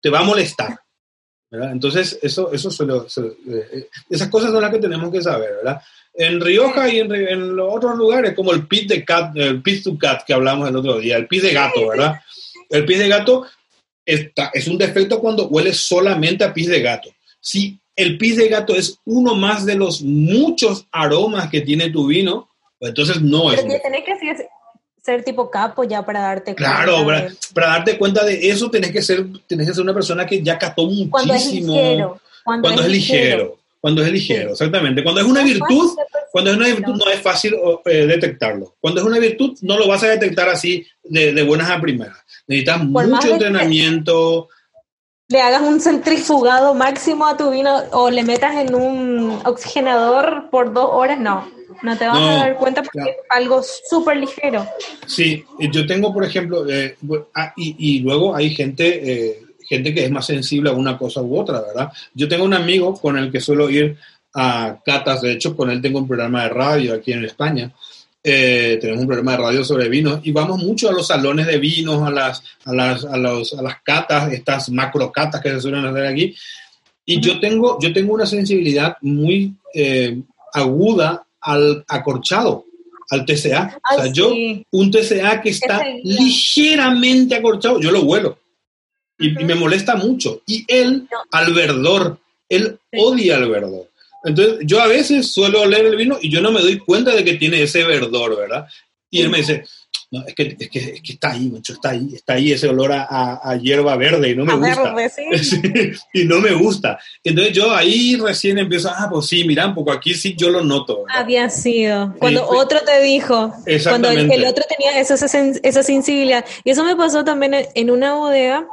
te 0.05 0.11
va 0.11 0.19
a 0.21 0.25
molestar. 0.25 0.79
Entonces, 1.51 2.19
eso, 2.21 2.53
eso 2.53 2.69
eh, 3.49 3.89
esas 4.11 4.29
cosas 4.29 4.51
son 4.51 4.61
las 4.61 4.71
que 4.71 4.79
tenemos 4.79 5.11
que 5.11 5.23
saber, 5.23 5.55
¿verdad? 5.57 5.81
En 6.13 6.43
Rioja 6.43 6.91
y 6.91 7.01
en, 7.01 7.57
los 7.57 7.75
otros 7.75 7.97
lugares, 7.97 8.35
como 8.35 8.53
el 8.53 8.67
pis 8.67 8.87
de 8.87 9.03
cat, 9.03 9.35
el 9.35 9.63
pis 9.63 9.83
to 9.83 9.97
cat 9.97 10.23
que 10.27 10.35
hablamos 10.35 10.69
el 10.69 10.77
otro 10.77 10.99
día, 10.99 11.17
el 11.17 11.27
pis 11.27 11.43
de 11.43 11.55
gato, 11.55 11.89
¿verdad? 11.89 12.21
El 12.69 12.85
pis 12.85 12.99
de 12.99 13.09
gato 13.09 13.47
es 14.05 14.69
un 14.69 14.77
defecto 14.77 15.19
cuando 15.21 15.49
huele 15.49 15.73
solamente 15.73 16.45
a 16.45 16.53
pis 16.53 16.69
de 16.69 16.83
gato. 16.83 17.09
Si 17.41 17.81
el 17.97 18.19
pis 18.19 18.37
de 18.37 18.49
gato 18.49 18.75
es 18.75 18.99
uno 19.07 19.35
más 19.35 19.65
de 19.65 19.77
los 19.77 20.03
muchos 20.03 20.87
aromas 20.93 21.49
que 21.49 21.63
tiene 21.63 21.89
tu 21.89 22.09
vino, 22.09 22.51
pues 22.79 22.91
entonces 22.91 23.23
no 23.23 23.49
Pero 23.49 23.63
es. 23.73 23.83
Tenés 23.83 24.05
que 24.05 24.49
ser, 25.05 25.23
tipo 25.23 25.51
capo 25.51 25.85
ya 25.85 26.05
para 26.05 26.21
darte 26.21 26.55
cuenta. 26.55 26.85
Claro, 26.85 27.07
para, 27.53 27.67
darte 27.67 27.99
cuenta 27.99 28.25
de 28.25 28.49
eso 28.49 28.71
tenés 28.71 28.91
que 28.91 29.03
ser, 29.03 29.27
tenés 29.47 29.69
que 29.69 29.75
ser 29.75 29.83
una 29.83 29.95
persona 29.95 30.27
que 30.27 30.43
ya 30.43 30.59
cató 30.59 30.87
muchísimo. 30.87 31.11
Cuando 31.11 31.35
es 31.35 31.47
ligero. 31.51 32.21
Cuando, 32.45 32.71
es, 32.71 32.89
ligero. 32.89 33.59
Cuando 33.81 34.03
es 34.03 34.13
ligero, 34.13 34.53
exactamente. 34.53 35.03
Cuando 35.03 35.21
es 35.21 35.27
una 35.27 35.43
virtud, 35.43 35.97
cuando 36.33 36.51
es 36.51 36.57
una 36.57 36.67
virtud 36.67 36.95
no 36.95 37.11
es 37.11 37.21
fácil 37.21 37.55
eh, 37.85 38.07
detectarlo. 38.07 38.75
Cuando 38.81 39.01
es 39.01 39.07
una 39.07 39.19
virtud 39.19 39.59
no 39.63 39.79
lo 39.79 39.87
vas 39.87 40.03
a 40.05 40.09
detectar 40.09 40.49
así 40.49 40.87
de, 41.03 41.33
de 41.33 41.43
buenas 41.43 41.71
a 41.71 41.81
primeras. 41.81 42.19
Necesitas 42.47 42.85
mucho 42.85 43.29
entrenamiento. 43.29 44.49
Le 45.29 45.41
hagas 45.41 45.63
un 45.63 45.81
centrifugado 45.81 46.75
máximo 46.75 47.27
a 47.27 47.37
tu 47.37 47.51
vino 47.51 47.83
o 47.93 48.11
le 48.11 48.25
metas 48.25 48.57
en 48.57 48.75
un 48.75 49.41
oxigenador 49.45 50.51
por 50.51 50.73
dos 50.73 50.89
horas, 50.93 51.19
no. 51.19 51.49
No 51.85 51.99
te 51.99 52.07
vas 52.07 52.19
a 52.19 52.35
dar 52.37 52.57
cuenta 52.57 52.83
porque 52.83 53.11
es 53.11 53.17
algo 53.29 53.63
súper 53.63 54.17
ligero. 54.17 54.67
Sí, 55.07 55.45
yo 55.71 55.87
tengo, 55.87 56.15
por 56.15 56.25
ejemplo, 56.25 56.67
eh, 56.67 56.97
ah, 57.35 57.53
y, 57.59 58.01
luego 58.01 58.35
hay 58.35 58.55
gente, 58.55 59.13
eh, 59.13 59.43
gente 59.69 59.93
que 59.93 60.07
es 60.07 60.11
más 60.11 60.25
sensible 60.25 60.71
a 60.71 60.73
una 60.73 60.97
cosa 60.97 61.21
u 61.21 61.39
otra, 61.39 61.61
¿verdad? 61.61 61.93
Yo 62.15 62.27
tengo 62.27 62.45
un 62.47 62.55
amigo 62.55 62.95
con 62.95 63.19
el 63.19 63.31
que 63.31 63.39
suelo 63.39 63.69
ir 63.69 63.99
a 64.33 64.79
catas, 64.83 65.21
de 65.21 65.33
hecho, 65.33 65.55
con 65.55 65.71
él 65.71 65.83
tengo 65.83 65.99
un 65.99 66.09
programa 66.09 66.45
de 66.45 66.49
radio 66.49 66.95
aquí 66.95 67.13
en 67.13 67.27
España, 67.27 67.71
eh, 68.23 68.79
tenemos 68.81 69.03
un 69.03 69.07
programa 69.07 69.33
de 69.33 69.39
radio 69.43 69.65
sobre 69.65 69.91
vinos 69.91 70.21
y 70.23 70.33
vamos 70.33 70.65
mucho 70.65 70.89
a 70.89 70.93
los 70.95 71.07
salones 71.07 71.47
de 71.47 71.59
vinos, 71.59 72.01
a 72.03 72.11
las, 72.11 72.43
a 72.65 72.73
las, 72.73 73.05
a 73.05 73.19
los, 73.19 73.53
a 73.53 73.61
las 73.61 73.83
catas, 73.83 74.33
estas 74.33 74.71
macro 74.71 75.13
catas 75.13 75.43
que 75.43 75.51
se 75.51 75.61
suelen 75.61 75.85
hacer 75.85 76.07
aquí. 76.07 76.35
Y 77.05 77.21
yo 77.21 77.39
tengo, 77.39 77.79
yo 77.79 77.93
tengo 77.93 78.15
una 78.15 78.25
sensibilidad 78.25 78.97
muy 79.03 79.53
eh, 79.75 80.19
aguda 80.55 81.27
al 81.45 81.85
acorchado, 81.89 82.65
al 83.11 83.25
TCA. 83.25 83.79
o 83.93 84.03
sea, 84.03 84.13
yo, 84.13 84.33
un 84.71 84.91
TCA 84.91 85.41
que 85.41 85.51
está 85.51 85.85
ligeramente 86.03 87.37
acorchado, 87.37 87.79
yo 87.79 87.91
lo 87.91 88.03
huelo. 88.03 88.39
Y, 89.19 89.31
me 89.31 89.55
molesta 89.55 89.95
mucho. 89.95 90.43
Y 90.47 90.65
él, 90.67 91.07
al 91.31 91.53
verdor, 91.53 92.19
él 92.49 92.79
odia 92.97 93.37
al 93.37 93.49
verdor. 93.49 93.89
Entonces, 94.25 94.61
yo 94.63 94.81
a 94.81 94.87
veces 94.87 95.31
suelo 95.31 95.61
oler 95.61 95.85
el 95.85 95.97
vino 95.97 96.19
y 96.21 96.31
yo 96.31 96.41
no 96.41 96.51
me 96.51 96.61
doy 96.61 96.79
cuenta 96.79 97.15
de 97.15 97.23
que 97.23 97.35
tiene 97.35 97.63
ese 97.63 97.85
verdor, 97.85 98.37
¿verdad? 98.37 98.67
Y 99.11 99.21
él 99.21 99.29
me 99.29 99.39
dice, 99.39 99.65
no, 100.11 100.25
es 100.27 100.35
que, 100.35 100.57
es 100.59 100.71
que, 100.71 100.79
es 100.79 101.03
que 101.03 101.13
está 101.13 101.33
ahí, 101.33 101.47
mucho, 101.49 101.73
está 101.75 101.91
ahí, 101.91 102.11
está 102.15 102.35
ahí 102.35 102.53
ese 102.53 102.69
olor 102.69 102.93
a, 102.93 103.41
a, 103.43 103.57
hierba 103.57 103.97
verde 103.97 104.31
y 104.31 104.37
no 104.37 104.45
me 104.45 104.55
gusta. 104.55 104.95
sí. 105.43 105.61
y 106.13 106.25
no 106.25 106.41
me 106.41 106.53
gusta. 106.53 106.99
Entonces 107.23 107.55
yo 107.55 107.75
ahí 107.75 108.17
recién 108.17 108.59
empiezo, 108.59 108.91
ah, 108.91 109.09
pues 109.11 109.27
sí, 109.27 109.45
mira, 109.45 109.67
un 109.67 109.75
poco 109.75 109.93
aquí 109.93 110.15
sí 110.15 110.35
yo 110.37 110.51
lo 110.51 110.63
noto. 110.63 111.05
Había 111.09 111.49
sido, 111.51 112.15
cuando 112.19 112.47
otro 112.49 112.81
te 112.85 113.01
dijo, 113.03 113.53
cuando 113.85 114.11
el, 114.11 114.31
el, 114.31 114.45
otro 114.45 114.65
tenía 114.69 115.01
esa, 115.01 115.15
esa 115.15 115.83
sensibilidad. 115.83 116.45
Y 116.65 116.71
eso 116.71 116.85
me 116.85 116.97
pasó 116.97 117.25
también 117.25 117.55
en 117.75 117.91
una 117.91 118.15
bodega 118.15 118.67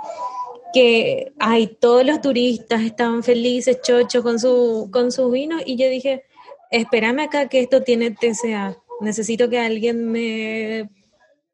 que 0.73 1.33
ay, 1.39 1.67
todos 1.79 2.05
los 2.05 2.21
turistas 2.21 2.81
estaban 2.81 3.23
felices, 3.23 3.81
chochos 3.81 4.23
con 4.23 4.39
su, 4.39 4.89
con 4.91 5.11
su 5.11 5.29
vino, 5.29 5.57
y 5.65 5.75
yo 5.75 5.89
dije, 5.89 6.23
espérame 6.69 7.21
acá 7.21 7.49
que 7.49 7.59
esto 7.59 7.81
tiene 7.83 8.11
TCA, 8.11 8.77
necesito 9.01 9.49
que 9.49 9.59
alguien 9.59 10.11
me, 10.11 10.89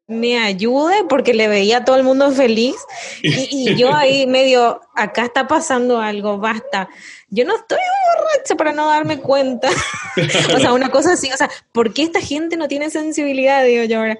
me 0.08 0.38
ayude 0.38 1.04
porque 1.08 1.34
le 1.34 1.48
veía 1.48 1.78
a 1.78 1.84
todo 1.84 1.96
el 1.96 2.02
mundo 2.02 2.32
feliz 2.32 2.74
y, 3.22 3.76
yo 3.76 3.92
ahí 3.94 4.26
medio, 4.26 4.80
acá 4.96 5.24
está 5.24 5.46
pasando 5.46 6.00
algo, 6.00 6.38
basta. 6.38 6.88
Yo 7.30 7.44
no 7.44 7.54
estoy 7.56 7.78
borracha 7.78 8.56
para 8.56 8.72
no 8.72 8.88
darme 8.88 9.20
cuenta. 9.20 9.68
o 10.54 10.58
sea, 10.58 10.72
una 10.72 10.90
cosa 10.90 11.12
así, 11.12 11.30
o 11.30 11.36
sea, 11.36 11.50
¿por 11.72 11.92
qué 11.92 12.02
esta 12.02 12.20
gente 12.20 12.56
no 12.56 12.68
tiene 12.68 12.90
sensibilidad? 12.90 13.62
Digo 13.64 13.84
yo 13.84 13.98
ahora. 13.98 14.18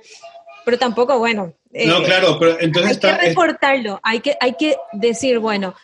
Pero 0.64 0.78
tampoco, 0.78 1.18
bueno, 1.18 1.54
no, 1.70 1.98
eh, 1.98 2.04
claro, 2.04 2.38
pero 2.38 2.58
entonces 2.60 3.02
hay 3.04 3.18
que 3.18 3.26
reportarlo, 3.28 4.00
hay 4.02 4.20
que, 4.20 4.36
hay 4.40 4.54
que 4.54 4.76
decir, 4.92 5.38
bueno, 5.38 5.74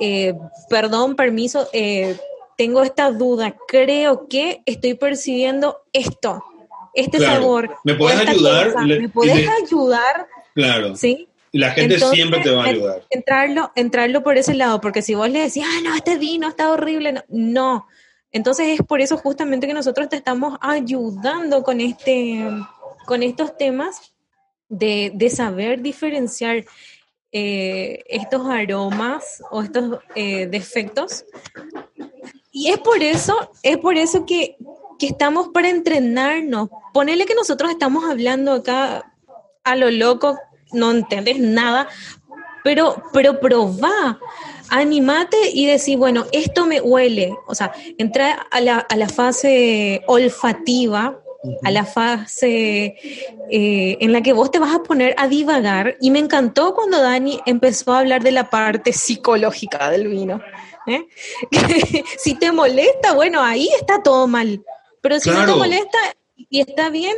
eh, 0.00 0.34
perdón, 0.68 1.14
permiso, 1.14 1.68
eh, 1.72 2.16
tengo 2.56 2.82
esta 2.82 3.10
duda, 3.10 3.54
creo 3.68 4.28
que 4.28 4.62
estoy 4.64 4.94
percibiendo 4.94 5.82
esto, 5.92 6.42
este 6.96 7.18
sabor. 7.20 7.76
¿Me 7.84 7.94
puedes 7.94 8.18
ayudar? 8.26 8.86
¿Me 8.86 9.08
puedes 9.08 9.48
ayudar? 9.62 10.26
Claro. 10.54 10.96
¿Sí? 10.96 11.28
Y 11.52 11.58
la 11.58 11.70
gente 11.70 11.98
siempre 11.98 12.40
te 12.40 12.50
va 12.50 12.64
a 12.64 12.68
ayudar. 12.68 13.02
Entrarlo, 13.10 13.72
entrarlo 13.76 14.22
por 14.22 14.36
ese 14.36 14.54
lado, 14.54 14.80
porque 14.80 15.02
si 15.02 15.14
vos 15.14 15.30
le 15.30 15.40
decís, 15.40 15.62
ah, 15.64 15.80
no, 15.82 15.94
este 15.94 16.18
vino 16.18 16.48
está 16.48 16.70
horrible, 16.70 17.12
no, 17.12 17.22
no. 17.28 17.86
Entonces 18.32 18.78
es 18.78 18.86
por 18.86 19.00
eso 19.00 19.16
justamente 19.16 19.66
que 19.66 19.72
nosotros 19.72 20.08
te 20.08 20.16
estamos 20.16 20.58
ayudando 20.60 21.62
con 21.62 21.80
este, 21.80 22.46
con 23.06 23.22
estos 23.22 23.56
temas 23.56 24.14
de, 24.68 25.30
saber 25.30 25.80
diferenciar 25.80 26.64
eh, 27.32 28.02
estos 28.06 28.46
aromas 28.46 29.42
o 29.50 29.62
estos 29.62 30.00
eh, 30.14 30.46
defectos. 30.46 31.24
Y 32.52 32.68
es 32.70 32.78
por 32.78 33.02
eso, 33.02 33.50
es 33.62 33.78
por 33.78 33.96
eso 33.96 34.26
que, 34.26 34.56
estamos 35.00 35.48
para 35.48 35.68
entrenarnos. 35.68 36.70
Ponele 36.94 37.26
que 37.26 37.34
nosotros 37.34 37.70
estamos 37.70 38.10
hablando 38.10 38.52
acá 38.52 39.12
a 39.62 39.76
lo 39.76 39.90
loco, 39.90 40.38
no 40.72 40.92
entiendes 40.92 41.38
nada, 41.38 41.88
pero, 42.64 43.02
pero 43.12 43.38
probá, 43.38 44.18
animate 44.70 45.36
y 45.52 45.66
decir, 45.66 45.98
bueno, 45.98 46.24
esto 46.32 46.66
me 46.66 46.80
huele. 46.80 47.34
O 47.46 47.54
sea, 47.54 47.72
entra 47.98 48.46
a 48.50 48.60
la, 48.60 48.78
a 48.78 48.96
la 48.96 49.08
fase 49.08 50.02
olfativa, 50.06 51.20
a 51.62 51.70
la 51.70 51.84
fase 51.84 52.96
eh, 53.50 53.98
en 54.00 54.12
la 54.12 54.22
que 54.22 54.32
vos 54.32 54.50
te 54.50 54.58
vas 54.58 54.74
a 54.74 54.82
poner 54.82 55.14
a 55.18 55.28
divagar. 55.28 55.96
Y 56.00 56.10
me 56.10 56.18
encantó 56.18 56.74
cuando 56.74 57.00
Dani 57.00 57.40
empezó 57.46 57.92
a 57.92 58.00
hablar 58.00 58.22
de 58.22 58.32
la 58.32 58.50
parte 58.50 58.92
psicológica 58.92 59.90
del 59.90 60.08
vino. 60.08 60.40
¿eh? 60.86 61.06
si 62.18 62.34
te 62.34 62.52
molesta, 62.52 63.14
bueno, 63.14 63.42
ahí 63.42 63.68
está 63.78 64.02
todo 64.02 64.26
mal. 64.26 64.62
Pero 65.06 65.20
si 65.20 65.30
no 65.30 65.46
te 65.46 65.52
molesta 65.52 65.98
y 66.50 66.60
está 66.60 66.90
bien, 66.90 67.16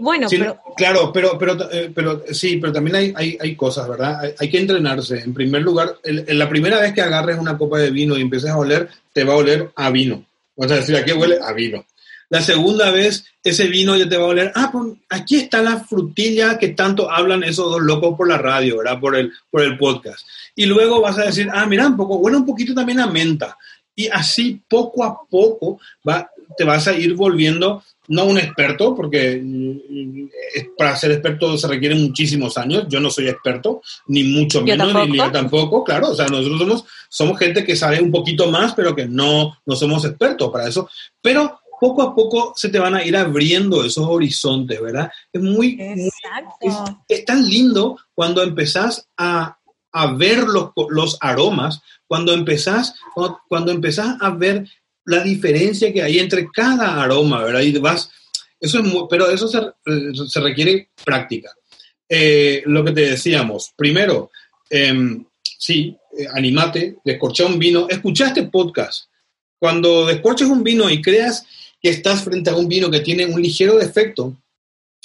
bueno, 0.00 0.26
pero... 0.28 0.58
Claro, 0.76 1.12
pero, 1.12 1.38
pero, 1.38 1.70
eh, 1.70 1.90
pero 1.94 2.24
sí, 2.30 2.58
pero 2.58 2.72
también 2.72 2.96
hay, 2.96 3.14
hay, 3.16 3.38
hay 3.40 3.56
cosas, 3.56 3.88
¿verdad? 3.88 4.34
Hay, 4.38 4.50
que 4.50 4.58
entrenarse. 4.58 5.20
En 5.20 5.32
primer 5.32 5.62
lugar, 5.62 5.96
en 6.04 6.38
la 6.38 6.48
primera 6.48 6.78
vez 6.78 6.92
que 6.92 7.00
agarres 7.00 7.38
una 7.38 7.56
copa 7.56 7.78
de 7.78 7.90
vino 7.90 8.18
y 8.18 8.20
empieces 8.20 8.50
a 8.50 8.58
oler, 8.58 8.88
te 9.12 9.24
va 9.24 9.34
a 9.34 9.36
oler 9.36 9.70
a 9.76 9.90
vino. 9.90 10.24
O 10.56 10.68
sea, 10.68 10.76
decir, 10.76 10.96
¿a 10.96 11.04
qué 11.04 11.14
huele? 11.14 11.38
A 11.42 11.52
vino. 11.52 11.84
La 12.28 12.40
segunda 12.40 12.90
vez, 12.90 13.24
ese 13.44 13.66
vino 13.66 13.96
ya 13.96 14.08
te 14.08 14.16
va 14.16 14.24
a 14.24 14.28
oler, 14.28 14.52
ah, 14.54 14.70
pues 14.72 14.94
aquí 15.10 15.36
está 15.36 15.62
la 15.62 15.78
frutilla 15.78 16.58
que 16.58 16.68
tanto 16.68 17.10
hablan 17.10 17.44
esos 17.44 17.70
dos 17.70 17.82
locos 17.82 18.16
por 18.16 18.28
la 18.28 18.38
radio, 18.38 18.78
¿verdad? 18.78 18.98
Por 19.00 19.16
el, 19.16 19.32
por 19.50 19.62
el 19.62 19.76
podcast. 19.76 20.26
Y 20.54 20.66
luego 20.66 21.00
vas 21.00 21.18
a 21.18 21.24
decir, 21.24 21.48
ah, 21.52 21.66
mira, 21.66 21.86
un 21.86 21.96
poco, 21.96 22.18
bueno, 22.18 22.38
un 22.38 22.46
poquito 22.46 22.74
también 22.74 23.00
a 23.00 23.06
menta. 23.06 23.56
Y 23.94 24.08
así 24.08 24.62
poco 24.66 25.04
a 25.04 25.26
poco 25.28 25.78
va, 26.08 26.30
te 26.56 26.64
vas 26.64 26.88
a 26.88 26.92
ir 26.92 27.14
volviendo 27.14 27.82
no 28.08 28.24
un 28.24 28.38
experto, 28.38 28.94
porque 28.94 29.40
mm, 29.42 30.28
para 30.76 30.96
ser 30.96 31.12
experto 31.12 31.56
se 31.56 31.68
requieren 31.68 32.02
muchísimos 32.02 32.58
años. 32.58 32.86
Yo 32.88 33.00
no 33.00 33.10
soy 33.10 33.28
experto, 33.28 33.80
ni 34.08 34.24
mucho 34.24 34.62
menos, 34.62 35.08
ni 35.08 35.16
yo 35.16 35.30
tampoco, 35.30 35.84
claro. 35.84 36.10
O 36.10 36.14
sea, 36.14 36.26
nosotros 36.26 36.58
somos, 36.58 36.84
somos 37.08 37.38
gente 37.38 37.64
que 37.64 37.76
sabe 37.76 38.00
un 38.00 38.10
poquito 38.10 38.50
más, 38.50 38.74
pero 38.74 38.94
que 38.94 39.06
no, 39.06 39.56
no 39.64 39.76
somos 39.76 40.04
expertos 40.04 40.50
para 40.50 40.68
eso. 40.68 40.88
Pero 41.20 41.60
poco 41.82 42.02
a 42.02 42.14
poco 42.14 42.52
se 42.54 42.68
te 42.68 42.78
van 42.78 42.94
a 42.94 43.04
ir 43.04 43.16
abriendo 43.16 43.84
esos 43.84 44.06
horizontes, 44.06 44.80
¿verdad? 44.80 45.10
Es 45.32 45.42
muy, 45.42 45.76
es, 47.08 47.24
tan 47.24 47.44
lindo 47.44 47.98
cuando 48.14 48.40
empezás 48.42 49.08
a, 49.16 49.58
a 49.90 50.12
ver 50.12 50.44
los, 50.44 50.70
los, 50.90 51.18
aromas, 51.20 51.82
cuando 52.06 52.34
empezás, 52.34 52.94
cuando, 53.48 53.72
empezás 53.72 54.16
a 54.20 54.30
ver 54.30 54.68
la 55.04 55.22
diferencia 55.22 55.92
que 55.92 56.02
hay 56.02 56.18
entre 56.18 56.48
cada 56.52 57.02
aroma, 57.02 57.44
¿verdad? 57.44 57.60
Y 57.60 57.76
vas, 57.78 58.10
eso 58.60 58.78
es 58.78 58.92
pero 59.10 59.28
eso 59.30 59.48
se, 59.48 60.40
requiere 60.40 60.90
práctica. 61.04 61.50
Eh, 62.08 62.62
lo 62.66 62.84
que 62.84 62.92
te 62.92 63.10
decíamos, 63.10 63.72
primero, 63.76 64.30
em, 64.70 65.24
sí, 65.58 65.96
eh, 66.18 66.26
animate, 66.34 66.96
descorcha 67.04 67.46
un 67.46 67.58
vino, 67.58 67.86
escucha 67.88 68.28
este 68.28 68.44
podcast. 68.44 69.06
Cuando 69.58 70.06
descorches 70.06 70.48
un 70.48 70.62
vino 70.62 70.90
y 70.90 71.00
creas 71.00 71.46
que 71.80 71.90
estás 71.90 72.22
frente 72.22 72.50
a 72.50 72.56
un 72.56 72.68
vino 72.68 72.90
que 72.90 73.00
tiene 73.00 73.26
un 73.26 73.40
ligero 73.40 73.76
defecto, 73.76 74.36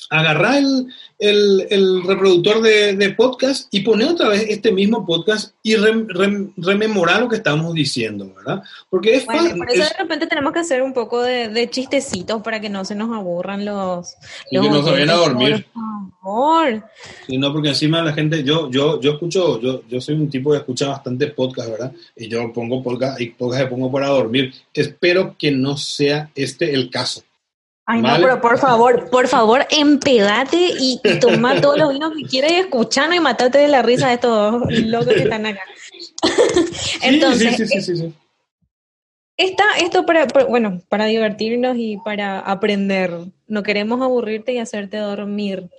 agarra 0.10 0.58
el, 0.58 0.88
el, 1.20 2.04
reproductor 2.04 2.62
de, 2.62 3.16
podcast 3.18 3.68
y 3.72 3.82
pone 3.82 4.06
otra 4.06 4.30
vez 4.30 4.46
este 4.50 4.72
mismo 4.72 5.06
podcast 5.06 5.54
y 5.64 5.76
rememora 5.76 7.20
lo 7.20 7.28
que 7.28 7.38
estamos 7.38 7.74
diciendo, 7.74 8.32
¿verdad? 8.36 8.64
Porque 8.90 9.16
es 9.16 9.26
fácil. 9.26 9.58
Por 9.58 9.70
eso 9.70 9.84
de 9.84 9.98
repente 9.98 10.28
tenemos 10.28 10.54
que 10.54 10.60
hacer 10.60 10.82
un 10.82 10.94
poco 10.94 11.22
de, 11.22 11.70
chistecitos 11.70 12.42
para 12.42 12.60
que 12.60 12.70
no 12.70 12.86
se 12.86 12.96
nos 12.96 13.16
aburran 13.16 13.66
los... 13.66 14.16
Y 14.52 14.60
que 14.62 14.70
nos 14.70 14.86
vayan 14.86 15.10
a 15.10 15.14
dormir. 15.14 15.66
Por 15.74 16.12
favor. 16.22 16.84
Sí, 17.26 17.38
no, 17.38 17.52
porque 17.52 17.70
encima 17.70 18.02
la 18.02 18.14
gente, 18.14 18.44
yo, 18.44 18.70
yo, 18.70 19.02
yo 19.02 19.14
escucho, 19.14 19.60
yo, 19.60 19.82
yo 19.88 20.00
soy 20.00 20.16
un 20.16 20.30
tipo 20.30 20.52
que 20.52 20.58
escucha 20.58 20.90
bastante 20.90 21.28
podcast, 21.28 21.70
¿verdad? 21.70 21.92
Y 22.16 22.28
yo 22.28 22.52
pongo 22.54 22.84
podcast 22.84 23.20
y 23.20 23.32
podcast 23.32 23.64
que 23.64 23.70
pongo 23.70 23.92
para 23.92 24.08
dormir. 24.08 24.54
Espero 24.74 25.36
que 25.38 25.52
no 25.52 25.78
sea 25.78 26.30
este 26.36 26.74
el 26.74 26.90
caso. 26.90 27.24
Ay, 27.90 28.02
no, 28.02 28.16
pero 28.18 28.42
por 28.42 28.58
favor, 28.58 29.10
por 29.10 29.30
favor, 29.30 29.66
empedate 29.70 30.58
y, 30.78 31.00
toma 31.22 31.62
todos 31.62 31.78
los 31.78 31.94
vinos 31.94 32.12
que 32.18 32.24
quieras 32.24 32.52
y 32.52 32.56
escuchando 32.56 33.16
y 33.16 33.22
matate 33.22 33.60
de 33.60 33.70
la 33.70 33.82
risa 33.82 34.10
de 34.10 34.16
estos 34.16 34.62
locos 34.70 35.14
que 35.14 35.24
están 35.24 35.46
acá. 35.46 35.62
Entonces, 37.02 37.56
sí, 37.56 37.82
sí, 37.82 37.96
sí, 37.96 38.14
Está 39.38 39.64
esto 39.80 40.06
para, 40.06 40.28
bueno, 40.50 40.82
para 40.90 41.06
divertirnos 41.06 41.78
y 41.78 41.98
para 42.04 42.40
aprender. 42.42 43.14
No 43.48 43.64
queremos 43.64 44.02
aburrirte 44.02 44.52
y 44.52 44.58
hacerte 44.58 44.98
dormir. 44.98 45.70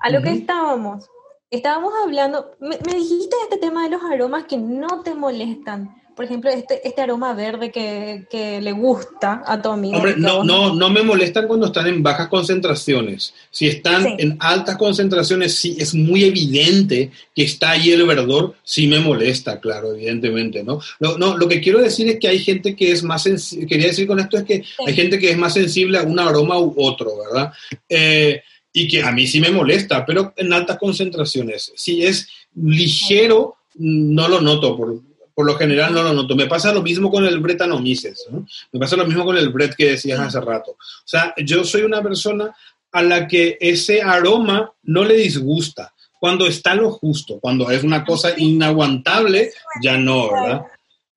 A 0.00 0.10
lo 0.10 0.20
que 0.20 0.32
estábamos, 0.32 1.08
estábamos 1.50 1.94
hablando, 2.04 2.50
me, 2.60 2.76
me 2.86 2.94
dijiste 2.94 3.34
este 3.44 3.56
tema 3.56 3.84
de 3.84 3.90
los 3.90 4.02
aromas 4.02 4.44
que 4.44 4.58
no 4.58 5.00
te 5.02 5.14
molestan 5.14 6.01
por 6.14 6.24
ejemplo, 6.24 6.50
este, 6.50 6.86
este 6.86 7.00
aroma 7.00 7.34
verde 7.34 7.70
que, 7.70 8.26
que, 8.30 8.60
le 8.60 8.72
gusta 8.72 9.42
a 9.46 9.60
tu 9.60 9.70
amigo. 9.70 9.96
Hombre, 9.96 10.14
no, 10.16 10.44
no, 10.44 10.74
no 10.74 10.90
me 10.90 11.02
molestan 11.02 11.46
cuando 11.46 11.66
están 11.66 11.86
en 11.86 12.02
bajas 12.02 12.28
concentraciones. 12.28 13.34
Si 13.50 13.66
están 13.66 14.06
en 14.18 14.36
altas 14.40 14.76
concentraciones, 14.76 15.54
sí 15.54 15.76
es 15.78 15.94
muy 15.94 16.24
evidente 16.24 17.10
que 17.34 17.44
está 17.44 17.72
ahí 17.72 17.90
el 17.90 18.06
verdor, 18.06 18.56
sí 18.62 18.86
me 18.86 19.00
molesta, 19.00 19.60
claro, 19.60 19.94
evidentemente, 19.94 20.62
¿no? 20.62 20.80
No, 21.00 21.16
no 21.16 21.36
lo 21.36 21.48
que 21.48 21.60
quiero 21.60 21.80
decir 21.80 22.08
es 22.08 22.18
que 22.18 22.28
hay 22.28 22.38
gente 22.38 22.76
que 22.76 22.92
es 22.92 23.02
más 23.02 23.22
sensible, 23.22 23.66
quería 23.66 23.86
decir 23.86 24.06
con 24.06 24.20
esto 24.20 24.36
es 24.36 24.44
que 24.44 24.64
hay 24.86 24.94
gente 24.94 25.18
que 25.18 25.30
es 25.30 25.38
más 25.38 25.54
sensible 25.54 25.98
a 25.98 26.02
un 26.02 26.18
aroma 26.18 26.58
u 26.58 26.74
otro, 26.76 27.12
¿verdad? 27.18 27.52
Eh, 27.88 28.42
y 28.72 28.88
que 28.88 29.02
a 29.02 29.12
mí 29.12 29.26
sí 29.26 29.40
me 29.40 29.50
molesta, 29.50 30.04
pero 30.04 30.32
en 30.36 30.52
altas 30.52 30.78
concentraciones. 30.78 31.72
Si 31.76 32.04
es 32.04 32.28
ligero, 32.54 33.56
no 33.74 34.28
lo 34.28 34.40
noto, 34.40 34.76
por, 34.76 35.00
por 35.34 35.46
lo 35.46 35.56
general 35.56 35.92
no 35.94 36.02
lo 36.02 36.12
noto. 36.12 36.36
Me 36.36 36.46
pasa 36.46 36.72
lo 36.72 36.82
mismo 36.82 37.10
con 37.10 37.24
el 37.24 37.38
Bretanomices, 37.40 38.26
¿no? 38.30 38.46
Me 38.72 38.80
pasa 38.80 38.96
lo 38.96 39.06
mismo 39.06 39.24
con 39.24 39.36
el 39.36 39.50
Bret 39.50 39.74
que 39.74 39.90
decías 39.90 40.20
hace 40.20 40.40
rato. 40.40 40.72
O 40.72 41.06
sea, 41.06 41.34
yo 41.44 41.64
soy 41.64 41.82
una 41.82 42.02
persona 42.02 42.54
a 42.92 43.02
la 43.02 43.26
que 43.26 43.56
ese 43.60 44.02
aroma 44.02 44.72
no 44.82 45.04
le 45.04 45.16
disgusta. 45.16 45.92
Cuando 46.20 46.46
está 46.46 46.74
lo 46.74 46.92
justo, 46.92 47.40
cuando 47.40 47.70
es 47.70 47.82
una 47.82 48.04
cosa 48.04 48.32
inaguantable, 48.36 49.50
ya 49.82 49.96
no, 49.96 50.30
¿verdad? 50.32 50.62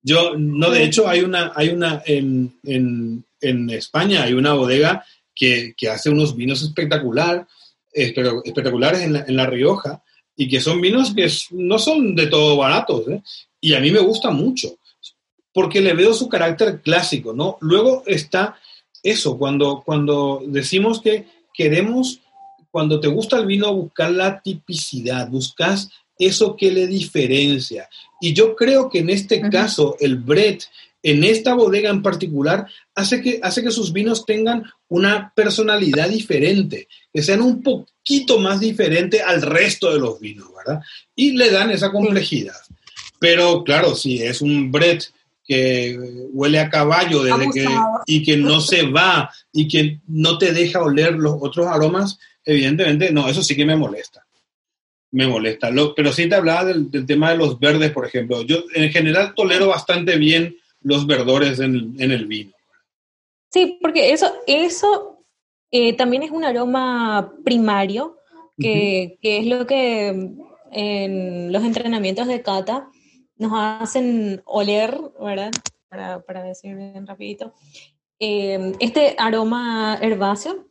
Yo, 0.02 0.34
no, 0.36 0.70
de 0.70 0.84
hecho, 0.84 1.08
hay 1.08 1.20
una, 1.20 1.52
hay 1.54 1.68
una 1.68 2.02
en, 2.04 2.58
en, 2.64 3.24
en 3.40 3.70
España, 3.70 4.22
hay 4.22 4.32
una 4.32 4.54
bodega 4.54 5.04
que, 5.34 5.74
que 5.76 5.90
hace 5.90 6.10
unos 6.10 6.34
vinos 6.34 6.62
espectacular, 6.62 7.46
espectaculares 7.92 9.02
en 9.02 9.12
la, 9.12 9.24
en 9.26 9.36
la 9.36 9.46
Rioja, 9.46 10.02
y 10.36 10.48
que 10.48 10.60
son 10.60 10.80
vinos 10.80 11.14
que 11.14 11.30
no 11.50 11.78
son 11.78 12.14
de 12.14 12.26
todo 12.26 12.56
baratos, 12.56 13.08
¿eh? 13.08 13.22
y 13.60 13.74
a 13.74 13.80
mí 13.80 13.90
me 13.90 14.00
gusta 14.00 14.30
mucho, 14.30 14.76
porque 15.52 15.80
le 15.80 15.94
veo 15.94 16.12
su 16.12 16.28
carácter 16.28 16.82
clásico, 16.82 17.32
¿no? 17.32 17.56
Luego 17.60 18.02
está 18.06 18.58
eso, 19.02 19.38
cuando, 19.38 19.82
cuando 19.84 20.42
decimos 20.46 21.00
que 21.00 21.26
queremos, 21.54 22.20
cuando 22.70 23.00
te 23.00 23.08
gusta 23.08 23.38
el 23.38 23.46
vino, 23.46 23.74
buscar 23.74 24.10
la 24.10 24.40
tipicidad, 24.40 25.28
buscas 25.28 25.88
eso 26.18 26.56
que 26.56 26.70
le 26.70 26.86
diferencia. 26.86 27.88
Y 28.20 28.32
yo 28.32 28.56
creo 28.56 28.88
que 28.88 29.00
en 29.00 29.10
este 29.10 29.40
caso, 29.50 29.96
el 30.00 30.16
Brett, 30.16 30.64
en 31.06 31.22
esta 31.22 31.54
bodega 31.54 31.88
en 31.88 32.02
particular, 32.02 32.66
hace 32.96 33.22
que, 33.22 33.38
hace 33.40 33.62
que 33.62 33.70
sus 33.70 33.92
vinos 33.92 34.26
tengan 34.26 34.64
una 34.88 35.32
personalidad 35.36 36.08
diferente, 36.08 36.88
que 37.12 37.22
sean 37.22 37.42
un 37.42 37.62
poquito 37.62 38.40
más 38.40 38.58
diferente 38.58 39.22
al 39.22 39.40
resto 39.40 39.92
de 39.92 40.00
los 40.00 40.18
vinos, 40.18 40.48
¿verdad? 40.52 40.82
Y 41.14 41.30
le 41.36 41.52
dan 41.52 41.70
esa 41.70 41.92
complejidad. 41.92 42.56
Pero 43.20 43.62
claro, 43.62 43.94
si 43.94 44.20
es 44.20 44.42
un 44.42 44.72
Brett 44.72 45.04
que 45.46 45.96
huele 46.32 46.58
a 46.58 46.68
caballo 46.68 47.22
desde 47.22 47.50
que, 47.52 47.68
y 48.06 48.24
que 48.24 48.36
no 48.36 48.60
se 48.60 48.82
va 48.90 49.30
y 49.52 49.68
que 49.68 50.00
no 50.08 50.38
te 50.38 50.52
deja 50.52 50.82
oler 50.82 51.12
los 51.12 51.36
otros 51.40 51.68
aromas, 51.68 52.18
evidentemente, 52.44 53.12
no, 53.12 53.28
eso 53.28 53.44
sí 53.44 53.54
que 53.54 53.64
me 53.64 53.76
molesta. 53.76 54.26
Me 55.12 55.28
molesta. 55.28 55.70
pero 55.94 56.12
sí 56.12 56.28
te 56.28 56.34
hablaba 56.34 56.64
del, 56.64 56.90
tema 57.06 57.30
de 57.30 57.36
los 57.36 57.60
verdes, 57.60 57.92
por 57.92 58.04
ejemplo. 58.06 58.42
Yo 58.42 58.64
en 58.74 58.90
general 58.90 59.34
tolero 59.36 59.68
bastante 59.68 60.16
bien 60.16 60.56
los 60.86 61.04
verdores 61.04 61.58
en, 61.58 61.96
el 61.98 62.26
vino. 62.26 62.52
Sí, 63.52 63.76
porque 63.82 64.12
eso, 64.12 64.32
eso 64.46 65.24
eh, 65.72 65.94
también 65.94 66.22
es 66.22 66.30
un 66.30 66.44
aroma 66.44 67.34
primario, 67.44 68.16
que, 68.56 69.18
que 69.20 69.38
es 69.38 69.46
lo 69.46 69.66
que 69.66 70.30
en 70.70 71.52
los 71.52 71.64
entrenamientos 71.64 72.28
de 72.28 72.40
cata 72.40 72.88
nos 73.36 73.52
hacen 73.54 74.42
oler, 74.44 74.96
¿verdad? 75.20 75.50
Para, 75.88 76.22
para 76.22 76.44
decir 76.44 76.76
bien 76.76 77.06
rapidito, 77.06 77.52
eh, 78.20 78.72
este 78.78 79.16
aroma 79.18 79.98
herbáceo, 80.00 80.68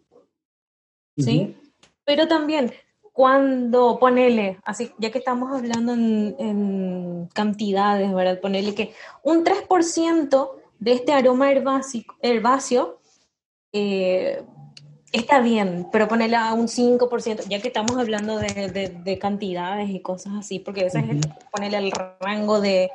¿sí? 1.18 1.58
Pero 2.06 2.30
también 2.30 2.72
cuando 3.16 3.98
ponele, 3.98 4.60
así, 4.66 4.92
ya 4.98 5.10
que 5.10 5.20
estamos 5.20 5.50
hablando 5.58 5.94
en, 5.94 7.30
cantidades, 7.34 8.14
¿verdad? 8.14 8.42
Ponele 8.42 8.76
que 8.76 8.94
un 9.24 9.46
3% 9.46 10.52
de 10.80 10.92
este 10.92 11.14
aroma 11.14 11.50
herbáceo, 11.50 12.04
herbáceo 12.22 13.00
eh, 13.72 14.44
está 15.14 15.40
bien, 15.40 15.88
pero 15.94 16.10
ponerle 16.10 16.36
a 16.36 16.54
un 16.54 16.68
5%, 16.68 17.48
ya 17.48 17.62
que 17.62 17.70
estamos 17.70 17.96
hablando 17.96 18.38
de, 18.38 19.18
cantidades 19.18 19.90
y 19.92 20.02
cosas 20.02 20.34
así, 20.38 20.60
porque 20.60 20.88
ese 20.88 21.00
es 21.00 21.26
ponerle 21.54 21.78
el 21.78 21.94
rango 22.20 22.60
de, 22.60 22.92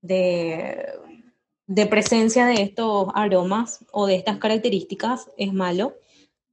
de, 0.00 1.86
presencia 1.86 2.46
de 2.46 2.62
estos 2.62 3.08
aromas 3.16 3.84
o 3.90 4.06
de 4.06 4.14
estas 4.14 4.38
características 4.38 5.28
es 5.36 5.52
malo. 5.52 5.96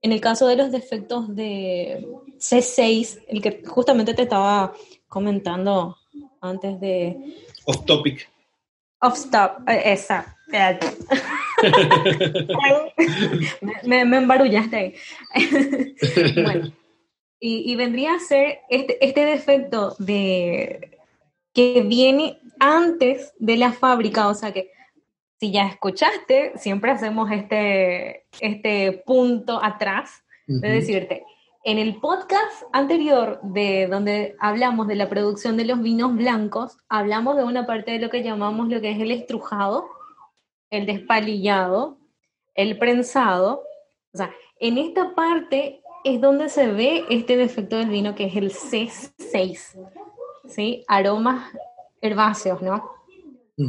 En 0.01 0.11
el 0.11 0.21
caso 0.21 0.47
de 0.47 0.55
los 0.55 0.71
defectos 0.71 1.35
de 1.35 2.07
C6, 2.37 3.23
el 3.27 3.41
que 3.41 3.63
justamente 3.65 4.13
te 4.13 4.23
estaba 4.23 4.73
comentando 5.07 5.97
antes 6.41 6.79
de... 6.79 7.35
Off 7.65 7.85
topic. 7.85 8.29
Off 9.01 9.15
stop, 9.15 9.67
eh, 9.69 9.93
exacto. 9.93 10.33
me, 13.83 14.05
me, 14.05 14.17
embarullaste 14.17 14.75
ahí. 14.75 14.95
bueno, 16.43 16.71
y, 17.39 17.75
vendría 17.75 18.15
a 18.15 18.19
ser 18.19 18.61
este, 18.69 19.05
este 19.05 19.25
defecto 19.25 19.95
de 19.99 20.97
que 21.53 21.81
viene 21.81 22.39
antes 22.59 23.33
de 23.37 23.57
la 23.57 23.71
fábrica, 23.71 24.27
o 24.29 24.33
sea 24.33 24.51
que 24.51 24.71
si 25.39 25.51
ya 25.51 25.67
escuchaste, 25.67 26.53
siempre 26.57 26.91
hacemos 26.91 27.31
este, 27.31 28.25
este 28.39 29.03
punto 29.05 29.63
atrás 29.63 30.23
de 30.47 30.69
decirte, 30.69 31.25
en 31.63 31.77
el 31.77 31.99
podcast 31.99 32.63
anterior 32.71 33.41
de 33.43 33.87
donde 33.87 34.35
hablamos 34.39 34.87
de 34.87 34.95
la 34.95 35.09
producción 35.09 35.57
de 35.57 35.65
los 35.65 35.81
vinos 35.81 36.15
blancos, 36.15 36.77
hablamos 36.87 37.35
de 37.35 37.43
una 37.43 37.65
parte 37.67 37.91
de 37.91 37.99
lo 37.99 38.09
que 38.09 38.23
llamamos 38.23 38.69
lo 38.69 38.79
que 38.79 38.91
es 38.91 38.99
el 38.99 39.11
estrujado, 39.11 39.85
el 40.69 40.85
despalillado, 40.85 41.97
el 42.55 42.77
prensado, 42.77 43.63
o 44.13 44.17
sea, 44.17 44.33
en 44.59 44.77
esta 44.77 45.13
parte 45.13 45.81
es 46.03 46.21
donde 46.21 46.47
se 46.49 46.67
ve 46.67 47.03
este 47.09 47.35
defecto 47.35 47.77
del 47.77 47.89
vino 47.89 48.15
que 48.15 48.25
es 48.25 48.35
el 48.35 48.51
C6, 48.51 49.77
¿sí? 50.47 50.85
Aromas 50.87 51.51
herbáceos, 52.01 52.61
¿no? 52.61 52.89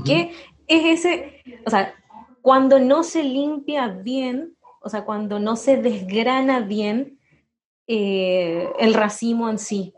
¿Qué 0.05 0.33
es 0.69 1.05
ese, 1.05 1.43
o 1.66 1.71
sea, 1.71 1.95
cuando 2.43 2.79
no 2.79 3.03
se 3.03 3.25
limpia 3.25 3.89
bien, 3.89 4.57
o 4.81 4.89
sea, 4.89 5.05
cuando 5.05 5.39
no 5.39 5.57
se 5.57 5.77
desgrana 5.77 6.61
bien 6.61 7.19
eh, 7.87 8.69
el 8.79 8.95
racimo 8.95 9.49
en 9.51 9.59
sí, 9.59 9.95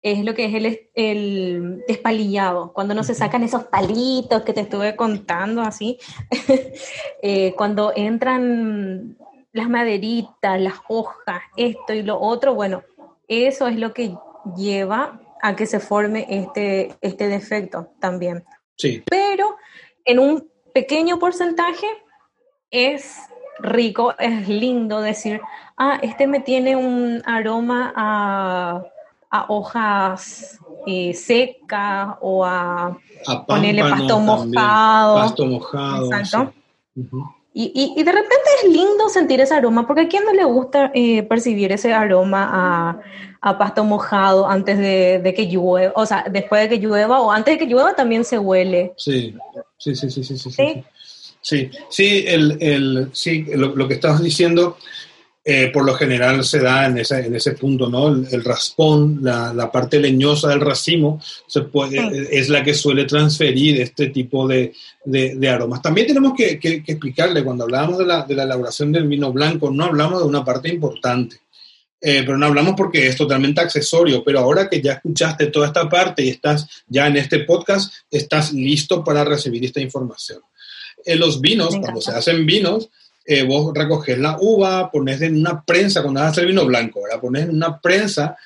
es 0.00 0.24
lo 0.24 0.34
que 0.34 0.44
es 0.44 0.54
el, 0.54 0.90
el 0.94 1.84
despalillado, 1.88 2.72
cuando 2.72 2.94
no 2.94 3.02
se 3.02 3.14
sacan 3.14 3.42
esos 3.42 3.64
palitos 3.64 4.42
que 4.42 4.52
te 4.52 4.60
estuve 4.60 4.94
contando 4.94 5.62
así, 5.62 5.98
eh, 7.22 7.54
cuando 7.56 7.92
entran 7.96 9.16
las 9.52 9.68
maderitas, 9.68 10.60
las 10.60 10.76
hojas, 10.88 11.42
esto 11.56 11.92
y 11.94 12.02
lo 12.02 12.20
otro, 12.20 12.54
bueno, 12.54 12.82
eso 13.26 13.66
es 13.66 13.76
lo 13.76 13.92
que 13.92 14.14
lleva 14.56 15.20
a 15.42 15.56
que 15.56 15.66
se 15.66 15.80
forme 15.80 16.26
este, 16.28 16.94
este 17.00 17.28
defecto 17.28 17.90
también. 17.98 18.44
Sí. 18.78 19.02
Pero 19.08 19.56
en 20.04 20.18
un 20.18 20.48
pequeño 20.72 21.18
porcentaje 21.18 21.86
es 22.70 23.18
rico, 23.58 24.14
es 24.18 24.48
lindo 24.48 25.00
decir, 25.00 25.40
ah, 25.76 25.98
este 26.02 26.26
me 26.26 26.40
tiene 26.40 26.76
un 26.76 27.22
aroma 27.26 27.92
a, 27.94 28.84
hojas 29.48 30.58
eh, 30.86 31.12
secas 31.12 32.16
o 32.20 32.44
a, 32.44 32.96
ponerle 33.46 33.82
pasto 33.82 34.20
mojado. 34.20 35.14
Pasto 35.16 35.46
mojado. 35.46 36.06
Exacto. 36.06 36.54
Y, 37.60 37.92
y, 37.96 38.04
de 38.04 38.12
repente 38.12 38.44
es 38.62 38.70
lindo 38.70 39.08
sentir 39.08 39.40
ese 39.40 39.52
aroma, 39.52 39.84
porque 39.84 40.02
a 40.02 40.08
quién 40.08 40.24
no 40.24 40.32
le 40.32 40.44
gusta 40.44 40.92
eh, 40.94 41.24
percibir 41.24 41.72
ese 41.72 41.92
aroma 41.92 42.48
a, 42.48 43.00
a 43.40 43.58
pasto 43.58 43.82
mojado 43.82 44.48
antes 44.48 44.78
de, 44.78 45.34
que 45.34 45.46
llueva, 45.46 45.92
o 45.96 46.06
sea, 46.06 46.24
después 46.30 46.62
de 46.62 46.68
que 46.68 46.78
llueva 46.78 47.20
o 47.20 47.32
antes 47.32 47.54
de 47.54 47.58
que 47.58 47.66
llueva 47.66 47.96
también 47.96 48.24
se 48.24 48.38
huele. 48.38 48.92
Sí, 48.96 49.34
sí, 49.76 49.96
sí, 49.96 50.08
sí, 50.08 50.22
sí, 50.22 50.38
sí. 50.38 50.50
Sí, 50.52 50.84
sí, 51.40 51.70
sí, 51.90 52.24
el, 52.28 52.58
el, 52.60 53.10
sí 53.12 53.44
lo, 53.52 53.74
lo, 53.74 53.88
que 53.88 53.94
estabas 53.94 54.22
diciendo 54.22 54.76
eh, 55.50 55.70
por 55.72 55.82
lo 55.82 55.94
general 55.94 56.44
se 56.44 56.60
da 56.60 56.84
en 56.84 56.98
ese, 56.98 57.20
en 57.24 57.34
ese 57.34 57.52
punto, 57.52 57.88
¿no? 57.88 58.08
El, 58.08 58.44
raspón, 58.44 59.20
la, 59.22 59.54
la, 59.54 59.72
parte 59.72 59.98
leñosa 59.98 60.50
del 60.50 60.60
racimo, 60.60 61.22
se 61.46 61.62
puede, 61.62 62.28
es 62.30 62.50
la 62.50 62.62
que 62.62 62.74
suele 62.74 63.06
transferir 63.06 63.80
este 63.80 64.08
tipo 64.08 64.46
de, 64.46 64.74
de, 65.06 65.48
aromas. 65.48 65.80
También 65.80 66.06
tenemos 66.06 66.34
que, 66.36 66.58
que, 66.58 66.82
explicarle, 66.86 67.42
cuando 67.42 67.64
hablamos 67.64 67.96
de 67.96 68.04
la, 68.04 68.26
de 68.26 68.34
la, 68.34 68.42
elaboración 68.42 68.92
del 68.92 69.08
vino 69.08 69.32
blanco, 69.32 69.70
no 69.70 69.86
hablamos 69.86 70.20
de 70.20 70.28
una 70.28 70.44
parte 70.44 70.68
importante. 70.68 71.38
Eh, 71.98 72.24
pero 72.26 72.36
no 72.36 72.44
hablamos 72.44 72.74
porque 72.76 73.06
es 73.06 73.16
totalmente 73.16 73.62
accesorio, 73.62 74.22
pero 74.22 74.40
ahora 74.40 74.68
que 74.68 74.82
ya 74.82 74.92
escuchaste 74.92 75.46
toda 75.46 75.68
esta 75.68 75.88
parte 75.88 76.26
y 76.26 76.28
estás 76.28 76.68
ya 76.86 77.06
en 77.06 77.16
este 77.16 77.38
podcast, 77.40 77.90
estás 78.10 78.52
listo 78.52 79.02
para 79.02 79.24
recibir 79.24 79.64
esta 79.64 79.80
información. 79.80 80.42
En 81.06 81.14
eh, 81.14 81.16
los 81.16 81.40
vinos, 81.40 81.74
cuando 81.80 82.02
se 82.02 82.10
hacen 82.10 82.44
vinos, 82.44 82.90
eh, 83.30 83.42
vos 83.42 83.74
recoges 83.74 84.18
la 84.18 84.38
uva, 84.40 84.90
pones 84.90 85.20
en 85.20 85.36
una 85.36 85.62
prensa, 85.62 86.00
cuando 86.00 86.20
vas 86.20 86.28
a 86.28 86.30
hacer 86.30 86.46
vino 86.46 86.64
blanco, 86.64 87.02
¿verdad? 87.02 87.20
Pones 87.20 87.42
en 87.42 87.56
una 87.56 87.78
prensa 87.78 88.38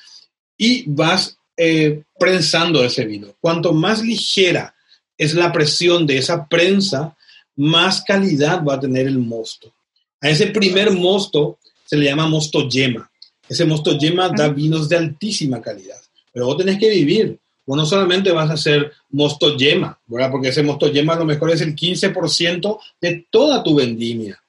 y 0.59 0.83
vas 0.89 1.39
eh, 1.57 2.03
prensando 2.19 2.83
ese 2.83 3.05
vino. 3.05 3.29
Cuanto 3.41 3.73
más 3.73 4.03
ligera 4.03 4.75
es 5.17 5.35
la 5.35 5.53
presión 5.53 6.05
de 6.05 6.19
esa 6.19 6.49
prensa, 6.49 7.17
más 7.55 8.03
calidad 8.03 8.65
va 8.65 8.75
a 8.75 8.81
tener 8.81 9.07
el 9.07 9.21
mosto. 9.21 9.73
A 10.21 10.29
ese 10.29 10.49
primer 10.49 10.91
mosto 10.91 11.59
se 11.85 11.97
le 11.97 12.07
llama 12.07 12.27
mosto 12.27 12.69
yema. 12.69 13.09
Ese 13.49 13.65
mosto 13.65 13.97
yema 13.97 14.31
da 14.31 14.49
vinos 14.49 14.89
de 14.89 14.97
altísima 14.97 15.63
calidad. 15.63 16.01
Pero 16.33 16.47
vos 16.47 16.57
tenés 16.57 16.81
que 16.81 16.91
vivir. 16.91 17.39
Vos 17.65 17.77
no 17.77 17.87
solamente 17.87 18.33
vas 18.33 18.51
a 18.51 18.55
hacer 18.55 18.91
mosto 19.11 19.57
yema, 19.57 19.97
¿verdad? 20.07 20.33
Porque 20.33 20.49
ese 20.49 20.65
mosto 20.65 20.89
yema 20.89 21.13
a 21.13 21.21
lo 21.21 21.25
mejor 21.25 21.53
es 21.53 21.61
el 21.61 21.77
15% 21.77 22.81
de 23.01 23.27
toda 23.31 23.63
tu 23.63 23.77
vendimia. 23.77 24.42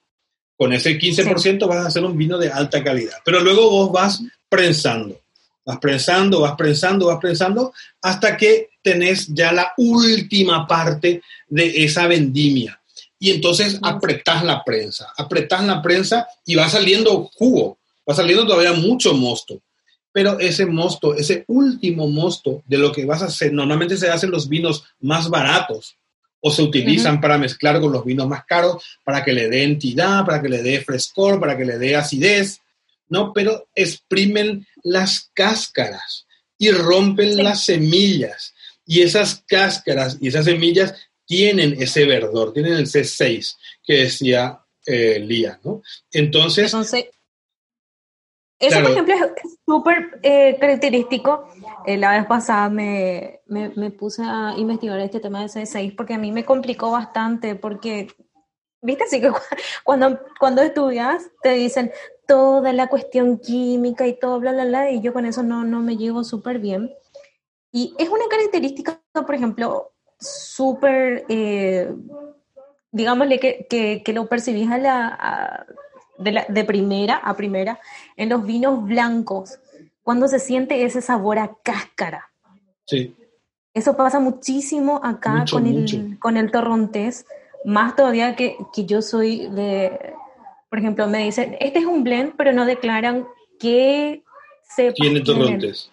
Con 0.64 0.72
ese 0.72 0.98
15% 0.98 1.68
vas 1.68 1.80
a 1.80 1.88
hacer 1.88 2.06
un 2.06 2.18
vino 2.18 2.38
de 2.38 2.50
alta 2.50 2.82
calidad. 2.82 3.18
Pero 3.26 3.42
luego 3.42 3.70
vos 3.70 3.92
vas 3.92 4.24
prensando, 4.48 5.20
vas 5.66 5.78
prensando, 5.78 6.40
vas 6.40 6.56
prensando, 6.56 7.08
vas 7.08 7.20
prensando, 7.20 7.74
hasta 8.02 8.38
que 8.38 8.70
tenés 8.82 9.28
ya 9.28 9.52
la 9.52 9.74
última 9.76 10.66
parte 10.66 11.22
de 11.50 11.84
esa 11.84 12.08
vendimia. 12.08 12.82
Y 13.20 13.32
entonces 13.32 13.78
apretás 13.82 14.46
la 14.46 14.64
prensa, 14.64 15.12
apretás 15.18 15.66
la 15.66 15.82
prensa 15.82 16.30
y 16.46 16.56
va 16.56 16.70
saliendo 16.70 17.30
jugo, 17.36 17.78
va 18.10 18.16
saliendo 18.16 18.48
todavía 18.48 18.72
mucho 18.72 19.14
mosto. 19.14 19.60
Pero 20.14 20.40
ese 20.40 20.66
mosto, 20.66 21.14
ese 21.14 21.44
último 21.50 22.08
mosto 22.08 22.64
de 22.68 22.78
lo 22.78 22.94
que 22.94 23.04
vas 23.04 23.22
a 23.22 23.26
hacer, 23.26 23.52
normalmente 23.52 23.98
se 23.98 24.10
hacen 24.10 24.32
los 24.32 24.48
vinos 24.48 24.86
más 25.02 25.30
baratos, 25.30 25.98
o 26.46 26.52
se 26.52 26.62
utilizan 26.62 27.22
para 27.22 27.38
mezclar 27.38 27.80
con 27.80 27.94
los 27.94 28.04
vinos 28.04 28.28
más 28.28 28.44
caros, 28.44 28.84
para 29.06 29.24
que 29.24 29.32
le 29.32 29.48
dé 29.48 29.64
entidad, 29.64 30.26
para 30.26 30.42
que 30.42 30.50
le 30.50 30.62
dé 30.62 30.82
frescor, 30.82 31.40
para 31.40 31.58
que 31.58 31.64
le 31.64 31.78
dé 31.78 31.96
acidez, 31.96 32.60
¿no? 33.08 33.32
Pero 33.32 33.70
exprimen 33.74 34.68
las 34.84 35.32
cáscaras 35.34 36.28
y 36.58 36.70
rompen 36.72 37.42
las 37.42 37.64
semillas. 37.64 38.54
Y 38.86 39.02
esas 39.02 39.42
cáscaras 39.48 40.18
y 40.20 40.28
esas 40.28 40.44
semillas 40.44 40.94
tienen 41.26 41.82
ese 41.82 42.06
verdor, 42.06 42.52
tienen 42.52 42.74
el 42.74 42.88
C6 42.88 43.56
que 43.82 43.94
decía 44.02 44.60
eh, 44.86 45.20
Lía, 45.20 45.58
¿no? 45.64 45.82
Entonces... 46.12 46.74
Eso, 48.60 48.82
por 48.82 48.92
ejemplo, 48.92 49.14
es 49.16 49.58
súper 49.66 50.20
eh, 50.24 50.58
característico. 50.60 51.50
Eh, 51.86 51.98
la 51.98 52.12
vez 52.12 52.26
pasada 52.26 52.70
me, 52.70 53.42
me, 53.48 53.92
puse 53.92 54.24
a 54.24 54.54
investigar 54.58 55.00
este 55.00 55.20
tema 55.20 55.42
de 55.42 55.48
C6 55.48 55.96
porque 55.96 56.14
a 56.14 56.18
mí 56.18 56.32
me 56.32 56.46
complicó 56.46 56.92
bastante 56.92 57.56
porque, 57.56 58.08
viste, 58.82 59.04
así 59.04 59.22
que 59.22 59.32
cuando, 59.84 60.20
cuando 60.40 60.62
estudias 60.62 61.30
te 61.42 61.52
dicen 61.52 61.92
toda 62.28 62.74
la 62.74 62.88
cuestión 62.88 63.38
química 63.38 64.08
y 64.08 64.18
todo, 64.18 64.40
bla, 64.40 64.54
bla, 64.54 64.66
bla, 64.66 64.92
y 64.92 65.02
yo 65.02 65.14
con 65.14 65.26
eso 65.26 65.44
no, 65.44 65.64
no 65.64 65.82
me 65.82 65.98
llevo 65.98 66.24
súper 66.24 66.60
bien. 66.60 66.94
Y 67.72 67.96
es 67.98 68.10
una 68.10 68.26
característica, 68.30 69.02
por 69.14 69.36
ejemplo, 69.36 69.94
súper, 70.20 71.26
eh, 71.28 71.92
digámosle 72.92 73.40
que, 73.40 73.68
que, 74.04 74.14
lo 74.14 74.28
percibís 74.28 74.70
a 74.70 74.78
la, 74.78 75.66
de, 76.20 76.64
primera 76.64 77.16
a 77.16 77.36
primera 77.36 77.80
en 78.16 78.30
los 78.30 78.46
vinos 78.46 78.84
blancos, 78.84 79.60
cuando 80.04 80.28
se 80.28 80.40
siente 80.40 80.84
ese 80.84 81.02
sabor 81.02 81.40
a 81.40 81.56
cáscara. 81.64 82.30
Sí. 82.86 83.16
Eso 83.74 83.98
pasa 83.98 84.20
muchísimo 84.20 85.00
acá 85.04 85.46
con, 85.50 85.66
el, 85.66 86.20
con 86.20 86.38
el 86.38 86.52
torrontés, 86.52 87.26
más 87.66 87.96
todavía 87.96 88.36
que, 88.36 88.58
que 88.72 88.86
yo 88.86 89.02
soy 89.02 89.48
de, 89.48 90.14
por 90.70 90.80
ejemplo, 90.80 91.08
me 91.08 91.24
dicen, 91.24 91.56
este 91.60 91.80
es 91.80 91.86
un 91.86 92.04
blend, 92.04 92.34
pero 92.38 92.52
no 92.54 92.66
declaran 92.66 93.26
que 93.60 94.24
se 94.64 94.92
tiene 94.92 95.22
torrontés. 95.22 95.90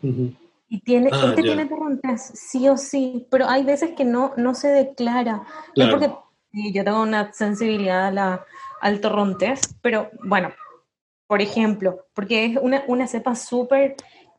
Y 0.68 0.80
tiene, 0.80 1.10
ah, 1.12 1.26
este 1.30 1.42
tiene 1.42 1.66
torrontés, 1.66 2.32
sí 2.34 2.68
o 2.68 2.76
sí, 2.76 3.26
pero 3.30 3.48
hay 3.48 3.64
veces 3.64 3.90
que 3.96 4.04
no, 4.04 4.32
no 4.36 4.54
se 4.54 4.68
declara. 4.68 5.42
No 5.74 5.90
porque 5.90 6.12
yo 6.52 6.84
tengo 6.84 7.02
una 7.02 7.32
sensibilidad 7.32 8.06
a 8.06 8.10
la, 8.10 8.44
al 8.80 9.00
torrontés, 9.00 9.60
pero 9.82 10.10
bueno, 10.24 10.50
por 11.30 11.40
ejemplo, 11.40 12.06
porque 12.12 12.44
es 12.44 12.58
una, 12.60 12.82
una 12.88 13.06
cepa 13.06 13.36
súper 13.36 13.94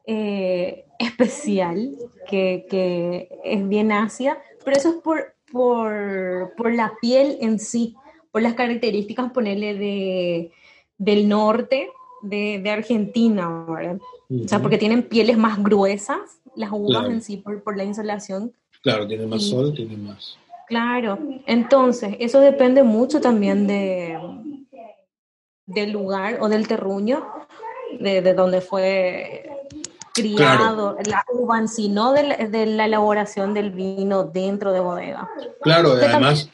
eh, 0.06 0.84
especial, 1.00 1.96
que, 2.30 2.66
que, 2.70 3.30
es 3.46 3.66
bien 3.66 3.94
ácida, 3.94 4.38
pero 4.66 4.76
eso 4.76 4.90
es 4.90 4.96
por, 4.96 5.34
por, 5.50 6.52
por, 6.58 6.76
la 6.76 6.92
piel 7.00 7.38
en 7.40 7.60
sí, 7.60 7.96
por 8.30 8.42
las 8.42 8.56
características, 8.56 9.32
ponerle 9.32 9.76
de, 9.76 10.52
del 10.98 11.30
norte 11.30 11.90
de, 12.24 12.60
de 12.62 12.70
Argentina, 12.70 13.66
¿verdad? 13.70 14.02
O 14.44 14.48
sea, 14.50 14.62
porque 14.62 14.78
tienen 14.78 15.04
pieles 15.04 15.38
más 15.38 15.64
gruesas, 15.64 16.42
las 16.58 16.72
uvas 16.74 17.10
en 17.10 17.22
sí, 17.22 17.38
por, 17.38 17.64
por 17.64 17.78
la 17.78 17.86
insolación. 17.86 18.52
Claro, 18.84 19.08
tienen 19.08 19.30
más 19.30 19.44
sol, 19.44 19.74
tienen 19.74 20.04
más. 20.04 20.38
Claro, 20.68 21.18
entonces 21.46 22.18
eso 22.20 22.42
depende 22.42 22.84
mucho 22.84 23.22
también 23.22 23.66
de 23.66 24.20
del 25.66 25.92
lugar 25.92 26.38
o 26.42 26.50
del 26.50 26.68
terruño 26.68 27.26
de, 28.00 28.22
de 28.22 28.34
donde 28.34 28.62
fue 28.62 29.50
criado 30.14 30.98
la 31.06 31.26
uva 31.34 31.60
en 31.60 31.68
sí, 31.68 31.90
no 31.90 32.14
de 32.14 32.66
la, 32.66 32.86
elaboración 32.86 33.54
del 33.54 33.72
vino 33.72 34.24
dentro 34.24 34.72
de 34.72 34.80
bodega. 34.80 35.30
Claro, 35.62 35.94
además... 35.94 36.50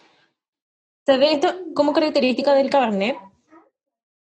Se 1.06 1.18
ve 1.18 1.34
esto 1.34 1.54
como 1.74 1.94
característica 1.94 2.54
del 2.54 2.70
Cabernet, 2.70 3.16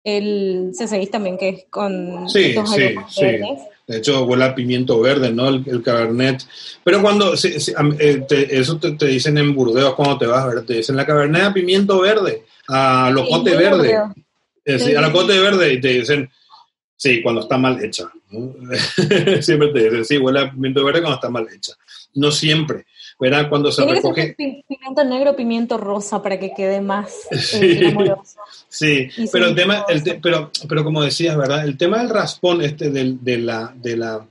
el 0.04 0.70
C6 0.72 1.10
también, 1.10 1.36
que 1.36 1.48
es 1.48 1.64
con 1.68 2.28
sí, 2.28 2.54
sí, 2.66 2.94
sí. 3.08 3.26
De 3.88 3.96
hecho, 3.98 4.24
huele 4.24 4.44
a 4.44 4.54
pimiento 4.54 5.00
verde, 5.00 5.32
¿no? 5.32 5.48
El, 5.48 5.82
cabernet. 5.82 6.46
Pero 6.84 7.02
cuando, 7.02 7.34
eh, 7.34 8.26
eso 8.50 8.78
te, 8.78 9.06
dicen 9.06 9.36
en 9.36 9.52
Burdeos 9.52 9.96
cuando 9.96 10.16
te 10.16 10.26
vas 10.26 10.44
a 10.44 10.46
ver, 10.46 10.64
te 10.64 10.74
dicen 10.74 10.94
la 10.94 11.04
cabernet 11.04 11.42
a 11.42 11.52
pimiento 11.52 12.00
verde, 12.00 12.44
a 12.68 13.10
locote 13.10 13.56
verde. 13.56 13.98
Eh, 14.64 14.96
a 14.96 15.00
locote 15.00 15.38
verde 15.38 15.74
y 15.74 15.80
te 15.80 15.88
dicen, 15.88 16.30
sí, 16.96 17.22
cuando 17.22 17.42
está 17.42 17.58
mal 17.58 17.82
hecha. 17.82 18.10
siempre 19.40 19.68
te 19.68 19.84
dicen, 19.84 20.04
sí, 20.04 20.18
huele 20.18 20.40
a 20.40 20.50
pimiento 20.50 20.84
verde 20.84 21.00
cuando 21.00 21.16
está 21.16 21.30
mal 21.30 21.46
hecha. 21.52 21.72
No 22.14 22.30
siempre. 22.30 22.86
¿verdad? 23.20 23.50
Cuando 23.50 23.70
se 23.70 23.84
recoge... 23.84 24.34
pimiento 24.34 25.04
negro, 25.04 25.36
pimiento 25.36 25.76
rosa 25.76 26.22
para 26.22 26.40
que 26.40 26.52
quede 26.54 26.80
más 26.80 27.12
eh, 27.30 28.16
sí, 28.68 29.10
sí. 29.10 29.28
pero 29.30 29.48
el 29.48 29.54
tema, 29.54 29.84
pero, 30.22 30.50
pero 30.66 30.82
como 30.82 31.02
decías, 31.02 31.36
¿verdad? 31.36 31.64
El 31.64 31.76
tema 31.76 31.98
del 31.98 32.08
raspón, 32.08 32.62
este 32.62 32.90
de, 32.90 33.38
la, 33.38 33.74
de, 33.76 33.96
la, 33.98 34.26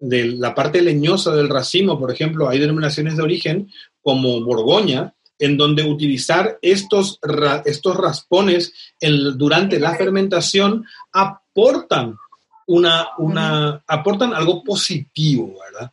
de 0.00 0.24
la 0.26 0.54
parte 0.56 0.82
leñosa 0.82 1.32
del 1.34 1.48
racimo, 1.48 1.98
por 1.98 2.10
ejemplo, 2.10 2.48
hay 2.48 2.58
denominaciones 2.58 3.16
de 3.16 3.22
origen 3.22 3.70
como 4.02 4.42
Borgoña, 4.42 5.14
en 5.42 5.56
donde 5.56 5.82
utilizar 5.82 6.56
estos, 6.62 7.18
estos 7.64 7.96
raspones 7.96 8.72
durante 9.34 9.80
la 9.80 9.96
fermentación 9.96 10.84
aportan 11.12 12.16
una, 12.68 13.08
una, 13.18 13.82
aportan 13.88 14.34
algo 14.34 14.62
positivo, 14.62 15.58
¿verdad? 15.64 15.90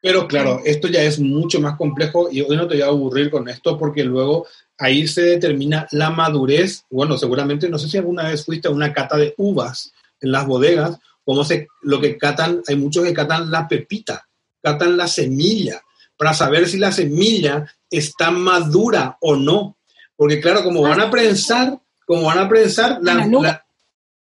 Pero 0.00 0.26
claro, 0.26 0.62
esto 0.64 0.88
ya 0.88 1.02
es 1.02 1.20
mucho 1.20 1.60
más 1.60 1.76
complejo 1.76 2.30
y 2.32 2.40
hoy 2.40 2.56
no 2.56 2.66
te 2.66 2.76
voy 2.76 2.82
a 2.82 2.86
aburrir 2.86 3.30
con 3.30 3.46
esto 3.50 3.76
porque 3.76 4.02
luego 4.02 4.46
ahí 4.78 5.06
se 5.06 5.22
determina 5.22 5.86
la 5.90 6.08
madurez. 6.08 6.84
Bueno, 6.88 7.18
seguramente, 7.18 7.68
no 7.68 7.78
sé 7.78 7.90
si 7.90 7.98
alguna 7.98 8.30
vez 8.30 8.46
fuiste 8.46 8.68
a 8.68 8.70
una 8.70 8.94
cata 8.94 9.18
de 9.18 9.34
uvas 9.36 9.92
en 10.22 10.32
las 10.32 10.46
bodegas, 10.46 10.96
como 11.22 11.44
se, 11.44 11.68
lo 11.82 12.00
que 12.00 12.16
catan, 12.16 12.62
hay 12.66 12.76
muchos 12.76 13.04
que 13.04 13.12
catan 13.12 13.50
la 13.50 13.68
pepita, 13.68 14.26
catan 14.62 14.96
la 14.96 15.06
semilla, 15.06 15.82
para 16.16 16.34
saber 16.34 16.68
si 16.68 16.78
la 16.78 16.92
semilla 16.92 17.66
está 17.90 18.30
madura 18.30 19.16
o 19.20 19.36
no. 19.36 19.76
Porque 20.16 20.40
claro, 20.40 20.62
como 20.64 20.82
van 20.82 21.00
a 21.00 21.10
prensar, 21.10 21.78
como 22.06 22.22
van 22.22 22.38
a 22.38 22.48
prensar, 22.48 22.98
la, 23.02 23.62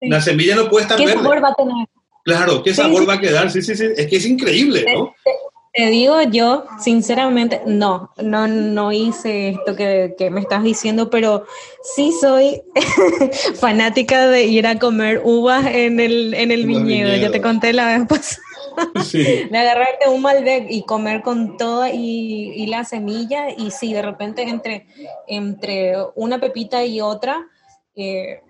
la, 0.01 0.21
semilla 0.21 0.55
no 0.55 0.69
puede 0.69 0.83
estar 0.83 0.97
¿Qué 0.97 1.05
verde. 1.05 1.23
sabor 1.23 1.43
va 1.43 1.49
a 1.49 1.55
tener? 1.55 1.87
Claro, 2.23 2.61
¿qué 2.63 2.73
sabor 2.73 3.09
va 3.09 3.15
a 3.15 3.19
quedar? 3.19 3.49
Sí, 3.49 3.61
sí, 3.61 3.75
sí, 3.75 3.85
es 3.95 4.07
que 4.07 4.17
es 4.17 4.25
increíble, 4.25 4.85
¿no? 4.93 5.15
Te 5.73 5.85
digo 5.85 6.21
yo, 6.23 6.65
sinceramente, 6.81 7.61
no, 7.65 8.11
no, 8.21 8.45
no 8.45 8.91
hice 8.91 9.49
esto 9.49 9.73
que, 9.73 10.29
me 10.29 10.41
estás 10.41 10.63
diciendo, 10.63 11.09
pero 11.09 11.45
sí 11.95 12.11
soy 12.19 12.61
fanática 13.55 14.27
de 14.27 14.43
ir 14.43 14.67
a 14.67 14.77
comer 14.77 15.21
uvas 15.23 15.65
en 15.67 16.01
el, 16.01 16.33
en 16.33 16.51
el 16.51 16.65
viñedo. 16.67 17.15
Yo 17.15 17.31
te 17.31 17.41
conté 17.41 17.71
la 17.71 17.97
vez 17.97 18.07
pasada. 18.07 18.43
De 19.13 19.57
agarrarte 19.57 20.09
un 20.09 20.21
Malbec 20.21 20.67
y 20.69 20.83
comer 20.83 21.21
con 21.21 21.57
toda 21.57 21.91
y, 21.91 22.65
la 22.67 22.83
semilla 22.83 23.49
y 23.49 23.71
sí, 23.71 23.93
de 23.93 24.01
repente 24.01 24.43
entre, 24.43 24.87
entre 25.27 25.95
una 26.15 26.39
pepita 26.39 26.85
y 26.85 27.01
otra, 27.01 27.47
eh, 27.95 28.41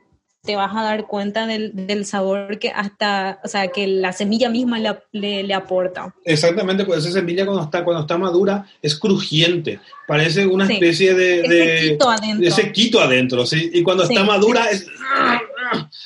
te 0.43 0.55
vas 0.55 0.75
a 0.75 0.81
dar 0.81 1.05
cuenta 1.05 1.45
del, 1.45 2.05
sabor 2.05 2.57
que 2.57 2.69
hasta, 2.69 3.39
o 3.43 3.47
sea, 3.47 3.67
que 3.67 3.85
la 3.85 4.11
semilla 4.11 4.49
misma 4.49 4.79
le, 5.11 5.53
aporta. 5.53 6.15
Exactamente, 6.25 6.83
pues 6.83 7.05
esa 7.05 7.11
semilla 7.11 7.45
cuando 7.45 7.63
está, 7.63 7.83
cuando 7.83 8.01
está 8.01 8.17
madura 8.17 8.65
es 8.81 8.97
crujiente, 8.97 9.79
parece 10.07 10.47
una 10.47 10.65
especie 10.65 11.13
de, 11.13 11.43
de, 11.43 11.97
adentro. 11.99 12.43
de 12.43 12.51
sequito 12.51 12.99
adentro, 12.99 13.45
¿sí? 13.45 13.69
Y 13.73 13.83
cuando 13.83 14.03
está 14.03 14.23
madura 14.23 14.65
es... 14.65 14.87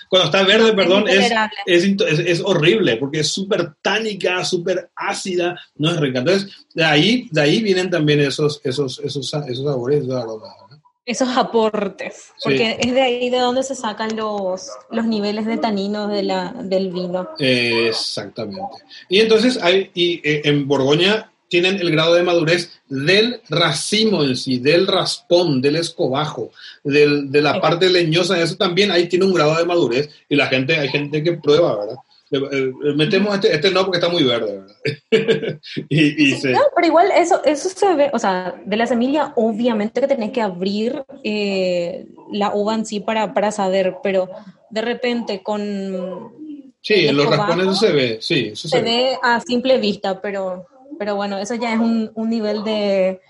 Cuando 0.09 0.25
está 0.27 0.43
verde, 0.43 0.73
perdón, 0.73 1.05
es, 1.07 1.31
es, 1.65 2.41
horrible 2.41 2.97
porque 2.97 3.21
es 3.21 3.29
súper 3.29 3.73
tánica, 3.81 4.45
súper 4.45 4.91
ácida, 4.95 5.59
no 5.77 5.89
es 5.89 5.97
rica. 5.99 6.19
Entonces, 6.19 6.51
de 6.75 6.83
ahí, 6.83 7.27
de 7.31 7.41
ahí 7.41 7.63
vienen 7.63 7.89
también 7.89 8.19
esos, 8.19 8.61
esos, 8.63 8.99
esos, 8.99 9.33
esos 9.33 9.65
sabores, 9.65 10.03
esos 10.03 10.13
aromas 10.13 10.64
esos 11.05 11.37
aportes, 11.37 12.33
porque 12.43 12.77
es 12.79 12.93
de 12.93 13.01
ahí 13.01 13.29
de 13.29 13.37
donde 13.37 13.61
se 13.61 13.75
sacan 13.75 14.15
los, 14.15 14.69
los 14.89 15.05
niveles 15.05 15.45
de 15.45 15.57
taninos 15.57 16.09
de 16.09 16.23
la, 16.23 16.53
del 16.63 16.91
vino. 16.91 17.29
exactamente. 17.37 18.77
Y 19.07 19.19
entonces 19.19 19.59
hay, 19.61 19.91
y 19.93 20.21
eh, 20.27 20.41
en 20.45 20.67
Borgoña 20.67 21.31
tienen 21.47 21.79
el 21.79 21.91
grado 21.91 22.15
de 22.15 22.23
madurez 22.23 22.71
del 22.89 23.39
racimo 23.49 24.23
en 24.23 24.35
sí, 24.35 24.57
del 24.57 24.87
raspón, 24.87 25.61
del 25.61 25.75
escobajo, 25.75 26.51
del, 26.83 27.31
de 27.31 27.41
la 27.41 27.61
parte 27.61 27.89
leñosa, 27.89 28.41
eso 28.41 28.55
también 28.55 28.91
ahí 28.91 29.07
tiene 29.07 29.25
un 29.25 29.33
grado 29.33 29.55
de 29.55 29.65
madurez 29.65 30.09
y 30.27 30.35
la 30.35 30.47
gente, 30.47 30.75
hay 30.75 30.89
gente 30.89 31.23
que 31.23 31.33
prueba, 31.33 31.77
¿verdad? 31.77 31.97
Eh, 32.31 32.73
metemos 32.95 33.35
este, 33.35 33.53
este 33.53 33.71
no 33.71 33.83
porque 33.83 33.99
está 33.99 34.09
muy 34.09 34.23
verde, 34.23 34.63
¿verdad? 35.11 35.59
y, 35.89 36.33
No, 36.45 36.59
pero 36.75 36.87
igual 36.87 37.11
eso, 37.15 37.43
eso 37.43 37.69
se 37.69 37.93
ve, 37.95 38.09
o 38.13 38.19
sea, 38.19 38.55
de 38.65 38.77
la 38.77 38.87
semilla 38.87 39.33
obviamente 39.35 40.01
que 40.01 40.07
tenés 40.07 40.31
que 40.31 40.41
abrir 40.41 41.03
eh, 41.23 42.07
la 42.31 42.53
uva 42.53 42.75
en 42.75 42.85
sí 42.85 42.99
para, 42.99 43.33
para 43.33 43.51
saber, 43.51 43.97
pero 44.03 44.29
de 44.69 44.81
repente 44.81 45.41
con... 45.43 46.33
Sí, 46.81 47.07
en 47.07 47.17
los 47.17 47.25
raspones 47.25 47.79
se 47.79 47.91
ve, 47.91 48.17
sí. 48.21 48.49
Eso 48.53 48.67
se, 48.67 48.81
ve. 48.81 49.17
a 49.23 49.39
simple 49.39 49.79
vista, 49.79 50.21
pero, 50.21 50.67
pero 50.99 51.15
bueno, 51.15 51.37
eso 51.37 51.55
ya 51.55 51.73
es 51.73 51.79
un, 51.79 52.11
un 52.13 52.29
nivel 52.29 52.63
de, 52.63 53.21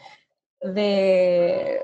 de 0.62 1.82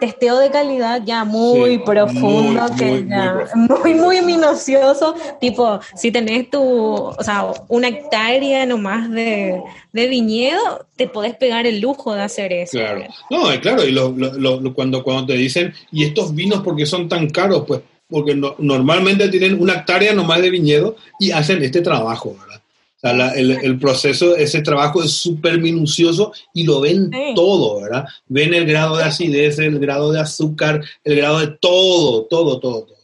testeo 0.00 0.38
de 0.38 0.50
calidad 0.50 1.02
ya 1.04 1.24
muy 1.24 1.78
profundo, 1.78 2.62
muy, 2.68 2.76
que 2.78 3.06
ya 3.08 3.46
muy, 3.54 3.94
muy, 3.94 4.20
minucioso, 4.22 5.14
tipo, 5.40 5.80
si 5.94 6.10
tenés 6.10 6.50
tu, 6.50 6.62
o 6.62 7.22
sea, 7.22 7.46
una 7.68 7.88
hectárea 7.88 8.66
nomás 8.66 9.10
de, 9.10 9.62
de 9.92 10.06
viñedo, 10.06 10.86
te 10.96 11.08
podés 11.08 11.34
pegar 11.36 11.66
el 11.66 11.80
lujo 11.80 12.14
de 12.14 12.22
hacer 12.22 12.52
eso. 12.52 12.78
Claro, 12.78 13.04
no, 13.30 13.52
eh, 13.52 13.60
claro, 13.60 13.84
y 13.84 13.92
lo, 13.92 14.10
lo, 14.10 14.74
cuando, 14.74 15.02
cuando 15.02 15.26
te 15.26 15.34
dicen, 15.34 15.74
y 15.90 16.04
estos 16.04 16.34
vinos 16.34 16.62
porque 16.64 16.86
son 16.86 17.08
tan 17.08 17.28
caros, 17.30 17.64
pues 17.66 17.80
porque 18.10 18.34
normalmente 18.34 19.28
tienen 19.28 19.60
una 19.60 19.74
hectárea 19.74 20.14
nomás 20.14 20.40
de 20.40 20.48
viñedo 20.48 20.96
y 21.20 21.30
hacen 21.30 21.62
este 21.62 21.82
trabajo, 21.82 22.34
¿verdad? 22.40 22.62
O 22.98 23.00
sea, 23.00 23.28
el, 23.30 23.78
proceso, 23.78 24.34
ese 24.34 24.60
trabajo 24.60 25.00
es 25.04 25.12
súper 25.12 25.60
minucioso 25.60 26.32
y 26.52 26.64
lo 26.64 26.80
ven 26.80 27.12
todo, 27.36 27.80
¿verdad? 27.82 28.04
Ven 28.26 28.52
el 28.54 28.66
grado 28.66 28.96
de 28.96 29.04
acidez, 29.04 29.60
el 29.60 29.78
grado 29.78 30.10
de 30.10 30.18
azúcar, 30.18 30.82
el 31.04 31.16
grado 31.16 31.38
de 31.38 31.46
todo, 31.60 32.24
todo, 32.24 32.58
todo, 32.58 32.86
todo. 32.86 32.98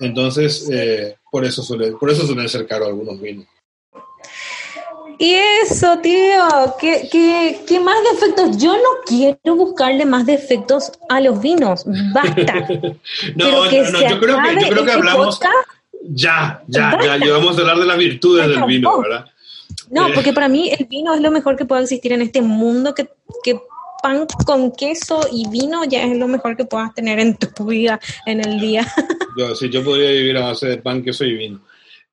Entonces, 0.00 0.68
eh, 0.72 1.16
por, 1.30 1.44
eso 1.44 1.62
suele, 1.62 1.92
por 1.92 2.10
eso 2.10 2.26
suelen 2.26 2.48
ser 2.48 2.66
caros 2.66 2.88
algunos 2.88 3.20
vinos. 3.20 3.46
Y 5.18 5.34
eso, 5.62 5.98
tío, 6.00 6.74
¿qué, 6.80 7.08
qué, 7.10 7.60
qué 7.66 7.80
más 7.80 7.96
defectos? 8.12 8.58
Yo 8.58 8.76
no 8.76 8.88
quiero 9.06 9.56
buscarle 9.56 10.04
más 10.04 10.26
defectos 10.26 10.90
a 11.08 11.20
los 11.20 11.40
vinos, 11.40 11.84
basta. 12.12 12.68
no, 13.36 13.50
no, 13.50 13.70
yo 13.70 14.20
creo 14.20 14.42
que, 14.42 14.64
yo 14.64 14.70
creo 14.70 14.84
que 14.84 14.92
hablamos... 14.92 15.40
Ya, 16.10 16.62
ya, 16.66 16.98
ya, 17.02 17.16
ya 17.16 17.32
vamos 17.32 17.56
a 17.58 17.60
hablar 17.60 17.78
de 17.78 17.86
las 17.86 17.98
virtudes 17.98 18.48
del 18.48 18.64
vino, 18.64 19.00
¿verdad? 19.00 19.26
No, 19.90 20.08
eh. 20.08 20.12
porque 20.14 20.32
para 20.32 20.48
mí 20.48 20.70
el 20.70 20.86
vino 20.86 21.14
es 21.14 21.20
lo 21.20 21.30
mejor 21.30 21.56
que 21.56 21.64
puede 21.64 21.82
existir 21.82 22.12
en 22.12 22.22
este 22.22 22.40
mundo, 22.42 22.94
que, 22.94 23.08
que 23.42 23.60
pan 24.02 24.26
con 24.44 24.72
queso 24.72 25.20
y 25.32 25.48
vino 25.48 25.84
ya 25.84 26.04
es 26.04 26.16
lo 26.16 26.28
mejor 26.28 26.56
que 26.56 26.64
puedas 26.64 26.94
tener 26.94 27.18
en 27.18 27.36
tu 27.36 27.66
vida 27.66 28.00
en 28.24 28.40
el 28.40 28.60
día. 28.60 28.86
Yo, 29.38 29.54
sí, 29.54 29.68
yo 29.68 29.84
podría 29.84 30.10
vivir 30.12 30.38
a 30.38 30.46
base 30.46 30.66
de 30.66 30.78
pan, 30.78 31.02
queso 31.02 31.22
y 31.22 31.34
vino. 31.34 31.60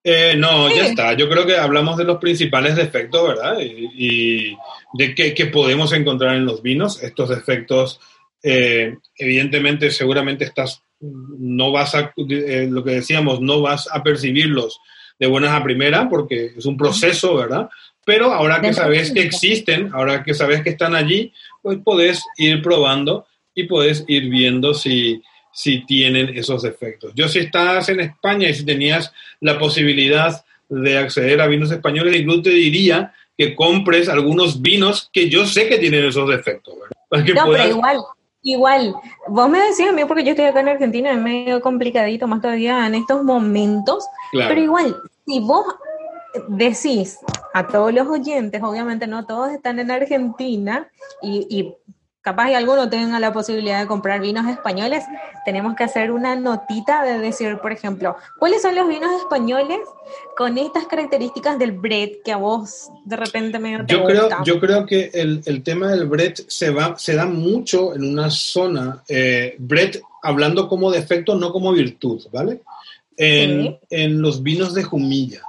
Eh, 0.04 0.36
no, 0.38 0.68
ya 0.70 0.88
está. 0.88 1.14
Yo 1.14 1.30
creo 1.30 1.46
que 1.46 1.56
hablamos 1.56 1.96
de 1.96 2.04
los 2.04 2.18
principales 2.18 2.76
defectos, 2.76 3.26
¿verdad? 3.30 3.56
Y, 3.62 4.58
de 4.94 5.16
qué, 5.16 5.46
podemos 5.46 5.94
encontrar 5.94 6.36
en 6.36 6.46
los 6.46 6.62
vinos. 6.62 7.02
Estos 7.02 7.30
defectos, 7.30 8.02
eh, 8.44 8.98
evidentemente, 9.18 9.90
seguramente 9.90 10.44
estás 10.44 10.83
no 11.04 11.72
vas 11.72 11.96
a, 11.96 12.14
eh, 12.18 12.68
lo 12.70 12.84
que 12.84 12.92
decíamos, 12.92 13.42
no 13.42 13.62
vas 13.62 13.90
a 13.92 14.04
percibirlos 14.04 14.80
de 15.20 15.28
buenas 15.28 15.52
a 15.52 15.64
primera 15.64 16.10
porque 16.10 16.54
es 16.58 16.66
un 16.66 16.78
proceso, 16.78 17.36
¿verdad? 17.36 17.70
Pero 18.06 18.34
ahora 18.34 18.60
que 18.60 18.74
sabes 18.74 19.12
que 19.12 19.22
existen, 19.22 19.92
ahora 19.94 20.24
que 20.24 20.34
sabes 20.34 20.62
que 20.62 20.72
están 20.72 20.96
allí, 20.96 21.32
pues 21.62 21.78
podés 21.84 22.24
ir 22.38 22.62
probando 22.62 23.26
y 23.56 23.64
puedes 23.64 24.04
ir 24.08 24.30
viendo 24.30 24.74
si, 24.74 25.22
si 25.54 25.86
tienen 25.86 26.38
esos 26.38 26.66
efectos. 26.66 27.14
Yo 27.16 27.28
si 27.30 27.40
estás 27.40 27.88
en 27.90 28.02
España 28.02 28.50
y 28.50 28.54
si 28.54 28.66
tenías 28.66 29.14
la 29.40 29.58
posibilidad 29.58 30.44
de 30.68 30.98
acceder 30.98 31.40
a 31.40 31.48
vinos 31.48 31.72
españoles, 31.72 32.16
incluso 32.16 32.44
te 32.44 32.50
diría 32.50 33.14
que 33.38 33.56
compres 33.56 34.10
algunos 34.10 34.62
vinos 34.62 35.10
que 35.14 35.30
yo 35.30 35.46
sé 35.46 35.68
que 35.68 35.78
tienen 35.78 36.06
esos 36.06 36.30
defectos. 36.30 36.76
¿verdad? 36.76 37.36
no, 37.36 37.52
pero 37.52 37.70
igual, 37.70 37.98
Igual, 38.46 38.94
vos 39.30 39.50
me 39.50 39.60
decís 39.60 39.88
a 39.88 39.94
mí, 39.94 40.04
porque 40.06 40.26
yo 40.26 40.32
estoy 40.32 40.46
acá 40.46 40.60
en 40.60 40.68
Argentina, 40.68 41.12
es 41.12 41.18
medio 41.18 41.62
complicadito 41.62 42.28
más 42.28 42.42
todavía 42.42 42.86
en 42.86 42.96
estos 42.96 43.24
momentos, 43.24 44.06
pero 44.34 44.60
igual, 44.60 44.96
si 45.26 45.40
vos 45.40 45.66
decís 46.50 47.20
a 47.54 47.66
todos 47.68 47.94
los 47.94 48.06
oyentes, 48.08 48.62
obviamente 48.62 49.08
no 49.08 49.26
todos 49.26 49.52
están 49.52 49.80
en 49.80 49.92
Argentina, 49.92 50.90
y, 51.22 51.74
capaz 52.24 52.50
y 52.50 52.54
alguno 52.54 52.90
tenga 52.90 53.20
la 53.20 53.34
posibilidad 53.34 53.82
de 53.82 53.86
comprar 53.86 54.22
vinos 54.22 54.48
españoles, 54.48 55.04
tenemos 55.44 55.76
que 55.76 55.84
hacer 55.84 56.10
una 56.10 56.38
notita 56.38 57.04
de 57.04 57.20
decir, 57.20 57.58
por 57.62 57.74
ejemplo, 57.74 58.16
¿cuáles 58.40 58.62
son 58.62 58.76
los 58.76 58.88
vinos 58.88 59.12
españoles 59.22 59.80
con 60.38 60.58
estas 60.58 60.88
características 60.88 61.60
del 61.60 61.74
Brett 61.74 62.24
que 62.24 62.32
a 62.32 62.38
vos 62.38 62.90
de 63.04 63.18
repente 63.18 63.60
me 63.60 63.74
yo 63.88 64.06
creo 64.06 64.30
Yo 64.46 64.60
creo 64.60 64.86
que 64.86 65.12
el, 65.14 65.42
el, 65.46 65.64
tema 65.64 65.92
del 65.92 66.08
Brett 66.08 66.48
se, 66.48 66.70
va, 66.70 66.98
se 66.98 67.14
da 67.14 67.26
mucho 67.26 67.94
en 67.94 68.06
una 68.06 68.32
zona, 68.32 69.04
eh, 69.10 69.56
Brett 69.60 70.02
hablando 70.22 70.70
como 70.70 70.92
defecto, 70.92 71.36
no 71.36 71.52
como 71.52 71.74
virtud, 71.74 72.26
¿vale? 72.32 72.62
En, 73.18 73.78
en 73.90 74.22
los 74.22 74.42
vinos 74.42 74.74
de 74.74 74.84
Jumilla 74.84 75.42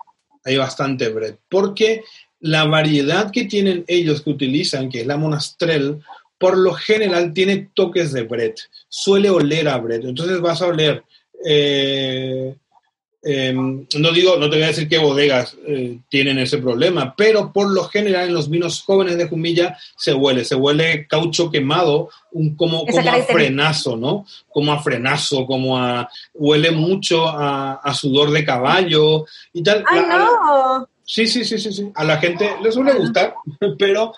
hay 0.45 0.57
bastante 0.57 1.09
Brett, 1.09 1.39
porque 1.49 2.03
la 2.41 2.65
variedad 2.65 3.31
que 3.31 3.45
tienen 3.45 3.85
ellos 3.87 4.21
que 4.23 4.31
utilizan, 4.31 4.91
que 4.91 5.01
es 5.01 5.07
la 5.07 5.17
monastrell, 5.17 6.01
por 6.45 6.59
lo 6.59 6.75
general 6.75 7.33
tiene 7.33 7.71
toques 7.73 8.13
de 8.13 8.25
Brett, 8.25 8.61
suele 8.87 9.31
oler 9.31 9.67
a 9.67 9.79
Brett, 9.79 10.05
entonces 10.05 10.43
vas 10.43 10.61
a 10.61 10.67
oler, 10.67 11.03
eh, 11.43 12.55
em, 13.23 13.87
no 13.97 14.13
digo, 14.13 14.37
no 14.37 14.51
te 14.51 14.57
voy 14.57 14.65
a 14.65 14.67
decir 14.67 14.87
qué 14.87 14.99
bodegas 14.99 15.57
eh, 15.67 16.01
tienen 16.11 16.39
ese 16.39 16.59
problema, 16.59 17.15
pero 17.17 17.51
por 17.51 17.71
lo 17.71 17.85
general 17.85 18.29
en 18.29 18.35
los 18.35 18.51
vinos 18.51 18.83
jóvenes 18.83 19.17
de 19.17 19.27
Jumilla 19.27 19.79
se 19.97 20.13
huele, 20.13 20.45
se 20.45 20.55
huele 20.55 21.07
caucho 21.09 21.51
quemado, 21.51 22.11
un, 22.33 22.55
como, 22.57 22.85
como 22.85 23.11
a 23.11 23.23
frenazo, 23.23 23.97
¿no? 23.97 24.27
Como 24.51 24.71
a 24.71 24.83
frenazo, 24.83 25.47
como 25.47 25.79
a, 25.79 26.11
huele 26.35 26.73
mucho 26.73 27.27
a, 27.27 27.91
sudor 27.95 28.33
de 28.33 28.45
caballo 28.45 29.25
y 29.55 29.63
tal. 29.63 29.83
¡Ay, 29.89 30.03
no! 30.07 30.87
Sí, 31.07 31.27
sí, 31.27 31.45
sí, 31.45 31.59
sí, 31.59 31.71
sí. 31.71 31.93
A 31.95 32.03
la 32.05 32.17
gente 32.17 32.51
le 32.63 32.73
suele 32.73 32.95
gustar, 32.95 33.35
pero, 33.79 34.15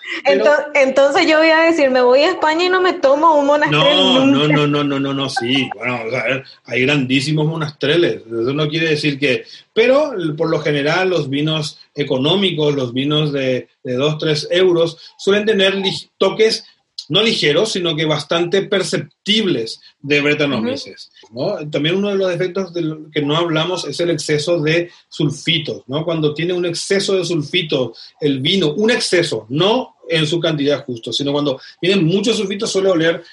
Entonces, 0.73 1.27
yo 1.27 1.37
voy 1.37 1.49
a 1.49 1.63
decir, 1.63 1.89
me 1.91 2.01
voy 2.01 2.21
a 2.21 2.31
España 2.31 2.65
y 2.65 2.69
no 2.69 2.81
me 2.81 2.93
tomo 2.93 3.35
un 3.35 3.45
monastrel 3.45 3.97
no, 3.97 4.25
No, 4.25 4.47
no, 4.47 4.67
no, 4.67 4.83
no, 4.83 4.99
no, 4.99 5.13
no, 5.13 5.29
sí. 5.29 5.69
Bueno, 5.75 5.99
o 6.07 6.09
sea, 6.09 6.43
hay 6.65 6.81
grandísimos 6.83 7.45
monastreles. 7.45 8.21
Eso 8.25 8.53
no 8.53 8.69
quiere 8.69 8.89
decir 8.89 9.19
que... 9.19 9.43
Pero 9.73 10.13
por 10.37 10.49
lo 10.49 10.59
general 10.59 11.09
los 11.09 11.29
vinos 11.29 11.79
económicos, 11.93 12.73
los 12.73 12.93
vinos 12.93 13.31
de, 13.33 13.67
de 13.83 13.93
2, 13.93 14.17
3 14.17 14.47
euros, 14.51 14.97
suelen 15.17 15.45
tener 15.45 15.75
toques 16.17 16.65
no 17.09 17.21
ligeros, 17.21 17.71
sino 17.71 17.95
que 17.95 18.05
bastante 18.05 18.63
perceptibles 18.63 19.79
de 19.99 20.21
Bretanomices. 20.21 21.11
¿no? 21.31 21.57
También 21.69 21.95
uno 21.95 22.09
de 22.09 22.15
los 22.15 22.33
efectos 22.33 22.73
de 22.73 22.97
que 23.11 23.21
no 23.21 23.37
hablamos 23.37 23.85
es 23.85 23.99
el 23.99 24.09
exceso 24.09 24.59
de 24.61 24.91
sulfitos. 25.09 25.83
¿no? 25.87 26.03
Cuando 26.03 26.33
tiene 26.33 26.53
un 26.53 26.65
exceso 26.65 27.15
de 27.17 27.25
sulfitos 27.25 27.97
el 28.19 28.39
vino, 28.39 28.73
un 28.73 28.91
exceso, 28.91 29.45
no 29.49 29.95
en 30.09 30.25
su 30.25 30.39
cantidad 30.39 30.85
justo, 30.85 31.11
sino 31.11 31.31
cuando 31.31 31.59
tiene 31.79 32.01
muchos 32.01 32.37
sulfitos 32.37 32.71
suele 32.71 32.89
oler 32.89 33.23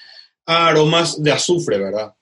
a 0.46 0.68
aromas 0.68 1.22
de 1.22 1.32
azufre, 1.32 1.78
¿verdad? 1.78 2.12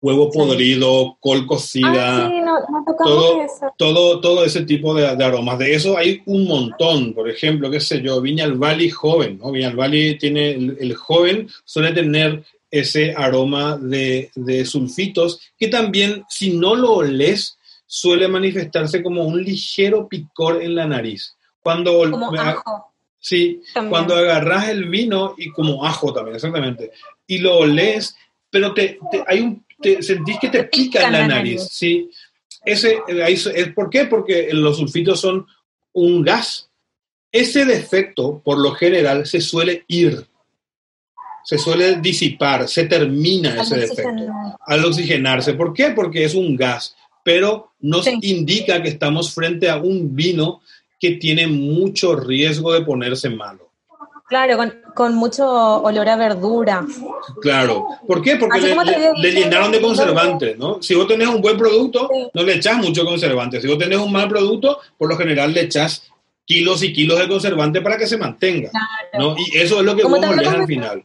Huevo 0.00 0.30
podrido, 0.30 1.16
col 1.20 1.46
cocida, 1.46 2.26
ah, 2.26 2.84
todo, 3.02 3.46
todo, 3.76 4.20
todo 4.20 4.44
ese 4.44 4.62
tipo 4.62 4.94
de, 4.94 5.06
aromas. 5.06 5.58
De 5.58 5.74
eso 5.74 5.98
hay 5.98 6.22
un 6.26 6.46
montón, 6.46 7.14
por 7.14 7.28
ejemplo, 7.28 7.70
qué 7.70 7.80
sé 7.80 8.00
yo, 8.00 8.20
Viña 8.20 8.44
al 8.44 8.54
Bali 8.54 8.90
joven, 8.90 9.38
¿no? 9.38 9.50
Viña 9.50 9.68
al 9.68 9.76
Bali 9.76 10.16
tiene, 10.18 10.50
el, 10.50 10.94
joven 10.94 11.48
suele 11.64 11.92
tener 11.92 12.44
ese 12.70 13.12
aroma 13.16 13.78
de, 13.78 14.30
sulfitos 14.64 15.40
que 15.58 15.68
también, 15.68 16.24
si 16.28 16.56
no 16.56 16.74
lo 16.76 16.94
oles, 16.94 17.58
suele 17.86 18.28
manifestarse 18.28 19.02
como 19.02 19.24
un 19.24 19.42
ligero 19.42 20.06
picor 20.08 20.62
en 20.62 20.74
la 20.74 20.86
nariz. 20.86 21.34
Cuando, 21.60 22.08
como 22.10 22.32
ajo. 22.34 22.84
Sí, 23.20 23.60
cuando 23.88 24.14
agarras 24.14 24.68
el 24.68 24.88
vino 24.88 25.34
y 25.36 25.50
como 25.50 25.84
ajo 25.84 26.12
también, 26.12 26.36
exactamente, 26.36 26.92
y 27.26 27.38
lo 27.38 27.58
oles, 27.58 28.16
pero 28.48 28.72
te 28.72 28.98
hay 29.26 29.40
un 29.40 29.64
sentís 30.00 30.38
que 30.40 30.48
te, 30.48 30.64
pica 30.64 31.06
en 31.06 31.12
la 31.12 31.26
nariz, 31.26 31.68
¿sí? 31.70 32.10
Ese, 32.64 32.98
es, 33.08 33.72
¿Por 33.72 33.88
qué? 33.88 34.04
Porque 34.04 34.48
los 34.52 34.76
sulfitos 34.76 35.20
son 35.20 35.46
un 35.92 36.22
gas. 36.22 36.68
Ese 37.30 37.64
defecto, 37.64 38.40
por 38.44 38.58
lo 38.58 38.72
general, 38.72 39.26
se 39.26 39.40
suele 39.40 39.84
ir, 39.88 40.26
se 41.44 41.58
suele 41.58 41.96
disipar, 42.00 42.68
se 42.68 42.84
termina 42.84 43.60
ese 43.60 43.76
defecto 43.76 44.26
al 44.66 44.84
oxigenarse. 44.84 45.54
¿Por 45.54 45.72
qué? 45.72 45.90
Porque 45.90 46.24
es 46.24 46.34
un 46.34 46.56
gas, 46.56 46.96
pero 47.24 47.72
nos 47.80 48.06
indica 48.06 48.82
que 48.82 48.88
estamos 48.88 49.32
frente 49.32 49.68
a 49.68 49.76
un 49.76 50.14
vino 50.14 50.62
que 50.98 51.12
tiene 51.12 51.46
mucho 51.46 52.16
riesgo 52.16 52.72
de 52.72 52.82
ponerse 52.82 53.30
malo. 53.30 53.67
Claro, 54.28 54.58
con, 54.94 55.14
mucho 55.14 55.46
olor 55.82 56.06
a 56.06 56.16
verdura. 56.16 56.84
Claro. 57.40 57.86
¿Por 58.06 58.20
qué? 58.20 58.36
Porque 58.36 58.60
le, 59.16 59.32
llenaron 59.32 59.72
de 59.72 59.80
conservantes, 59.80 60.58
¿no? 60.58 60.82
Si 60.82 60.94
vos 60.94 61.08
tenés 61.08 61.28
un 61.28 61.40
buen 61.40 61.56
producto, 61.56 62.10
no 62.34 62.42
le 62.42 62.56
echás 62.56 62.76
mucho 62.76 63.06
conservante. 63.06 63.58
Si 63.58 63.66
vos 63.66 63.78
tenés 63.78 63.98
un 63.98 64.12
mal 64.12 64.28
producto, 64.28 64.80
por 64.98 65.08
lo 65.08 65.16
general 65.16 65.54
le 65.54 65.62
echás 65.62 66.10
kilos 66.44 66.82
y 66.82 66.92
kilos 66.92 67.18
de 67.18 67.26
conservante 67.26 67.80
para 67.80 67.96
que 67.96 68.06
se 68.06 68.18
mantenga. 68.18 68.70
¿no? 69.18 69.34
Y 69.38 69.56
eso 69.56 69.78
es 69.78 69.84
lo 69.86 69.96
que 69.96 70.02
vos 70.02 70.20
molés 70.20 70.48
al 70.48 70.66
final. 70.66 71.04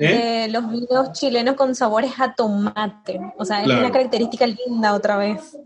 ¿Eh? 0.00 0.46
los 0.48 0.70
vinos 0.70 1.12
chilenos 1.12 1.56
con 1.56 1.74
sabores 1.74 2.12
a 2.18 2.32
tomate. 2.34 3.18
O 3.36 3.44
sea, 3.44 3.62
es 3.62 3.66
una 3.66 3.90
característica 3.90 4.46
linda 4.46 4.94
otra 4.94 5.16
vez. 5.16 5.56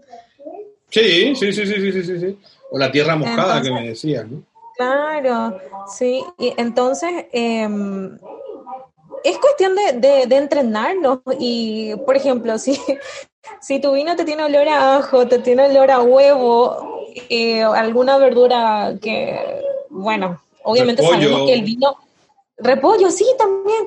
Sí, 0.88 1.34
sí, 1.34 1.52
sí, 1.52 1.66
sí, 1.66 1.92
sí, 1.92 2.02
sí, 2.02 2.18
sí. 2.18 2.38
O 2.70 2.78
la 2.78 2.90
tierra 2.90 3.14
mojada 3.14 3.60
que 3.60 3.70
me 3.70 3.86
decías, 3.86 4.26
¿no? 4.26 4.42
Claro, 4.82 5.58
sí. 5.86 6.24
Y 6.38 6.52
entonces, 6.56 7.26
em, 7.32 8.18
es 9.22 9.38
cuestión 9.38 9.74
de, 9.76 10.26
de, 10.26 10.36
entrenarnos. 10.36 11.20
Y, 11.38 11.94
por 12.04 12.16
ejemplo, 12.16 12.58
si, 12.58 12.76
si 13.60 13.80
tu 13.80 13.92
vino 13.92 14.16
te 14.16 14.24
tiene 14.24 14.44
olor 14.44 14.68
a 14.68 14.96
ajo, 14.96 15.26
te 15.26 15.38
tiene 15.38 15.66
olor 15.66 15.90
a 15.90 16.00
huevo, 16.00 17.04
eh, 17.28 17.62
alguna 17.62 18.18
verdura 18.18 18.94
que, 19.00 19.62
bueno, 19.90 20.42
obviamente 20.64 21.02
sabemos 21.02 21.46
que 21.46 21.54
el 21.54 21.62
vino, 21.62 21.96
repollo, 22.58 23.10
sí, 23.10 23.26
también. 23.38 23.84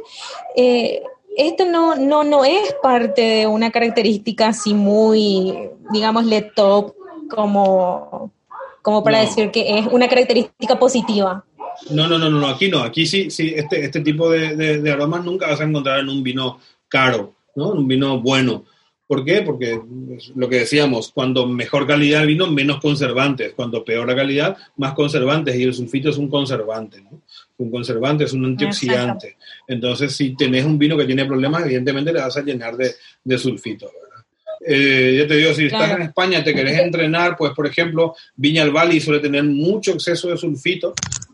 Eh, 0.55 1.03
esto 1.37 1.65
no, 1.65 1.95
no, 1.95 2.23
no 2.23 2.45
es 2.45 2.73
parte 2.81 3.21
de 3.21 3.47
una 3.47 3.69
característica 3.69 4.47
así 4.47 4.73
muy, 4.73 5.69
digámosle, 5.91 6.53
top 6.55 6.95
como 7.29 8.31
como 8.85 9.03
para 9.03 9.21
decir 9.21 9.49
que 9.49 9.79
es 9.79 9.87
una 9.87 10.07
característica 10.07 10.77
positiva. 10.77 11.43
No, 11.89 12.07
no, 12.07 12.19
no, 12.19 12.29
no, 12.29 12.47
aquí 12.47 12.69
no, 12.69 12.83
aquí 12.83 13.07
sí, 13.07 13.31
sí, 13.31 13.51
este, 13.55 13.83
este 13.83 14.01
tipo 14.01 14.29
de, 14.29 14.55
de, 14.79 14.91
aromas 14.91 15.25
nunca 15.25 15.47
vas 15.47 15.59
a 15.59 15.63
encontrar 15.63 16.01
en 16.01 16.09
un 16.09 16.21
vino 16.21 16.59
caro, 16.87 17.33
¿no? 17.55 17.71
En 17.73 17.79
un 17.79 17.87
vino 17.87 18.21
bueno. 18.21 18.63
¿Por 19.07 19.25
qué? 19.25 19.41
Porque 19.41 19.81
lo 20.35 20.47
que 20.47 20.59
decíamos, 20.59 21.11
cuando 21.11 21.47
mejor 21.47 21.87
calidad 21.87 22.21
el 22.21 22.27
vino, 22.27 22.45
menos 22.45 22.79
conservantes. 22.79 23.53
Cuando 23.55 23.83
peor 23.83 24.07
la 24.07 24.15
calidad, 24.15 24.55
más 24.77 24.93
conservantes. 24.93 25.55
Y 25.55 25.63
el 25.63 25.73
sulfito 25.73 26.09
es 26.09 26.17
un 26.17 26.29
conservante, 26.29 27.01
¿no? 27.01 27.21
Un 27.57 27.71
conservante 27.71 28.25
es 28.25 28.33
un 28.33 28.45
antioxidante. 28.45 29.37
Entonces, 29.67 30.15
si 30.15 30.35
tenés 30.35 30.63
un 30.63 30.77
vino 30.77 30.95
que 30.95 31.05
tiene 31.05 31.25
problemas, 31.25 31.65
evidentemente 31.65 32.13
le 32.13 32.21
vas 32.21 32.37
a 32.37 32.43
llenar 32.43 32.77
de, 32.77 32.93
de 33.23 33.37
sulfito. 33.39 33.89
Eh, 34.65 35.15
yo 35.17 35.27
te 35.27 35.35
digo, 35.35 35.53
si 35.53 35.65
estás 35.65 35.91
en 35.91 36.03
España, 36.03 36.43
te 36.43 36.53
querés 36.53 36.79
entrenar, 36.79 37.35
pues 37.37 37.53
por 37.53 37.67
ejemplo, 37.67 38.15
Viña 38.35 38.63
al 38.63 38.71
Valle 38.71 38.99
suele 38.99 39.19
tener 39.19 39.43
mucho 39.43 39.93
exceso 39.93 40.29
de 40.29 40.37
sulfito. 40.37 40.93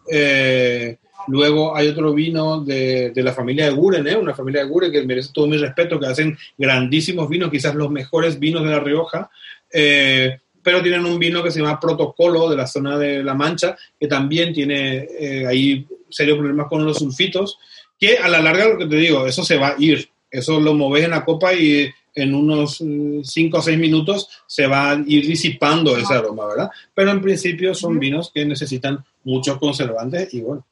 Eh, 0.10 0.98
luego 1.28 1.76
hay 1.76 1.88
otro 1.88 2.14
vino 2.14 2.62
de, 2.62 3.12
de 3.12 3.24
la 3.24 3.34
familia 3.34 3.66
de 3.66 3.72
Guren, 3.72 4.08
¿eh? 4.08 4.16
una 4.16 4.34
familia 4.34 4.64
de 4.64 4.70
Guren 4.70 4.92
que 4.92 5.04
merece 5.04 5.32
todo 5.34 5.48
mi 5.48 5.58
respeto, 5.58 6.00
que 6.00 6.08
hacen 6.08 6.38
grandísimos 6.58 7.30
vinos, 7.30 7.52
quizás 7.52 7.76
los 7.76 7.92
mejores 7.92 8.40
vinos 8.40 8.64
de 8.64 8.70
La 8.70 8.80
Rioja. 8.80 9.30
Eh, 9.72 10.38
pero 10.64 10.82
tienen 10.82 11.06
un 11.06 11.18
vino 11.18 11.42
que 11.42 11.50
se 11.50 11.60
llama 11.60 11.80
Protocolo 11.80 12.48
de 12.50 12.56
la 12.56 12.68
zona 12.68 12.98
de 12.98 13.24
La 13.24 13.34
Mancha, 13.34 13.76
que 14.00 14.08
también 14.08 14.54
tiene 14.54 15.08
ahí 15.48 15.88
serios 16.08 16.38
problemas 16.38 16.68
con 16.68 16.86
los 16.86 17.00
sulfitos, 17.00 17.58
que 18.00 18.18
a 18.18 18.28
la 18.28 18.42
larga, 18.42 18.68
lo 18.68 18.78
que 18.78 18.86
te 18.86 18.96
digo, 18.96 19.26
eso 19.26 19.44
se 19.44 19.58
va 19.58 19.70
a 19.70 19.76
ir. 19.80 20.10
Eso 20.30 20.60
lo 20.60 20.74
moves 20.74 21.04
en 21.04 21.12
la 21.12 21.26
copa 21.26 21.54
y 21.54 21.92
en 22.14 22.36
unos 22.36 22.78
5 22.78 22.86
mm, 22.86 23.60
o 23.60 23.62
6 23.62 23.78
minutos 23.80 24.30
se 24.48 24.68
va 24.68 24.92
a 24.92 25.04
ir 25.06 25.26
disipando 25.26 25.96
ese 25.96 26.14
aroma, 26.14 26.48
¿verdad? 26.48 26.70
Pero 26.94 27.12
en 27.12 27.22
principio 27.22 27.74
son 27.74 28.00
vinos 28.00 28.32
que 28.34 28.46
necesitan 28.46 29.04
muchos 29.24 29.58
conservantes 29.58 30.34
y 30.34 30.42
bueno, 30.42 30.66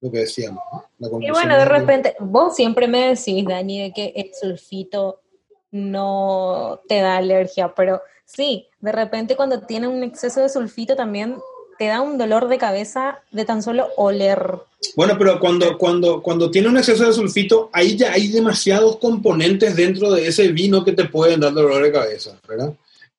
lo 0.00 0.10
que 0.10 0.18
decíamos. 0.18 0.62
y 0.98 1.30
bueno, 1.30 1.56
de 1.56 1.64
repente, 1.64 2.16
vos 2.20 2.54
siempre 2.54 2.88
me 2.88 3.08
decís, 3.08 3.44
Dani, 3.44 3.82
de 3.82 3.92
que 3.92 4.12
el 4.16 4.30
sulfito 4.34 5.20
no 5.70 6.80
te 6.88 7.00
da 7.00 7.16
alergia, 7.16 7.74
pero 7.74 8.00
sí, 8.24 8.68
de 8.80 8.92
repente 8.92 9.36
cuando 9.36 9.60
tiene 9.62 9.88
un 9.88 10.02
exceso 10.02 10.40
de 10.40 10.48
sulfito 10.48 10.96
también 10.96 11.36
te 11.78 11.86
da 11.86 12.00
un 12.00 12.18
dolor 12.18 12.48
de 12.48 12.58
cabeza 12.58 13.20
de 13.30 13.44
tan 13.44 13.62
solo 13.62 13.88
oler. 13.96 14.54
Bueno, 14.94 15.16
pero 15.18 15.38
cuando, 15.40 15.76
cuando, 15.78 16.22
cuando 16.22 16.50
tiene 16.50 16.68
un 16.68 16.76
exceso 16.78 17.06
de 17.06 17.12
sulfito, 17.12 17.70
ahí 17.72 17.96
ya 17.96 18.12
hay 18.12 18.28
demasiados 18.28 18.96
componentes 18.98 19.76
dentro 19.76 20.12
de 20.12 20.26
ese 20.26 20.48
vino 20.48 20.84
que 20.84 20.92
te 20.92 21.04
pueden 21.04 21.40
dar 21.40 21.52
dolor 21.52 21.82
de 21.82 21.92
cabeza, 21.92 22.38
¿verdad? 22.48 22.72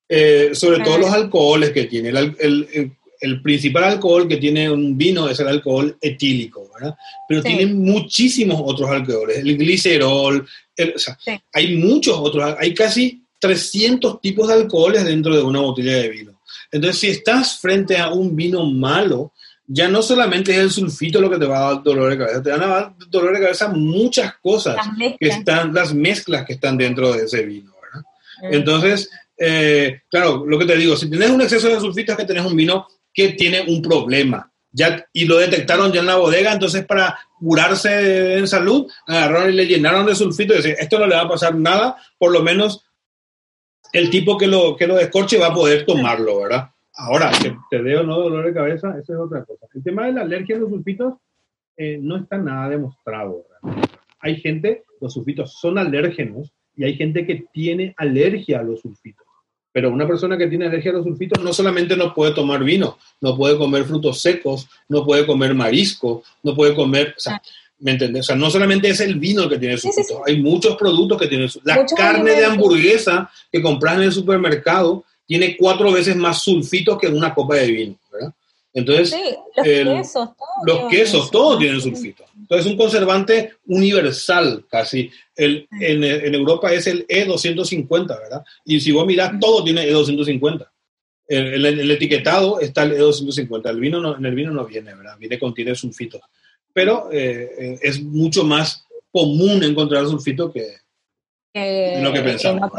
Eh, 0.10 0.52
sobre 0.54 0.80
todo 0.84 0.98
los 1.00 1.12
alcoholes 1.12 1.72
que 1.72 1.86
tiene. 1.86 2.10
El, 2.10 2.92
el 3.20 3.42
principal 3.42 3.84
alcohol 3.84 4.28
que 4.28 4.38
tiene 4.38 4.70
un 4.70 4.98
vino 4.98 5.28
es 5.28 5.40
el 5.40 5.48
alcohol 5.48 5.98
etílico, 6.00 6.70
¿verdad? 6.76 6.96
Pero 7.28 7.42
Sí. 7.42 7.48
tiene 7.48 7.74
muchísimos 7.74 8.62
otros 8.64 8.90
alcoholes, 8.90 9.40
el 9.40 9.58
glicerol, 9.58 10.48
el- 10.76 10.94
o 10.96 11.00
sea, 11.00 11.18
Sí. 11.24 11.32
hay 11.54 11.76
muchos 11.78 12.16
otros, 12.20 12.56
hay 12.60 12.74
casi 12.74 13.22
300 13.40 14.22
tipos 14.22 14.48
de 14.48 14.54
alcoholes 14.54 15.04
dentro 15.04 15.36
de 15.36 15.42
una 15.42 15.62
botella 15.62 15.94
de 15.98 16.10
vino. 16.10 16.37
Entonces, 16.72 17.00
si 17.00 17.08
estás 17.08 17.60
frente 17.60 17.98
a 17.98 18.10
un 18.10 18.36
vino 18.36 18.66
malo, 18.66 19.34
ya 19.68 19.90
no 19.90 20.02
solamente 20.02 20.52
es 20.54 20.60
el 20.60 20.72
sulfito 20.72 21.20
lo 21.20 21.30
que 21.30 21.38
te 21.38 21.46
va 21.46 21.58
a 21.58 21.74
dar 21.74 21.84
dolor 21.84 22.10
de 22.10 22.18
cabeza, 22.18 22.42
te 22.42 22.52
van 22.52 22.64
a 22.64 22.68
dar 22.68 22.94
dolor 23.10 23.36
de 23.36 23.42
cabeza 23.42 23.68
muchas 23.68 24.36
cosas 24.42 24.78
que 25.20 25.28
están, 25.28 25.74
las 25.74 25.94
mezclas 25.94 26.46
que 26.46 26.54
están 26.54 26.78
dentro 26.78 27.12
de 27.12 27.26
ese 27.26 27.44
vino, 27.44 27.74
¿verdad? 27.82 28.06
Mm. 28.44 28.54
Entonces, 28.54 29.10
eh, 29.38 30.02
claro, 30.10 30.46
lo 30.48 30.58
que 30.58 30.66
te 30.66 30.78
digo, 30.78 30.96
si 30.96 31.10
tienes 31.10 31.30
un 31.30 31.42
exceso 31.42 31.68
de 31.68 31.80
sulfito 31.80 32.14
es 32.14 32.18
que 32.18 32.26
tenés 32.26 32.46
un 32.46 32.56
vino 32.56 32.88
que 33.14 33.30
tiene 33.30 33.62
un 33.62 33.82
problema. 33.82 34.52
Ya, 34.72 35.06
y 35.12 35.26
lo 35.26 35.38
detectaron 35.38 35.92
ya 35.92 36.02
en 36.02 36.06
la 36.06 36.18
bodega, 36.18 36.54
entonces 36.54 36.86
para 36.86 37.18
curarse 37.40 38.38
en 38.38 38.48
salud, 38.48 38.92
agarraron 39.08 39.50
y 39.50 39.56
le 39.56 39.66
llenaron 39.66 40.06
de 40.06 40.16
sulfito 40.16 40.54
y 40.54 40.58
decían, 40.58 40.76
esto 40.80 41.00
no 41.00 41.08
le 41.08 41.16
va 41.16 41.22
a 41.22 41.30
pasar 41.30 41.56
nada, 41.56 41.98
por 42.18 42.32
lo 42.32 42.44
menos 42.44 42.86
el 43.94 44.10
tipo 44.10 44.38
que 44.38 44.48
lo, 44.48 44.76
que 44.76 44.88
lo 44.88 44.96
descorche 44.96 45.38
va 45.38 45.48
a 45.48 45.54
poder 45.54 45.86
tomarlo, 45.86 46.42
¿verdad? 46.42 46.70
Ahora, 46.94 47.32
que 47.32 47.56
te 47.70 47.84
dé 47.84 47.96
o 47.98 48.04
no 48.04 48.20
dolor 48.20 48.46
de 48.46 48.54
cabeza, 48.54 48.96
eso 49.00 49.14
es 49.14 49.20
otra 49.20 49.46
cosa. 49.46 49.68
El 49.74 49.84
tema 49.84 50.08
de 50.08 50.14
la 50.14 50.22
alergia 50.22 50.56
a 50.56 50.60
los 50.60 50.70
sulfitos 50.70 51.14
eh, 51.78 52.00
no 52.02 52.18
está 52.18 52.38
nada 52.38 52.70
demostrado. 52.70 53.46
realmente. 53.62 53.98
Hay 54.20 54.38
gente, 54.38 54.84
los 55.00 55.14
sulfitos 55.14 55.54
son 55.54 55.78
alérgenos 55.78 56.52
y 56.76 56.86
hay 56.86 56.96
gente 56.96 57.26
que 57.26 57.46
tiene 57.54 57.94
alergia 57.98 58.60
a 58.60 58.64
los 58.64 58.82
sulfitos. 58.82 59.26
Pero 59.72 59.92
una 59.92 60.08
persona 60.08 60.40
que 60.40 60.48
tiene 60.48 60.66
alergia 60.66 60.90
a 60.90 60.96
los 60.96 61.06
sulfitos 61.06 61.44
no 61.44 61.54
solamente 61.54 61.96
no 61.96 62.16
puede 62.16 62.34
tomar 62.34 62.64
vino, 62.64 62.98
no 63.22 63.38
puede 63.38 63.60
comer 63.60 63.84
frutos 63.84 64.20
secos, 64.20 64.68
no 64.90 65.06
puede 65.06 65.28
comer 65.28 65.54
marisco, 65.54 66.24
no 66.42 66.56
puede 66.56 66.74
comer, 66.74 67.14
¿me 67.80 67.92
entiendes? 67.92 68.22
O 68.22 68.24
sea, 68.24 68.36
no 68.36 68.50
solamente 68.50 68.90
es 68.90 69.00
el 69.02 69.16
vino 69.16 69.48
que 69.48 69.58
tiene 69.60 69.78
Sí, 69.78 69.90
sí, 69.92 70.02
hay 70.26 70.42
muchos 70.42 70.76
productos 70.78 71.20
que 71.20 71.28
tienen 71.28 71.50
sulfitos. 71.50 71.76
La 71.78 71.86
carne 71.96 72.32
de 72.32 72.46
hamburguesa 72.46 73.30
que 73.52 73.62
compras 73.62 73.96
en 73.98 74.04
el 74.04 74.12
supermercado 74.12 75.04
tiene 75.26 75.56
cuatro 75.58 75.92
veces 75.92 76.16
más 76.16 76.42
sulfitos 76.42 76.98
que 76.98 77.08
una 77.08 77.34
copa 77.34 77.56
de 77.56 77.68
vino, 77.72 78.00
¿verdad? 78.12 78.34
Entonces, 78.74 79.10
Sí, 79.10 79.36
los 79.56 79.68
el- 79.68 79.88
quesos, 80.90 81.14
los 81.22 81.32
todos 81.32 81.58
tienen 81.60 81.82
sulfito. 81.82 82.24
Entonces, 82.40 82.66
es 82.68 82.72
un 82.72 82.78
conservante 82.78 83.54
universal 83.66 84.66
casi. 84.70 85.10
El, 85.36 85.68
en, 85.82 86.04
en 86.04 86.36
Europa 86.36 86.72
es 86.72 86.86
el 86.88 87.08
E250, 87.08 88.08
¿verdad? 88.08 88.44
Y 88.66 88.80
si 88.80 88.92
vos 88.92 89.06
mirás, 89.06 89.34
todo 89.40 89.64
tiene 89.64 89.90
E250. 89.92 90.68
En 91.30 91.46
el, 91.48 91.66
el 91.66 91.92
etiquetado 91.92 92.60
está 92.60 92.84
el 92.84 92.94
E250. 92.98 93.70
El 93.70 93.80
vino 93.80 94.00
no, 94.00 94.16
en 94.18 94.26
el 94.26 94.36
vino 94.36 94.52
no 94.52 94.66
viene, 94.66 94.94
¿verdad? 94.96 95.18
Viene, 95.18 95.40
contiene 95.40 95.74
sulfitos. 95.76 96.22
Pero 96.78 97.10
eh, 97.12 97.56
eh, 97.58 97.80
es 97.82 98.04
mucho 98.04 98.44
más 98.44 98.86
común 99.12 99.64
encontrar 99.64 100.06
sulfito 100.06 100.54
que... 100.54 100.78
Lo 102.04 102.14
que 102.14 102.22
pensamos. 102.22 102.70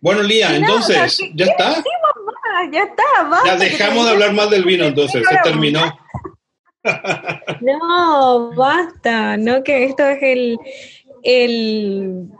Bueno, 0.00 0.22
Lía, 0.22 0.48
No, 0.48 0.54
entonces, 0.56 1.20
¿ya 1.34 1.44
está? 1.44 1.84
Ya 2.72 2.84
está, 2.84 3.28
basta, 3.28 3.52
Ya 3.52 3.58
que 3.58 3.64
dejamos 3.64 4.06
de 4.06 4.12
hablar 4.12 4.32
más 4.32 4.48
del 4.48 4.64
vino, 4.64 4.86
entonces. 4.86 5.26
Se 5.28 5.36
terminó. 5.44 5.82
No, 7.60 8.54
basta, 8.54 9.36
no 9.36 9.62
que 9.62 9.84
esto 9.84 10.06
es 10.06 10.22
el, 10.22 10.58
el, 11.22 12.30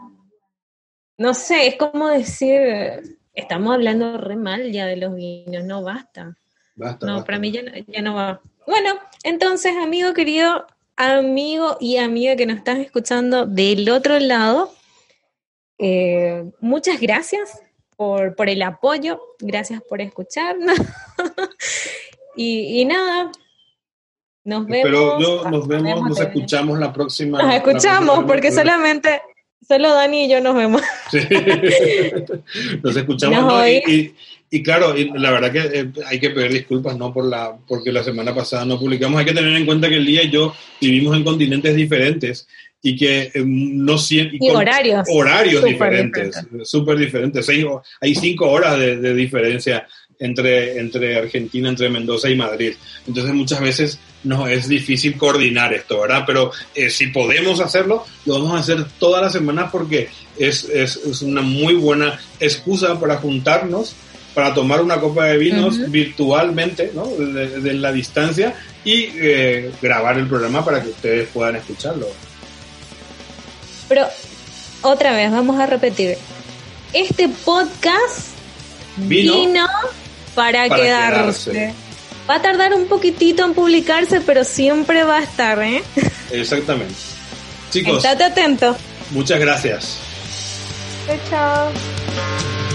no 1.19 1.33
sé, 1.35 1.67
es 1.67 1.75
como 1.75 2.09
decir, 2.09 3.19
estamos 3.35 3.75
hablando 3.75 4.17
re 4.17 4.37
mal 4.37 4.71
ya 4.71 4.87
de 4.87 4.97
los 4.97 5.13
vinos, 5.13 5.63
no 5.65 5.83
basta. 5.83 6.35
Basta, 6.75 7.05
No, 7.05 7.13
basta. 7.13 7.25
para 7.27 7.37
mí 7.37 7.51
ya 7.51 7.61
ya 7.87 8.01
no 8.01 8.15
va. 8.15 8.41
Bueno, 8.67 8.95
entonces, 9.23 9.75
amigo 9.77 10.13
querido, 10.13 10.65
amigo 10.95 11.77
y 11.79 11.97
amiga 11.97 12.35
que 12.35 12.45
nos 12.45 12.57
estás 12.57 12.79
escuchando 12.79 13.45
del 13.45 13.89
otro 13.89 14.19
lado, 14.19 14.73
eh, 15.77 16.49
muchas 16.59 16.99
gracias 16.99 17.59
por, 17.95 18.35
por 18.35 18.49
el 18.49 18.61
apoyo, 18.61 19.21
gracias 19.39 19.81
por 19.87 20.01
escucharnos. 20.01 20.77
y, 22.35 22.81
y 22.81 22.85
nada, 22.85 23.31
nos 24.43 24.65
vemos. 24.65 24.83
Pero 24.83 25.49
nos 25.49 25.67
vemos, 25.67 26.01
nos 26.09 26.19
escuchamos 26.19 26.79
la 26.79 26.91
próxima. 26.91 27.39
Nos 27.39 27.47
la 27.47 27.57
escuchamos, 27.57 28.05
próxima- 28.15 28.27
porque 28.27 28.51
solamente, 28.51 29.21
solo 29.67 29.93
Dani 29.93 30.25
y 30.25 30.29
yo 30.29 30.41
nos 30.41 30.55
vemos. 30.55 30.81
Sí. 31.11 31.19
Nos 32.83 32.95
escuchamos, 32.95 33.39
Nos 33.41 33.47
¿no? 33.53 33.67
Y, 33.67 33.71
oímos. 33.71 33.89
y- 33.89 34.15
y 34.51 34.63
claro, 34.63 34.97
y 34.97 35.09
la 35.17 35.31
verdad 35.31 35.51
que 35.51 35.79
eh, 35.79 35.91
hay 36.05 36.19
que 36.19 36.29
pedir 36.29 36.51
disculpas, 36.53 36.95
¿no? 36.97 37.11
Por 37.13 37.25
la, 37.25 37.57
porque 37.67 37.91
la 37.91 38.03
semana 38.03 38.33
pasada 38.33 38.63
no 38.63 38.79
publicamos. 38.79 39.19
Hay 39.19 39.25
que 39.25 39.33
tener 39.33 39.53
en 39.53 39.65
cuenta 39.65 39.89
que 39.89 39.97
el 39.97 40.05
día 40.05 40.23
y 40.23 40.29
yo 40.29 40.55
vivimos 40.79 41.17
en 41.17 41.23
continentes 41.23 41.75
diferentes 41.75 42.47
y 42.81 42.95
que 42.95 43.23
eh, 43.33 43.43
no 43.43 43.97
siempre... 43.97 44.37
Y 44.39 44.49
horarios. 44.51 45.07
Horarios 45.11 45.63
diferentes, 45.65 46.39
súper 46.63 46.97
diferentes. 46.99 47.49
Ho- 47.65 47.81
hay 47.99 48.15
cinco 48.15 48.49
horas 48.49 48.79
de, 48.79 48.97
de 48.97 49.13
diferencia 49.15 49.87
entre, 50.19 50.79
entre 50.79 51.17
Argentina, 51.17 51.69
entre 51.69 51.89
Mendoza 51.89 52.29
y 52.29 52.35
Madrid. 52.35 52.73
Entonces 53.07 53.33
muchas 53.33 53.59
veces 53.61 53.99
no 54.23 54.47
es 54.47 54.67
difícil 54.67 55.17
coordinar 55.17 55.73
esto, 55.73 56.01
¿verdad? 56.01 56.23
Pero 56.25 56.51
eh, 56.73 56.89
si 56.89 57.07
podemos 57.07 57.59
hacerlo, 57.59 58.05
lo 58.25 58.35
vamos 58.35 58.53
a 58.57 58.59
hacer 58.59 58.85
todas 58.99 59.21
las 59.21 59.33
semanas 59.33 59.69
porque 59.71 60.09
es, 60.37 60.63
es, 60.65 60.97
es 60.97 61.21
una 61.21 61.41
muy 61.41 61.75
buena 61.75 62.19
excusa 62.39 62.99
para 62.99 63.17
juntarnos, 63.17 63.95
para 64.33 64.53
tomar 64.53 64.81
una 64.81 64.99
copa 64.99 65.25
de 65.25 65.37
vinos 65.37 65.89
virtualmente, 65.91 66.91
¿no? 66.93 67.07
De, 67.07 67.61
de 67.61 67.73
la 67.73 67.91
distancia 67.91 68.55
y 68.83 69.09
eh, 69.15 69.71
grabar 69.81 70.17
el 70.17 70.27
programa 70.27 70.63
para 70.63 70.81
que 70.81 70.89
ustedes 70.89 71.29
puedan 71.29 71.55
escucharlo. 71.55 72.07
Pero 73.87 74.05
otra 74.81 75.13
vez, 75.13 75.31
vamos 75.31 75.59
a 75.59 75.65
repetir. 75.65 76.17
Este 76.93 77.27
podcast 77.27 78.35
Vino 78.97 79.45
vino, 79.45 79.67
para, 80.35 80.67
para 80.67 80.81
quedarse. 80.81 81.51
quedarse. 81.51 81.73
Va 82.29 82.35
a 82.35 82.41
tardar 82.41 82.73
un 82.73 82.87
poquitito 82.87 83.43
en 83.45 83.53
publicarse, 83.53 84.19
pero 84.21 84.43
siempre 84.43 85.03
va 85.03 85.17
a 85.17 85.23
estar, 85.23 85.61
¿eh? 85.61 85.83
Exactamente. 86.31 86.93
Chicos, 87.71 87.97
Estate 87.97 88.23
atento. 88.23 88.75
muchas 89.11 89.39
gracias. 89.39 89.97
Chao, 91.07 91.17
chao. 91.29 92.74